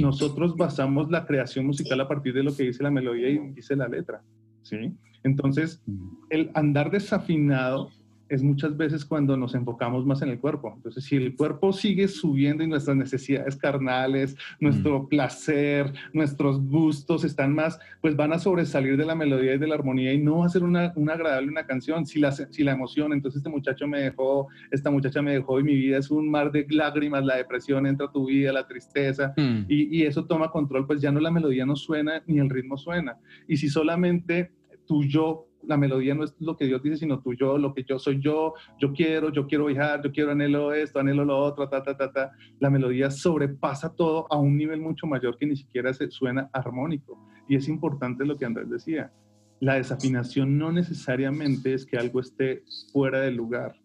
Nosotros 0.00 0.56
basamos 0.56 1.10
la 1.10 1.26
creación 1.26 1.66
musical 1.66 2.00
a 2.00 2.08
partir 2.08 2.32
de 2.32 2.42
lo 2.42 2.56
que 2.56 2.64
dice 2.64 2.82
la 2.82 2.90
melodía 2.90 3.28
y 3.28 3.38
dice 3.52 3.76
la 3.76 3.86
letra. 3.86 4.22
¿sí? 4.62 4.94
Entonces, 5.22 5.82
el 6.30 6.50
andar 6.54 6.90
desafinado 6.90 7.90
es 8.34 8.42
muchas 8.42 8.76
veces 8.76 9.04
cuando 9.04 9.36
nos 9.36 9.54
enfocamos 9.54 10.06
más 10.06 10.22
en 10.22 10.30
el 10.30 10.40
cuerpo. 10.40 10.72
Entonces, 10.74 11.04
si 11.04 11.16
el 11.16 11.36
cuerpo 11.36 11.72
sigue 11.72 12.08
subiendo 12.08 12.64
y 12.64 12.66
nuestras 12.66 12.96
necesidades 12.96 13.56
carnales, 13.56 14.36
nuestro 14.58 15.00
mm. 15.00 15.08
placer, 15.08 15.92
nuestros 16.14 16.58
gustos 16.66 17.24
están 17.24 17.54
más, 17.54 17.78
pues 18.00 18.16
van 18.16 18.32
a 18.32 18.38
sobresalir 18.38 18.96
de 18.96 19.04
la 19.04 19.14
melodía 19.14 19.54
y 19.54 19.58
de 19.58 19.66
la 19.66 19.74
armonía 19.74 20.14
y 20.14 20.18
no 20.18 20.38
va 20.38 20.46
a 20.46 20.48
ser 20.48 20.62
una, 20.62 20.94
agradable 21.12 21.48
una 21.48 21.66
canción. 21.66 22.06
Si 22.06 22.18
la, 22.20 22.32
si 22.32 22.64
la 22.64 22.72
emoción, 22.72 23.12
entonces 23.12 23.40
este 23.40 23.50
muchacho 23.50 23.86
me 23.86 24.00
dejó, 24.00 24.48
esta 24.70 24.90
muchacha 24.90 25.20
me 25.20 25.32
dejó 25.32 25.60
y 25.60 25.64
mi 25.64 25.74
vida 25.74 25.98
es 25.98 26.10
un 26.10 26.30
mar 26.30 26.50
de 26.50 26.66
lágrimas, 26.70 27.24
la 27.24 27.36
depresión 27.36 27.86
entra 27.86 28.06
a 28.06 28.12
tu 28.12 28.26
vida, 28.26 28.50
la 28.52 28.66
tristeza 28.66 29.34
mm. 29.36 29.66
y, 29.68 29.98
y 29.98 30.02
eso 30.04 30.24
toma 30.24 30.50
control, 30.50 30.86
pues 30.86 31.02
ya 31.02 31.12
no 31.12 31.20
la 31.20 31.30
melodía 31.30 31.66
no 31.66 31.76
suena 31.76 32.22
ni 32.26 32.38
el 32.38 32.48
ritmo 32.48 32.78
suena. 32.78 33.18
Y 33.46 33.58
si 33.58 33.68
solamente 33.68 34.52
tu 34.86 35.04
yo 35.04 35.46
la 35.64 35.76
melodía 35.76 36.14
no 36.14 36.24
es 36.24 36.34
lo 36.38 36.56
que 36.56 36.66
Dios 36.66 36.82
dice, 36.82 36.98
sino 36.98 37.20
tú 37.20 37.34
yo, 37.34 37.58
lo 37.58 37.74
que 37.74 37.84
yo 37.84 37.98
soy 37.98 38.20
yo, 38.20 38.54
yo 38.80 38.92
quiero, 38.92 39.30
yo 39.30 39.46
quiero 39.46 39.66
viajar, 39.66 40.02
yo 40.02 40.12
quiero 40.12 40.32
anhelo 40.32 40.72
esto, 40.72 40.98
anhelo 40.98 41.24
lo 41.24 41.38
otro, 41.38 41.68
ta, 41.68 41.82
ta, 41.82 41.96
ta, 41.96 42.12
ta. 42.12 42.32
La 42.58 42.70
melodía 42.70 43.10
sobrepasa 43.10 43.94
todo 43.94 44.26
a 44.30 44.38
un 44.38 44.56
nivel 44.56 44.80
mucho 44.80 45.06
mayor 45.06 45.38
que 45.38 45.46
ni 45.46 45.56
siquiera 45.56 45.92
se 45.92 46.10
suena 46.10 46.50
armónico. 46.52 47.18
Y 47.48 47.56
es 47.56 47.68
importante 47.68 48.24
lo 48.24 48.36
que 48.36 48.44
Andrés 48.44 48.70
decía. 48.70 49.12
La 49.60 49.74
desafinación 49.74 50.58
no 50.58 50.72
necesariamente 50.72 51.74
es 51.74 51.86
que 51.86 51.96
algo 51.96 52.20
esté 52.20 52.64
fuera 52.92 53.20
del 53.20 53.36
lugar, 53.36 53.76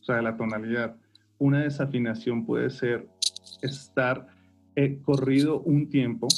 o 0.00 0.04
sea, 0.04 0.16
de 0.16 0.22
la 0.22 0.36
tonalidad. 0.36 0.96
Una 1.38 1.62
desafinación 1.62 2.46
puede 2.46 2.70
ser 2.70 3.08
estar 3.62 4.26
eh, 4.76 5.00
corrido 5.02 5.60
un 5.60 5.88
tiempo 5.88 6.28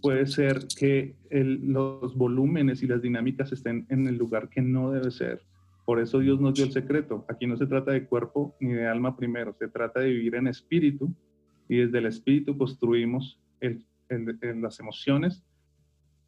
puede 0.00 0.26
ser 0.26 0.66
que 0.78 1.14
los 1.30 2.16
volúmenes 2.16 2.82
y 2.82 2.86
las 2.86 3.02
dinámicas 3.02 3.52
estén 3.52 3.86
en 3.88 4.06
el 4.06 4.16
lugar 4.16 4.48
que 4.48 4.62
no 4.62 4.90
debe 4.90 5.10
ser. 5.10 5.42
Por 5.84 6.00
eso 6.00 6.18
Dios 6.20 6.40
nos 6.40 6.54
dio 6.54 6.64
el 6.64 6.72
secreto. 6.72 7.24
Aquí 7.28 7.46
no 7.46 7.56
se 7.56 7.66
trata 7.66 7.92
de 7.92 8.04
cuerpo 8.06 8.54
ni 8.60 8.72
de 8.72 8.86
alma 8.86 9.16
primero, 9.16 9.54
se 9.58 9.68
trata 9.68 10.00
de 10.00 10.10
vivir 10.10 10.34
en 10.36 10.46
espíritu 10.46 11.12
y 11.68 11.76
desde 11.78 11.98
el 11.98 12.06
espíritu 12.06 12.56
construimos 12.56 13.40
las 14.08 14.80
emociones 14.80 15.42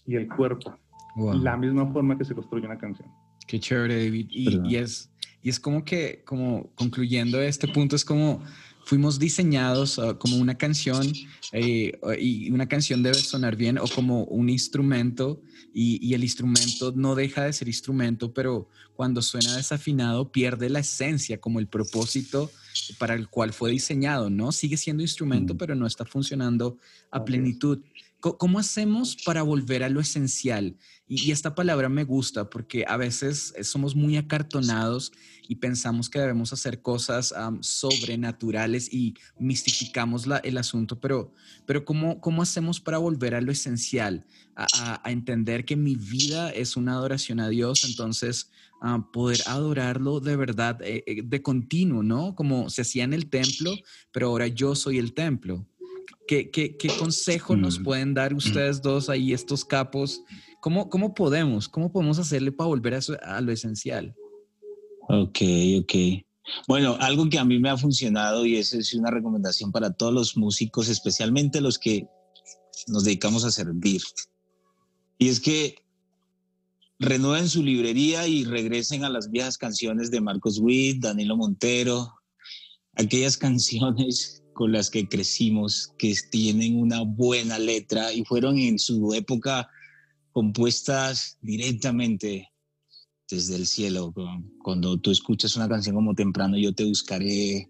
y 0.06 0.16
el 0.16 0.28
cuerpo. 0.28 0.76
La 1.16 1.56
misma 1.56 1.92
forma 1.92 2.16
que 2.16 2.24
se 2.24 2.34
construye 2.34 2.66
una 2.66 2.78
canción. 2.78 3.08
Qué 3.46 3.60
chévere, 3.60 4.04
David. 4.04 4.26
Y, 4.30 4.76
es, 4.76 5.12
y 5.42 5.50
es 5.50 5.60
como 5.60 5.84
que, 5.84 6.22
como 6.24 6.70
concluyendo 6.74 7.40
este 7.40 7.68
punto, 7.68 7.96
es 7.96 8.04
como 8.04 8.42
fuimos 8.84 9.18
diseñados 9.18 9.98
ah, 9.98 10.18
como 10.18 10.36
una 10.36 10.56
canción 10.56 11.06
eh, 11.52 11.92
y 12.18 12.50
una 12.50 12.68
canción 12.68 13.02
debe 13.02 13.16
sonar 13.16 13.56
bien 13.56 13.78
o 13.78 13.84
como 13.88 14.24
un 14.24 14.48
instrumento 14.48 15.40
y, 15.74 16.12
el 16.14 16.22
instrumento 16.22 16.92
no 16.94 17.14
deja 17.14 17.44
de 17.44 17.52
ser 17.52 17.68
instrumento, 17.68 18.32
pero 18.34 18.68
cuando 18.94 19.22
suena 19.22 19.56
desafinado 19.56 20.30
pierde 20.30 20.68
la 20.68 20.80
esencia 20.80 21.40
como 21.40 21.60
el 21.60 21.66
propósito 21.66 22.50
para 22.98 23.14
el 23.14 23.28
cual 23.28 23.52
fue 23.52 23.70
diseñado, 23.70 24.28
¿no? 24.28 24.52
Sigue 24.52 24.76
siendo 24.76 25.02
instrumento, 25.02 25.54
mm. 25.54 25.56
pero 25.56 25.74
no 25.74 25.86
está 25.86 26.04
funcionando 26.04 26.78
a 27.10 27.24
plenitud. 27.24 27.80
¿Cómo 28.22 28.58
hacemos 28.58 29.16
para 29.16 29.42
volver 29.42 29.82
a 29.82 29.88
lo 29.88 30.00
esencial? 30.00 30.76
Y, 31.06 31.32
esta 31.32 31.54
palabra 31.54 31.88
me 31.88 32.04
gusta 32.04 32.48
porque 32.48 32.84
a 32.88 32.96
veces 32.96 33.52
somos 33.62 33.94
muy 33.94 34.16
acartonados 34.16 35.12
y 35.46 35.56
pensamos 35.56 36.08
que 36.08 36.20
debemos 36.20 36.52
hacer 36.52 36.80
cosas 36.80 37.34
sobrenaturales 37.60 38.90
y 38.92 39.14
mistificamos 39.38 40.26
el 40.42 40.56
asunto, 40.56 41.00
pero, 41.00 41.32
pero 41.66 41.84
¿cómo, 41.84 42.20
¿cómo 42.20 42.42
hacemos 42.42 42.80
para 42.80 42.98
volver 42.98 43.34
a 43.34 43.40
lo 43.40 43.52
esencial? 43.52 44.24
A, 44.54 45.10
entender 45.10 45.64
que 45.64 45.76
mi 45.76 45.96
vida 45.96 46.50
es 46.50 46.76
una 46.76 46.92
adoración 46.92 47.40
a 47.40 47.48
Dios, 47.48 47.84
entonces 47.84 48.50
poder 49.12 49.40
adorarlo 49.46 50.20
de 50.20 50.36
verdad, 50.36 50.80
eh, 50.82 51.04
eh, 51.06 51.22
de 51.24 51.42
continuo, 51.42 52.02
¿no? 52.02 52.34
Como 52.34 52.68
se 52.68 52.82
hacía 52.82 53.04
en 53.04 53.12
el 53.12 53.28
templo, 53.30 53.72
pero 54.12 54.28
ahora 54.28 54.46
yo 54.48 54.74
soy 54.74 54.98
el 54.98 55.14
templo. 55.14 55.66
¿Qué, 56.26 56.50
qué, 56.50 56.76
qué 56.76 56.88
consejo 56.98 57.56
nos 57.56 57.80
mm. 57.80 57.82
pueden 57.82 58.14
dar 58.14 58.34
ustedes 58.34 58.80
dos 58.80 59.08
ahí, 59.08 59.32
estos 59.32 59.64
capos? 59.64 60.22
¿Cómo, 60.60 60.88
cómo 60.88 61.14
podemos? 61.14 61.68
¿Cómo 61.68 61.90
podemos 61.90 62.18
hacerle 62.18 62.52
para 62.52 62.68
volver 62.68 62.94
a, 62.94 63.00
a 63.36 63.40
lo 63.40 63.52
esencial? 63.52 64.14
Ok, 65.08 65.40
ok. 65.80 66.24
Bueno, 66.66 66.96
algo 67.00 67.28
que 67.28 67.38
a 67.38 67.44
mí 67.44 67.58
me 67.58 67.70
ha 67.70 67.76
funcionado 67.76 68.46
y 68.46 68.56
esa 68.56 68.78
es 68.78 68.94
una 68.94 69.10
recomendación 69.10 69.72
para 69.72 69.92
todos 69.92 70.12
los 70.12 70.36
músicos, 70.36 70.88
especialmente 70.88 71.60
los 71.60 71.78
que 71.78 72.06
nos 72.88 73.04
dedicamos 73.04 73.44
a 73.44 73.50
servir. 73.50 74.02
Y 75.18 75.28
es 75.28 75.40
que 75.40 75.76
renueven 76.98 77.48
su 77.48 77.62
librería 77.62 78.26
y 78.26 78.44
regresen 78.44 79.04
a 79.04 79.08
las 79.08 79.30
viejas 79.30 79.58
canciones 79.58 80.10
de 80.10 80.20
Marcos 80.20 80.58
Witt, 80.58 81.02
Danilo 81.02 81.36
Montero, 81.36 82.14
aquellas 82.94 83.36
canciones 83.38 84.41
las 84.68 84.90
que 84.90 85.08
crecimos, 85.08 85.92
que 85.98 86.14
tienen 86.30 86.78
una 86.78 87.02
buena 87.02 87.58
letra 87.58 88.12
y 88.12 88.24
fueron 88.24 88.58
en 88.58 88.78
su 88.78 89.14
época 89.14 89.68
compuestas 90.32 91.38
directamente 91.42 92.50
desde 93.30 93.56
el 93.56 93.66
cielo. 93.66 94.14
Cuando 94.62 94.98
tú 94.98 95.10
escuchas 95.10 95.56
una 95.56 95.68
canción 95.68 95.94
como 95.94 96.14
Temprano, 96.14 96.56
yo 96.58 96.74
te 96.74 96.84
buscaré. 96.84 97.68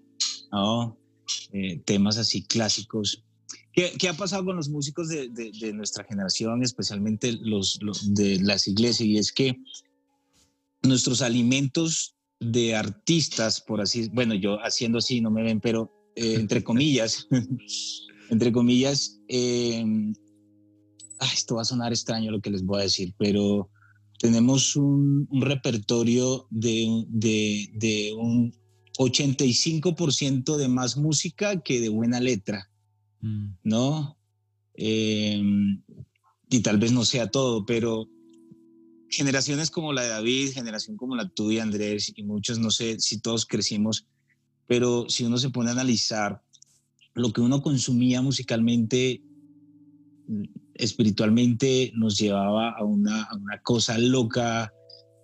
Eh, 1.52 1.82
temas 1.84 2.18
así 2.18 2.42
clásicos. 2.42 3.24
¿Qué, 3.72 3.92
¿Qué, 3.98 4.08
ha 4.08 4.14
pasado 4.14 4.44
con 4.44 4.56
los 4.56 4.68
músicos 4.68 5.08
de, 5.08 5.28
de, 5.28 5.72
nuestra 5.72 6.04
generación, 6.04 6.62
especialmente 6.62 7.32
los, 7.32 7.78
los, 7.80 8.12
de 8.12 8.38
las 8.40 8.68
iglesias? 8.68 9.08
Y 9.08 9.16
es 9.16 9.32
que 9.32 9.56
nuestros 10.82 11.22
alimentos 11.22 12.16
de 12.38 12.74
artistas, 12.74 13.60
por 13.60 13.80
así, 13.80 14.10
bueno, 14.12 14.34
yo 14.34 14.58
haciendo 14.58 14.98
así 14.98 15.20
no 15.20 15.30
me 15.30 15.42
ven, 15.42 15.60
pero 15.60 15.90
eh, 16.16 16.34
entre 16.34 16.62
comillas, 16.62 17.26
entre 18.30 18.52
comillas, 18.52 19.20
eh, 19.28 19.84
esto 21.32 21.56
va 21.56 21.62
a 21.62 21.66
sonar 21.66 21.92
extraño 21.92 22.30
lo 22.30 22.40
que 22.40 22.50
les 22.50 22.64
voy 22.64 22.80
a 22.80 22.84
decir, 22.84 23.14
pero 23.18 23.70
tenemos 24.18 24.76
un, 24.76 25.28
repertorio 25.32 26.46
de, 26.50 27.04
de, 27.08 28.14
un 28.16 28.54
85% 28.98 30.56
de 30.56 30.68
más 30.68 30.96
música 30.96 31.60
que 31.60 31.80
de 31.80 31.88
buena 31.88 32.20
letra, 32.20 32.70
mm. 33.20 33.46
¿no? 33.64 34.16
Eh, 34.74 35.42
y 36.48 36.60
tal 36.60 36.78
vez 36.78 36.92
no 36.92 37.04
sea 37.04 37.30
todo, 37.30 37.64
pero 37.64 38.08
generaciones 39.08 39.70
como 39.70 39.92
la 39.92 40.02
de 40.02 40.08
David, 40.08 40.52
generación 40.52 40.96
como 40.96 41.16
la 41.16 41.28
tuya, 41.28 41.62
Andrés, 41.62 42.12
y 42.14 42.22
muchos, 42.22 42.58
no 42.58 42.70
sé 42.70 42.98
si 43.00 43.20
todos 43.20 43.46
crecimos 43.46 44.06
pero 44.66 45.06
si 45.08 45.24
uno 45.24 45.38
se 45.38 45.50
pone 45.50 45.70
a 45.70 45.72
analizar 45.72 46.42
lo 47.14 47.32
que 47.32 47.40
uno 47.40 47.62
consumía 47.62 48.22
musicalmente, 48.22 49.22
espiritualmente, 50.74 51.92
nos 51.94 52.18
llevaba 52.18 52.70
a 52.70 52.84
una, 52.84 53.28
cosa 53.62 53.98
loca 53.98 54.72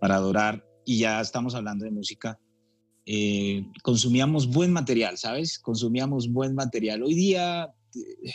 para 0.01 0.16
adorar, 0.16 0.64
y 0.84 0.99
ya 0.99 1.20
estamos 1.20 1.55
hablando 1.55 1.84
de 1.84 1.91
música. 1.91 2.39
Eh, 3.05 3.66
consumíamos 3.82 4.49
buen 4.49 4.72
material, 4.72 5.18
¿sabes? 5.18 5.59
Consumíamos 5.59 6.30
buen 6.30 6.55
material. 6.55 7.03
Hoy 7.03 7.14
día 7.14 7.68
eh, 7.95 8.32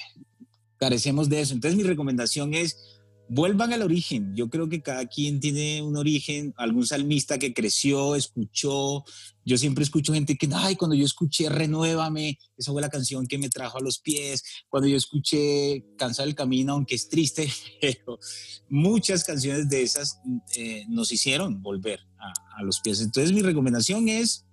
carecemos 0.78 1.30
de 1.30 1.42
eso. 1.42 1.54
Entonces 1.54 1.78
mi 1.78 1.84
recomendación 1.84 2.54
es 2.54 2.93
vuelvan 3.34 3.74
al 3.74 3.82
origen. 3.82 4.36
Yo 4.36 4.50
creo 4.50 4.70
que 4.70 4.82
cada 4.82 5.08
quien 5.08 5.40
tiene 5.40 5.82
un 5.82 5.98
origen, 5.98 6.54
algún 6.56 6.86
salmista 6.86 7.40
que 7.40 7.54
creció, 7.54 8.16
escuchó. 8.16 9.04
Yo 9.44 9.58
siempre 9.58 9.84
escucho 9.84 10.14
gente 10.14 10.38
que, 10.38 10.48
ay, 10.54 10.76
cuando 10.76 10.96
yo 10.96 11.04
escuché 11.04 11.50
Renuévame, 11.50 12.38
esa 12.58 12.72
fue 12.72 12.82
la 12.82 12.90
canción 12.90 13.26
que 13.26 13.40
me 13.40 13.50
trajo 13.50 13.80
a 13.80 13.82
los 13.82 14.00
pies. 14.00 14.44
Cuando 14.70 14.88
yo 14.88 14.96
escuché 14.96 15.84
Cansa 15.98 16.24
del 16.24 16.36
Camino, 16.36 16.74
aunque 16.74 16.96
es 16.96 17.10
triste, 17.10 17.52
muchas 18.70 19.24
canciones 19.24 19.68
de 19.68 19.82
esas 19.82 20.20
eh, 20.56 20.86
nos 20.88 21.12
hicieron 21.12 21.62
volver 21.62 22.00
a, 22.20 22.64
los 22.64 22.80
pies. 22.82 23.02
Entonces 23.02 23.34
mi 23.34 23.42
recomendación 23.42 24.08
es 24.08 24.46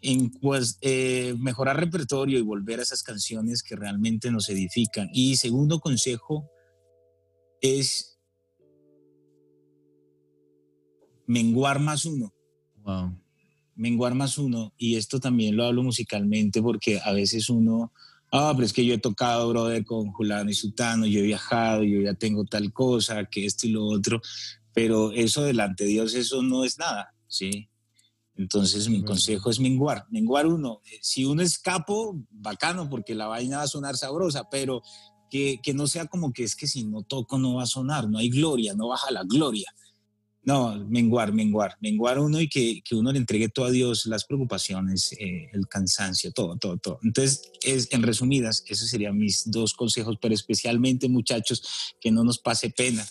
en, 0.00 0.30
pues, 0.30 0.76
eh, 0.80 1.34
mejorar 1.38 1.78
repertorio 1.78 2.38
y 2.38 2.42
volver 2.42 2.80
a 2.80 2.82
esas 2.82 3.02
canciones 3.02 3.62
que 3.62 3.76
realmente 3.76 4.30
nos 4.30 4.48
edifican. 4.48 5.08
Y 5.12 5.36
segundo 5.36 5.78
consejo, 5.78 6.50
es 7.62 8.18
menguar 11.26 11.80
más 11.80 12.04
uno. 12.04 12.34
Wow. 12.82 13.18
Menguar 13.74 14.14
más 14.14 14.36
uno. 14.36 14.74
Y 14.76 14.96
esto 14.96 15.18
también 15.18 15.56
lo 15.56 15.64
hablo 15.64 15.82
musicalmente 15.82 16.60
porque 16.60 17.00
a 17.02 17.12
veces 17.12 17.48
uno, 17.48 17.92
ah, 18.30 18.52
pero 18.54 18.66
es 18.66 18.72
que 18.72 18.84
yo 18.84 18.92
he 18.92 18.98
tocado, 18.98 19.48
brother, 19.48 19.84
con 19.84 20.12
Julano 20.12 20.50
y 20.50 20.54
Sutano, 20.54 21.06
yo 21.06 21.20
he 21.20 21.22
viajado, 21.22 21.84
yo 21.84 22.02
ya 22.02 22.14
tengo 22.14 22.44
tal 22.44 22.72
cosa, 22.72 23.24
que 23.24 23.46
esto 23.46 23.66
y 23.66 23.70
lo 23.70 23.86
otro, 23.86 24.20
pero 24.74 25.12
eso 25.12 25.42
delante 25.44 25.84
de 25.84 25.90
Dios, 25.90 26.14
eso 26.14 26.42
no 26.42 26.64
es 26.64 26.78
nada, 26.78 27.14
¿sí? 27.28 27.68
Entonces 28.34 28.88
mi 28.88 29.04
consejo 29.04 29.50
es 29.50 29.60
menguar, 29.60 30.06
menguar 30.10 30.46
uno. 30.46 30.80
Si 31.02 31.24
uno 31.24 31.42
es 31.42 31.58
capo, 31.58 32.18
bacano, 32.30 32.88
porque 32.88 33.14
la 33.14 33.26
vaina 33.26 33.58
va 33.58 33.62
a 33.64 33.68
sonar 33.68 33.96
sabrosa, 33.96 34.48
pero 34.50 34.82
que, 35.32 35.72
no 35.74 35.86
sea 35.86 36.06
como 36.06 36.32
que 36.32 36.44
es 36.44 36.54
que 36.54 36.66
si 36.66 36.84
no 36.84 37.02
toco 37.02 37.38
no 37.38 37.54
va 37.54 37.62
a 37.62 37.66
sonar, 37.66 38.08
no 38.08 38.18
hay 38.18 38.28
gloria, 38.28 38.74
no 38.74 38.88
baja 38.88 39.10
la 39.10 39.22
gloria. 39.24 39.72
No, 40.44 40.76
menguar, 40.88 41.32
menguar, 41.32 41.78
menguar 41.80 42.18
uno 42.18 42.40
y 42.40 42.48
que, 42.48 42.82
que 42.82 42.96
uno 42.96 43.12
le 43.12 43.18
entregue 43.18 43.48
todo 43.48 43.66
a 43.66 43.70
Dios, 43.70 44.06
las 44.06 44.24
preocupaciones, 44.24 45.12
eh, 45.12 45.48
el 45.52 45.68
cansancio, 45.68 46.32
todo, 46.32 46.56
todo, 46.56 46.76
todo. 46.78 46.98
Entonces, 47.04 47.50
es, 47.62 47.88
en 47.92 48.02
resumidas, 48.02 48.64
esos 48.66 48.90
serían 48.90 49.16
mis 49.16 49.50
dos 49.50 49.72
consejos, 49.72 50.18
pero 50.20 50.34
especialmente 50.34 51.08
muchachos, 51.08 51.94
que 52.00 52.10
no 52.10 52.24
nos 52.24 52.38
pase 52.38 52.70
pena, 52.70 53.06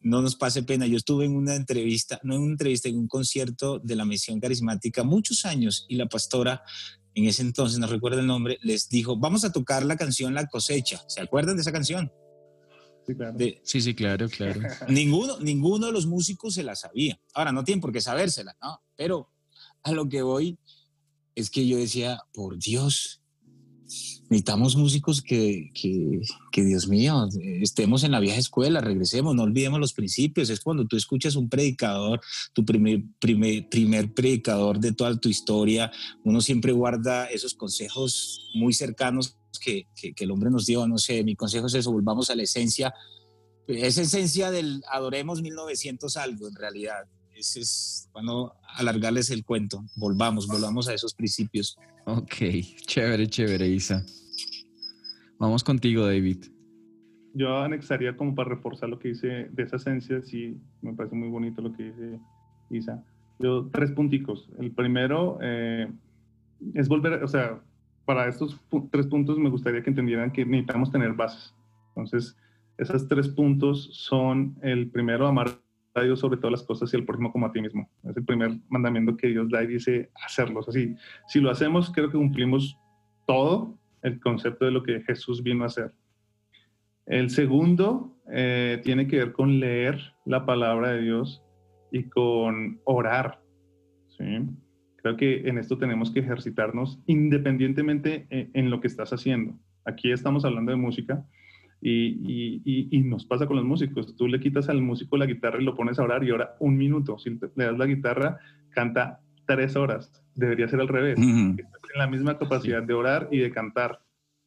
no 0.00 0.22
nos 0.22 0.36
pase 0.36 0.62
pena. 0.62 0.86
Yo 0.86 0.96
estuve 0.96 1.24
en 1.24 1.36
una 1.36 1.56
entrevista, 1.56 2.20
no 2.22 2.36
en 2.36 2.42
una 2.42 2.52
entrevista, 2.52 2.88
en 2.88 2.96
un 2.96 3.08
concierto 3.08 3.80
de 3.80 3.96
la 3.96 4.04
misión 4.04 4.38
carismática 4.38 5.02
muchos 5.02 5.44
años 5.44 5.84
y 5.88 5.96
la 5.96 6.06
pastora 6.06 6.62
en 7.18 7.26
ese 7.26 7.42
entonces, 7.42 7.78
no 7.78 7.86
recuerdo 7.86 8.20
el 8.20 8.26
nombre, 8.26 8.58
les 8.62 8.88
dijo, 8.88 9.16
vamos 9.16 9.44
a 9.44 9.52
tocar 9.52 9.84
la 9.84 9.96
canción 9.96 10.34
La 10.34 10.46
cosecha. 10.46 11.02
¿Se 11.08 11.20
acuerdan 11.20 11.56
de 11.56 11.62
esa 11.62 11.72
canción? 11.72 12.12
Sí, 13.06 13.14
claro. 13.14 13.36
sí, 13.64 13.80
sí, 13.80 13.94
claro, 13.94 14.28
claro. 14.28 14.60
ninguno, 14.88 15.38
ninguno 15.40 15.86
de 15.86 15.92
los 15.92 16.06
músicos 16.06 16.54
se 16.54 16.62
la 16.62 16.76
sabía. 16.76 17.18
Ahora, 17.32 17.52
no 17.52 17.64
tienen 17.64 17.80
por 17.80 17.92
qué 17.92 18.00
sabérsela, 18.00 18.56
¿no? 18.62 18.82
Pero 18.96 19.30
a 19.82 19.92
lo 19.92 20.08
que 20.08 20.22
voy 20.22 20.58
es 21.34 21.50
que 21.50 21.66
yo 21.66 21.78
decía, 21.78 22.20
por 22.32 22.58
Dios, 22.58 23.22
necesitamos 24.30 24.76
músicos 24.76 25.22
que, 25.22 25.70
que, 25.74 26.20
que, 26.52 26.64
Dios 26.64 26.86
mío, 26.88 27.28
estemos 27.62 28.04
en 28.04 28.10
la 28.10 28.20
vieja 28.20 28.38
escuela, 28.38 28.80
regresemos, 28.80 29.34
no 29.34 29.42
olvidemos 29.42 29.80
los 29.80 29.92
principios. 29.92 30.50
Es 30.50 30.60
cuando 30.60 30.86
tú 30.86 30.96
escuchas 30.96 31.34
un 31.34 31.48
predicador, 31.48 32.20
tu 32.52 32.64
primer, 32.64 33.02
primer, 33.18 33.68
primer 33.68 34.12
predicador 34.12 34.78
de 34.80 34.92
toda 34.92 35.18
tu 35.18 35.28
historia, 35.28 35.90
uno 36.24 36.40
siempre 36.40 36.72
guarda 36.72 37.26
esos 37.26 37.54
consejos 37.54 38.50
muy 38.54 38.74
cercanos 38.74 39.36
que, 39.60 39.86
que, 39.94 40.12
que 40.12 40.24
el 40.24 40.30
hombre 40.30 40.50
nos 40.50 40.66
dio. 40.66 40.86
No 40.86 40.98
sé, 40.98 41.24
mi 41.24 41.34
consejo 41.34 41.66
es 41.66 41.74
eso, 41.74 41.92
volvamos 41.92 42.28
a 42.30 42.34
la 42.34 42.42
esencia. 42.42 42.92
Esa 43.66 44.02
esencia 44.02 44.50
del 44.50 44.82
adoremos 44.90 45.42
1900 45.42 46.16
algo 46.16 46.48
en 46.48 46.54
realidad. 46.54 47.04
Ese 47.38 47.60
es 47.60 48.08
cuando 48.10 48.52
alargarles 48.76 49.30
el 49.30 49.44
cuento. 49.44 49.84
Volvamos, 49.94 50.48
volvamos 50.48 50.88
a 50.88 50.94
esos 50.94 51.14
principios. 51.14 51.78
Ok, 52.04 52.34
chévere, 52.84 53.28
chévere, 53.28 53.68
Isa. 53.68 54.04
Vamos 55.38 55.62
contigo, 55.62 56.04
David. 56.04 56.46
Yo 57.34 57.58
anexaría 57.58 58.16
como 58.16 58.34
para 58.34 58.48
reforzar 58.48 58.88
lo 58.88 58.98
que 58.98 59.08
dice 59.08 59.48
de 59.52 59.62
esa 59.62 59.76
esencia, 59.76 60.20
sí, 60.22 60.60
me 60.82 60.94
parece 60.94 61.14
muy 61.14 61.28
bonito 61.28 61.62
lo 61.62 61.72
que 61.72 61.84
dice 61.84 62.18
Isa. 62.70 63.04
Yo, 63.38 63.70
tres 63.72 63.92
punticos. 63.92 64.48
El 64.58 64.72
primero 64.72 65.38
eh, 65.40 65.88
es 66.74 66.88
volver, 66.88 67.22
o 67.22 67.28
sea, 67.28 67.62
para 68.04 68.26
estos 68.26 68.60
tres 68.90 69.06
puntos 69.06 69.38
me 69.38 69.48
gustaría 69.48 69.80
que 69.84 69.90
entendieran 69.90 70.32
que 70.32 70.44
necesitamos 70.44 70.90
tener 70.90 71.12
bases. 71.12 71.54
Entonces, 71.90 72.36
esos 72.78 73.06
tres 73.06 73.28
puntos 73.28 73.90
son 73.92 74.58
el 74.60 74.90
primero, 74.90 75.28
amar 75.28 75.60
a 75.98 76.04
Dios 76.04 76.20
sobre 76.20 76.38
todas 76.38 76.52
las 76.52 76.62
cosas 76.62 76.92
y 76.92 76.96
el 76.96 77.04
prójimo 77.04 77.32
como 77.32 77.46
a 77.46 77.52
ti 77.52 77.60
mismo. 77.60 77.90
Es 78.04 78.16
el 78.16 78.24
primer 78.24 78.58
mandamiento 78.68 79.16
que 79.16 79.28
Dios 79.28 79.48
da 79.50 79.62
y 79.62 79.66
dice 79.66 80.10
hacerlos. 80.24 80.68
Así, 80.68 80.94
si 81.26 81.40
lo 81.40 81.50
hacemos, 81.50 81.90
creo 81.90 82.10
que 82.10 82.18
cumplimos 82.18 82.78
todo 83.26 83.78
el 84.02 84.20
concepto 84.20 84.64
de 84.64 84.70
lo 84.70 84.82
que 84.82 85.00
Jesús 85.02 85.42
vino 85.42 85.64
a 85.64 85.66
hacer. 85.66 85.92
El 87.06 87.30
segundo 87.30 88.16
eh, 88.30 88.80
tiene 88.84 89.06
que 89.06 89.18
ver 89.18 89.32
con 89.32 89.60
leer 89.60 90.14
la 90.24 90.44
palabra 90.44 90.92
de 90.92 91.02
Dios 91.02 91.42
y 91.90 92.04
con 92.04 92.80
orar. 92.84 93.40
¿sí? 94.08 94.24
Creo 94.96 95.16
que 95.16 95.48
en 95.48 95.58
esto 95.58 95.78
tenemos 95.78 96.10
que 96.10 96.20
ejercitarnos 96.20 97.00
independientemente 97.06 98.26
en, 98.30 98.50
en 98.52 98.70
lo 98.70 98.80
que 98.80 98.88
estás 98.88 99.12
haciendo. 99.12 99.58
Aquí 99.84 100.12
estamos 100.12 100.44
hablando 100.44 100.70
de 100.70 100.76
música, 100.76 101.24
y, 101.80 102.62
y, 102.64 102.88
y, 102.90 103.00
nos 103.02 103.24
pasa 103.24 103.46
con 103.46 103.56
los 103.56 103.64
músicos. 103.64 104.16
Tú 104.16 104.26
le 104.26 104.40
quitas 104.40 104.68
al 104.68 104.82
músico 104.82 105.16
la 105.16 105.26
guitarra 105.26 105.60
y 105.60 105.64
lo 105.64 105.74
pones 105.74 105.98
a 105.98 106.02
orar 106.02 106.24
y 106.24 106.30
ora 106.30 106.56
un 106.58 106.76
minuto. 106.76 107.18
Si 107.18 107.30
le 107.30 107.64
das 107.64 107.78
la 107.78 107.86
guitarra, 107.86 108.38
canta 108.70 109.20
tres 109.46 109.76
horas. 109.76 110.12
Debería 110.34 110.68
ser 110.68 110.80
al 110.80 110.88
revés. 110.88 111.16
Tiene 111.16 111.66
la 111.96 112.08
misma 112.08 112.36
capacidad 112.36 112.82
de 112.82 112.94
orar 112.94 113.28
y 113.30 113.38
de 113.38 113.50
cantar. 113.50 114.00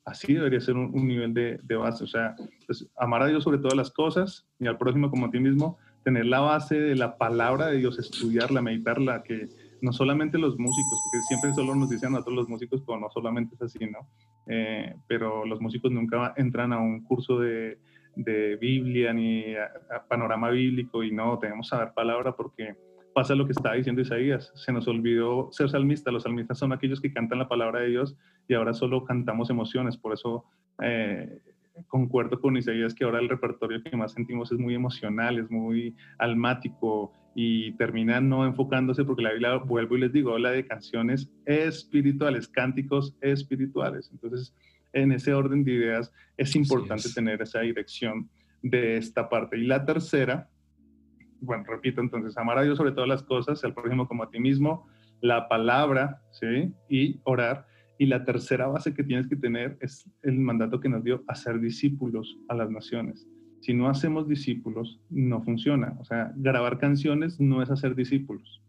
Así 0.04 0.34
debería 0.34 0.60
ser 0.60 0.76
un, 0.76 1.08
nivel 1.08 1.34
de, 1.34 1.60
de, 1.64 1.76
base. 1.76 2.04
O 2.04 2.08
sea, 2.08 2.36
pues, 2.66 2.90
amar 2.98 3.22
a 3.22 3.28
Dios 3.28 3.44
sobre 3.44 3.60
todas 3.60 3.76
las 3.76 3.92
cosas 3.92 4.48
y 4.60 4.68
al 4.68 4.78
próximo 4.78 5.10
como 5.10 5.28
a 5.28 5.32
ti 5.32 5.40
mismo, 5.40 5.78
tener 6.04 6.26
la 6.26 6.40
base 6.40 6.80
de 6.80 6.96
la 6.96 7.18
palabra 7.18 7.68
de 7.68 7.78
Dios, 7.78 8.00
estudiarla, 8.00 8.62
meditarla, 8.62 9.24
que 9.24 9.48
no 9.82 9.92
solamente 9.92 10.38
los 10.38 10.58
músicos, 10.58 11.00
porque 11.04 11.26
siempre 11.28 11.54
solo 11.54 11.76
nos 11.76 11.90
dicen 11.90 12.10
a 12.10 12.12
nosotros 12.12 12.36
los 12.36 12.50
músicos, 12.50 12.82
pero 12.86 13.00
no 13.00 13.10
solamente 13.10 13.56
es 13.56 13.62
así, 13.62 13.86
¿no? 13.86 14.08
Eh, 14.48 14.96
pero 15.08 15.46
los 15.46 15.60
músicos 15.60 15.92
nunca 15.92 16.34
entran 16.38 16.74
a 16.74 16.80
un 16.80 17.04
curso 17.04 17.40
de, 17.40 17.80
de 18.16 18.58
Biblia 18.58 19.14
ni 19.14 19.56
a, 19.56 20.08
panorama 20.08 20.50
bíblico 20.50 21.04
y 21.04 21.12
no, 21.12 21.38
tenemos 21.40 21.68
que 21.68 21.76
saber 21.76 21.94
palabra 21.94 22.36
porque 22.36 22.76
pasa 23.14 23.36
lo 23.36 23.46
que 23.46 23.52
está 23.52 23.74
diciendo 23.74 24.02
Isaías, 24.02 24.52
se 24.56 24.72
nos 24.72 24.88
olvidó 24.88 25.50
ser 25.52 25.70
salmista, 25.70 26.12
los 26.12 26.24
salmistas 26.24 26.58
son 26.58 26.72
aquellos 26.72 27.02
que 27.02 27.12
cantan 27.12 27.40
la 27.40 27.48
palabra 27.48 27.82
de 27.82 27.90
Dios 27.90 28.16
y 28.48 28.54
ahora 28.54 28.74
solo 28.74 29.04
cantamos 29.04 29.50
emociones, 29.50 29.98
por 29.98 30.14
eso 30.14 30.46
eh, 30.82 31.40
concuerdo 31.88 32.40
con 32.40 32.58
Isaías 32.58 32.94
que 32.94 33.04
ahora 33.04 33.20
el 33.20 33.30
repertorio 33.30 33.82
que 33.84 33.96
más 33.96 34.14
sentimos 34.14 34.52
es 34.52 34.60
muy 34.60 34.76
emocional, 34.76 35.40
es 35.40 35.50
muy 35.50 35.96
almático, 36.18 37.14
y 37.34 37.72
termina 37.74 38.20
no 38.20 38.46
enfocándose 38.46 39.06
porque 39.06 39.24
la 39.24 39.32
Biblia, 39.32 39.56
vuelvo 39.58 39.98
y 39.98 40.02
les 40.02 40.14
digo, 40.14 40.34
habla 40.34 40.52
de 40.52 40.66
canciones 40.66 41.32
espirituales, 41.46 42.48
cánticos 42.48 43.16
espirituales. 43.22 44.10
Entonces, 44.12 44.54
en 44.94 45.12
ese 45.12 45.34
orden 45.34 45.64
de 45.64 45.72
ideas 45.72 46.12
es 46.38 46.56
importante 46.56 47.10
tener 47.14 47.42
esa 47.42 47.62
dirección 47.62 48.30
de 48.62 48.98
esta 48.98 49.30
parte. 49.30 49.58
Y 49.58 49.66
la 49.66 49.86
tercera, 49.86 50.50
bueno, 51.40 51.64
repito 51.68 52.02
entonces, 52.02 52.38
amar 52.38 52.58
a 52.58 52.64
Dios 52.64 52.78
sobre 52.78 52.92
todas 52.92 53.08
las 53.08 53.24
cosas, 53.24 53.64
al 53.64 53.74
prójimo 53.74 54.08
como 54.08 54.24
a 54.24 54.30
ti 54.30 54.40
mismo, 54.40 54.88
la 55.22 55.48
palabra, 55.48 56.22
¿sí? 56.32 56.74
Y 56.90 57.22
orar. 57.24 57.66
Y 57.98 58.08
la 58.08 58.26
tercera 58.26 58.68
base 58.68 58.94
que 58.94 59.04
tienes 59.04 59.28
que 59.28 59.36
tener 59.36 59.78
es 59.82 60.10
el 60.24 60.40
mandato 60.40 60.80
que 60.80 60.90
nos 60.90 61.04
dio 61.04 61.24
hacer 61.28 61.60
discípulos 61.60 62.38
a 62.48 62.56
las 62.56 62.70
naciones 62.72 63.28
si 63.62 63.74
no 63.74 63.88
hacemos 63.88 64.28
discípulos, 64.28 65.00
no 65.10 65.42
funciona. 65.44 65.96
O 66.00 66.06
sea, 66.06 66.34
grabar 66.36 66.80
canciones 66.80 67.40
no 67.40 67.62
es 67.62 67.70
hacer 67.70 67.96
discípulos. 67.96 68.62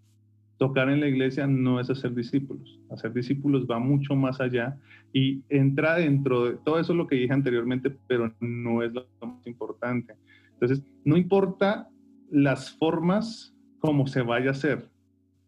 Tocar 0.59 0.91
en 0.91 1.01
la 1.01 1.09
iglesia 1.09 1.47
no 1.47 1.81
es 1.81 1.91
hacer 1.91 2.15
discípulos. 2.15 2.79
Hacer 2.91 3.13
discípulos 3.13 3.67
va 3.69 3.79
mucho 3.79 4.15
más 4.15 4.41
allá 4.41 4.79
y 5.13 5.43
entra 5.49 5.97
dentro 5.97 6.45
de 6.45 6.59
todo 6.59 6.79
eso 6.79 6.95
lo 6.95 7.07
que 7.07 7.17
dije 7.17 7.33
anteriormente, 7.33 7.91
pero 8.07 8.33
no 8.41 8.83
es 8.83 8.93
lo 8.93 9.07
más 9.23 9.47
importante. 9.47 10.15
Entonces, 10.53 10.85
no 11.05 11.17
importa 11.17 11.89
las 12.31 12.71
formas 12.71 13.57
como 13.81 14.07
se 14.07 14.23
vaya 14.23 14.49
a 14.49 14.53
hacer, 14.53 14.89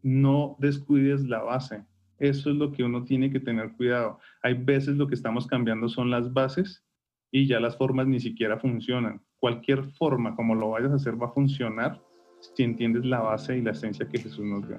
no 0.03 0.57
descuides 0.59 1.23
la 1.25 1.43
base. 1.43 1.85
Eso 2.19 2.51
es 2.51 2.57
lo 2.57 2.73
que 2.73 2.85
uno 2.85 3.05
tiene 3.05 3.31
que 3.31 3.41
tener 3.41 3.73
cuidado. 3.73 4.19
Hay 4.43 4.55
veces 4.55 4.97
lo 4.97 5.07
que 5.09 5.15
estamos 5.15 5.47
cambiando 5.47 5.89
son 5.89 6.11
las 6.11 6.33
bases 6.33 6.85
y 7.31 7.47
ya 7.47 7.61
las 7.61 7.77
formas 7.77 8.07
ni 8.07 8.21
siquiera 8.21 8.59
funcionan 8.59 9.21
cualquier 9.45 9.85
forma 9.99 10.35
como 10.37 10.55
lo 10.55 10.71
vayas 10.71 10.91
a 10.91 10.95
hacer 10.95 11.21
va 11.21 11.27
a 11.27 11.33
funcionar 11.33 12.01
si 12.57 12.63
entiendes 12.63 13.05
la 13.05 13.21
base 13.21 13.59
y 13.59 13.61
la 13.61 13.73
esencia 13.73 14.09
que 14.09 14.19
Jesús 14.19 14.43
nos 14.43 14.67
dio. 14.67 14.79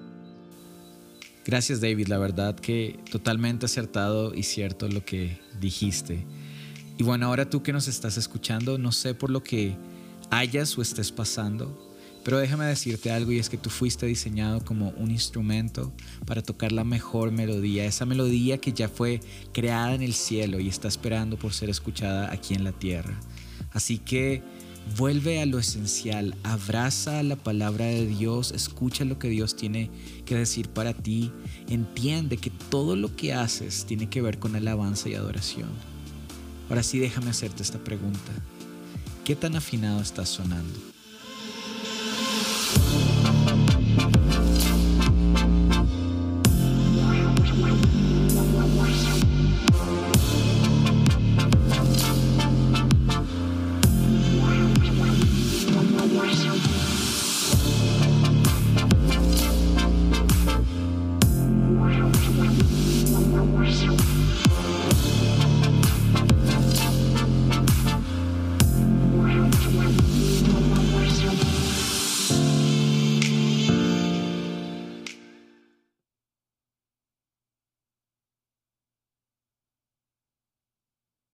Gracias 1.45 1.81
David, 1.81 2.07
la 2.07 2.17
verdad 2.17 2.55
que 2.55 2.99
totalmente 3.11 3.67
acertado 3.67 4.33
y 4.33 4.41
cierto 4.41 4.87
lo 4.87 5.05
que 5.05 5.37
dijiste. 5.61 6.25
Y 6.97 7.03
bueno, 7.03 7.27
ahora 7.27 7.47
tú 7.47 7.61
que 7.61 7.73
nos 7.73 7.87
estás 7.87 8.17
escuchando, 8.17 8.79
no 8.79 8.91
sé 8.91 9.13
por 9.13 9.29
lo 9.29 9.43
que 9.43 9.75
hayas 10.31 10.75
o 10.79 10.81
estés 10.81 11.11
pasando, 11.11 11.84
pero 12.25 12.39
déjame 12.39 12.65
decirte 12.65 13.11
algo 13.11 13.31
y 13.31 13.37
es 13.37 13.49
que 13.49 13.57
tú 13.57 13.69
fuiste 13.69 14.07
diseñado 14.07 14.65
como 14.65 14.89
un 14.97 15.11
instrumento 15.11 15.93
para 16.25 16.41
tocar 16.41 16.71
la 16.71 16.83
mejor 16.83 17.31
melodía, 17.31 17.85
esa 17.85 18.07
melodía 18.07 18.57
que 18.57 18.73
ya 18.73 18.89
fue 18.89 19.19
creada 19.53 19.93
en 19.93 20.01
el 20.01 20.15
cielo 20.15 20.59
y 20.59 20.67
está 20.67 20.87
esperando 20.87 21.37
por 21.37 21.53
ser 21.53 21.69
escuchada 21.69 22.33
aquí 22.33 22.55
en 22.55 22.63
la 22.63 22.71
tierra. 22.71 23.13
Así 23.73 23.99
que 23.99 24.41
vuelve 24.97 25.39
a 25.39 25.45
lo 25.45 25.59
esencial, 25.59 26.35
abraza 26.41 27.21
la 27.21 27.35
palabra 27.35 27.85
de 27.85 28.07
Dios, 28.07 28.53
escucha 28.53 29.05
lo 29.05 29.19
que 29.19 29.29
Dios 29.29 29.55
tiene 29.55 29.91
que 30.25 30.33
decir 30.33 30.69
para 30.69 30.93
ti, 30.95 31.31
entiende 31.69 32.37
que 32.37 32.49
todo 32.49 32.95
lo 32.95 33.15
que 33.15 33.35
haces 33.35 33.85
tiene 33.85 34.09
que 34.09 34.23
ver 34.23 34.39
con 34.39 34.55
alabanza 34.55 35.09
y 35.09 35.13
adoración. 35.13 35.69
Ahora 36.69 36.81
sí 36.81 36.97
déjame 36.97 37.29
hacerte 37.29 37.61
esta 37.61 37.83
pregunta. 37.83 38.31
¿Qué 39.23 39.35
tan 39.35 39.55
afinado 39.55 40.01
estás 40.01 40.29
sonando? 40.29 40.94